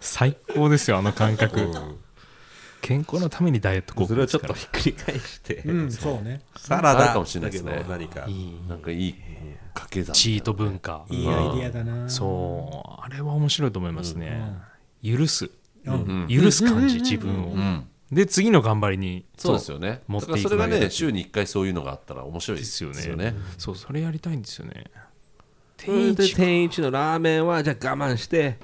[0.00, 1.70] 最高ですよあの感覚。
[2.80, 4.42] 健康のためにダイエットコーそれをちょっ。
[4.42, 6.42] とひっくり返して、うんそうね。
[6.56, 7.04] サラダ。
[7.04, 7.72] あるかもしれないですね。
[7.72, 8.24] だけど何か。
[8.28, 8.58] いい。
[8.68, 9.14] なんかいい
[9.74, 11.04] 掛け算チート文化。
[11.10, 12.08] いいアイディアだな。
[12.08, 13.02] そう。
[13.02, 14.40] あれは面白いと思いますね。
[15.04, 15.50] 許す。
[15.84, 16.28] うん。
[16.28, 17.48] 許す感じ自分を。
[17.48, 17.86] うん。
[18.12, 19.56] で次の頑張りにそう。
[19.56, 20.02] ですよね。
[20.06, 23.34] 持っていくだからそれがね週に1回そういうのがあったら面白いでですすよね。
[23.58, 24.84] そうそれやりたいんですよね。
[25.76, 28.58] 天一天一のラーメンはじゃあ我慢して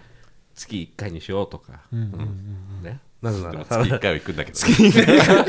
[0.55, 3.01] 月1回にしようとか、うんうんうんね。
[3.20, 3.65] なぜなら。
[3.65, 5.45] サラダ1回は行くんだけど月一回は。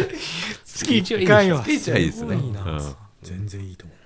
[0.66, 2.36] 月1はいいですね。
[2.38, 2.64] いいな。
[2.64, 2.96] うん。
[3.22, 3.98] 全然いいと思う。
[3.98, 4.01] そ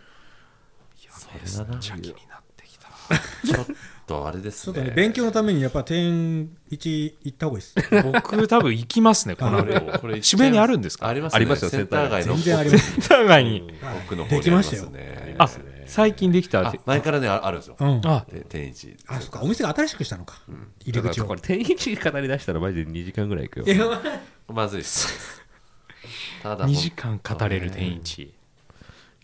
[1.43, 2.87] れになってきた。
[3.45, 3.65] ちょっ
[4.07, 8.03] とあれですちょっとねね勉強のためにやっぱ点一行った方がいいです。
[8.13, 9.99] 僕多分行きますね この後。
[9.99, 11.07] これ渋谷にあるんですか？
[11.07, 12.91] ありますありますよセンター街の全然あります。
[12.91, 13.73] センター街に。
[14.05, 15.35] 奥の方にありますね。
[15.37, 15.49] あ
[15.87, 17.75] 最近できたあ前からねああるんですよ。
[17.79, 18.01] うん。
[18.05, 18.95] あで天一。
[19.07, 20.39] あそっかお店が新しくしたのか。
[20.83, 23.65] 入りだか口をらこれ天一語り出したらマジで2時間ぐらいいくよ。
[24.47, 25.41] まずいです。
[26.43, 28.34] ただ2時間語れる天一。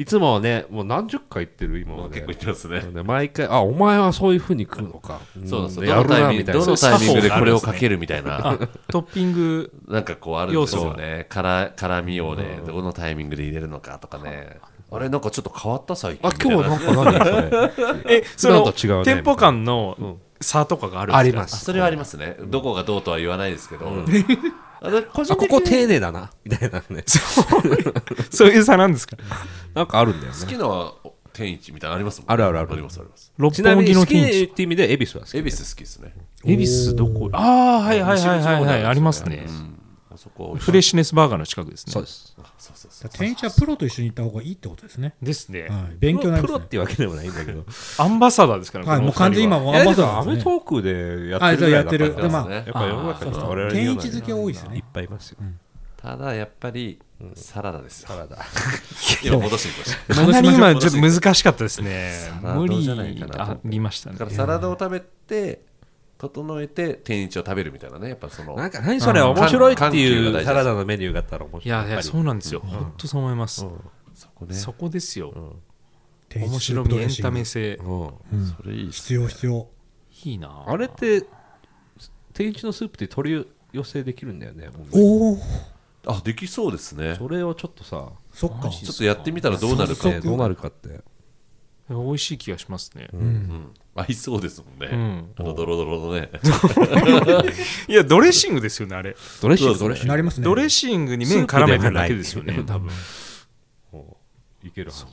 [0.01, 2.21] いつもねもう何十回言ってる今まで。
[2.21, 2.79] 結構言ってますね。
[2.91, 5.19] で毎回あお前はそういうふうに食うのか。
[5.45, 6.59] そうなんですよやるどのタイミンなみたいな。
[6.59, 8.47] グどのタイミングでこれをかけるみたいな。
[8.49, 8.57] あ
[8.87, 11.27] トッピング なんかこうあるんですよね。
[11.29, 14.57] 辛辛みをねどのタイミングで入れるのかとかね。
[14.91, 19.03] あれなんかちょっと変わった最近あ今日なんか何それえそ普段のと違うね。
[19.05, 21.19] 店舗間の差とかがあるんですか？
[21.19, 21.53] あります。
[21.53, 22.37] あそれはありますね。
[22.47, 23.85] どこがどうとは言わないですけど。
[25.13, 26.31] 個ここ丁寧だな。
[26.43, 27.03] みたいなね。
[28.31, 29.15] そういう差なんですか？
[29.73, 30.93] なんかあるんだよ好ねきなは
[31.33, 32.69] 天一みたいなのありますもんあるあるある。
[32.73, 33.31] ありますあります。
[33.37, 36.13] 六ちなみ本木のに好き天一って意味で恵比寿は好き恵比寿好きですね。
[36.45, 37.29] 恵比寿どこ？
[37.33, 38.85] ああはいはいはいはいはい。
[38.85, 39.45] ありますね。
[39.47, 39.77] うん。
[40.13, 41.93] あそこフレッシュネスバーガーの近くですね。
[41.93, 42.35] そうです。
[42.43, 43.11] あそうそうそう。
[43.13, 45.13] 天一はプロと一緒に行った方がいいってことですね。
[45.21, 45.69] ですね。
[45.69, 45.95] はい。
[45.97, 46.65] 勉強になりプロますね。
[46.65, 47.63] っていうわけでもないんだけど。
[47.97, 50.43] アンバサダーですからはいもう完全に今アンバでもアメサダーですね。
[50.43, 52.23] トークでやあってるぐらいだからそうやってる。
[52.23, 55.37] でまあやっぱ世の中の人は我々に天一好き多いですいっねぱいいますよ。
[55.95, 56.99] ただやっぱり
[57.35, 58.09] サラダですよ。
[58.09, 58.37] サラダ。
[59.23, 62.11] 今戻してみましたかなり今ちょっと難しかったですね。
[62.41, 63.61] 無理じゃないかなと思って。
[63.67, 65.63] ありましたねだからサラダを食べて
[66.17, 68.09] 整えて天一を食べるみたいなね。
[68.09, 71.65] やっぱそのなんか何それ面白いっていうサラダのメニューがあったら面白い。
[71.65, 72.61] いやいやそうなんですよ。
[72.65, 73.65] 本当そう思います。
[74.13, 74.53] そこね。
[74.55, 75.33] そこですよ。
[76.35, 77.77] 面白みエンタメ性。
[77.77, 78.13] そ
[78.65, 79.67] れいい必要必要。
[80.25, 80.77] いいなあ。
[80.77, 81.25] れって
[82.33, 85.37] 天一のスープって取り寄せできるんだよねおお
[86.17, 87.15] あできそうですね。
[87.17, 88.69] それをちょっとさそっか。
[88.69, 90.19] ちょっとやってみたらどうなるか。
[90.19, 91.01] どうなるかって。
[91.89, 93.73] 美味しい気がしますね、うん。
[93.95, 95.31] 合いそうですもんね、うん。
[95.37, 96.29] あのドロドロのね。
[97.87, 99.15] いやドレッシングですよねあれ。
[99.41, 100.09] ドレッシングねドレッシング。
[100.09, 100.45] なりますね。
[100.45, 102.89] ドレッシングに麺絡めてるだけですよね多分。
[103.91, 104.17] お
[104.63, 105.05] いけるはず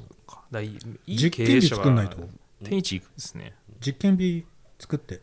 [0.51, 0.67] だい
[1.07, 2.17] い実験日作んないと。
[2.65, 3.55] 天一行くんですね。
[3.85, 4.45] 実験日
[4.79, 5.23] 作って。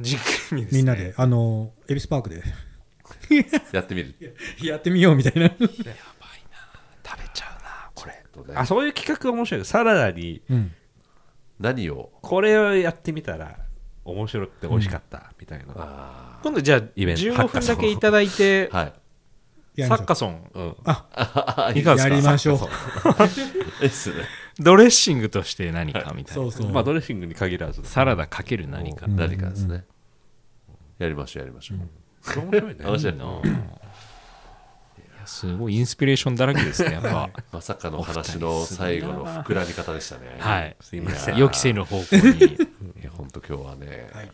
[0.00, 0.20] 実
[0.50, 1.14] 験日みんなで。
[1.16, 2.42] あの恵比寿パークで
[3.72, 4.14] やってみる。
[4.62, 5.74] やってみようみたいな、食べ
[7.32, 8.22] ちゃうなこれ。
[8.32, 8.54] とね。
[8.56, 9.64] あそういう企画面白い。
[9.64, 10.72] サラダにうん、
[11.60, 12.10] 何を？
[12.22, 13.56] これをやってみたら
[14.04, 17.22] 面白くて美味しかったみたいな、あ今度じゃあイベント。
[17.22, 18.92] 15分だけいただいてーはい。
[19.76, 20.50] やりましょうサッカソン。
[20.54, 20.70] うん。
[21.78, 22.08] いかがですか？
[22.08, 22.58] やりましょう。
[23.82, 24.24] ですね
[24.58, 26.42] ドレッシングとして何かみたいな。
[26.42, 27.82] そうそう、まあドレッシングに限らず。
[27.84, 29.04] サラダかける何か。
[29.06, 29.16] うん。
[29.16, 29.84] 何かですね。
[30.98, 31.78] やりましょうやりましょう
[32.34, 32.84] 面白いね。
[32.84, 33.26] 面白いな
[35.26, 37.30] すごいインスピレーションだらけですねやっぱ。
[37.52, 40.36] まさかの話の最後の膨らみ方でしたね。
[40.38, 40.76] はい。
[40.80, 41.36] すいません。
[41.36, 42.44] 予期せぬ方向に。
[43.02, 44.30] いや本当今日はねはい。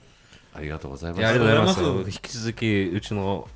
[0.54, 1.20] ありがとうございます。
[1.20, 2.10] いやありがとうございます。
[2.10, 3.48] 引き続きうちの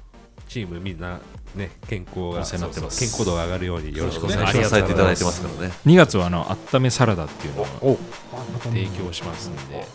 [0.49, 1.19] チームみんな
[1.55, 2.61] ね健康が健
[3.09, 4.63] 康度が上がるようによろしくお願いし最ます。
[4.63, 5.75] 初はされていただいてますからね。
[5.85, 7.99] 2月はあの温めサラダっていうのを
[8.33, 9.87] お提供しますんで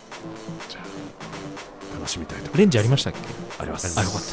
[1.94, 3.18] 楽しみたいとレンジありましたっけ？
[3.58, 3.98] あります。
[3.98, 4.28] あよかった。
[4.28, 4.30] あ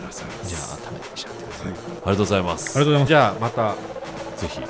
[0.00, 0.32] りがとうござい。
[0.32, 1.44] ますじゃあ温めて召し上がって。
[1.44, 1.66] ください。
[1.66, 2.78] ありがとうございます。
[2.78, 3.08] ありがとうございます。
[3.08, 3.74] じゃあまた
[4.42, 4.68] ぜひはい。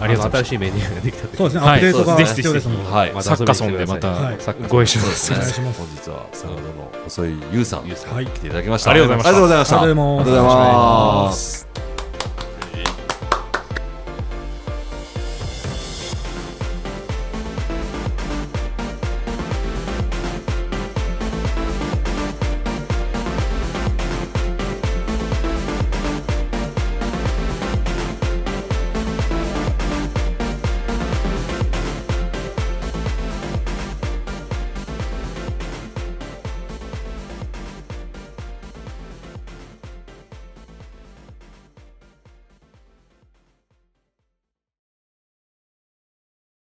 [0.00, 0.44] ありがとうございます。
[0.44, 2.34] 新しいメニューができた時そうですね、はいアップデートがですね。
[2.36, 3.12] 必要ですもんはい。
[3.12, 4.38] まサッカソンでまたはい。
[4.68, 8.26] ご一緒本日はサラダの細いゆうさんはい。
[8.26, 8.90] 来ていただきました。
[8.90, 9.30] ありがとうございました。
[9.30, 9.76] ありがとうございました。
[9.76, 10.24] ありがとうございます。
[10.24, 10.72] ありがとうござい
[11.28, 11.89] ます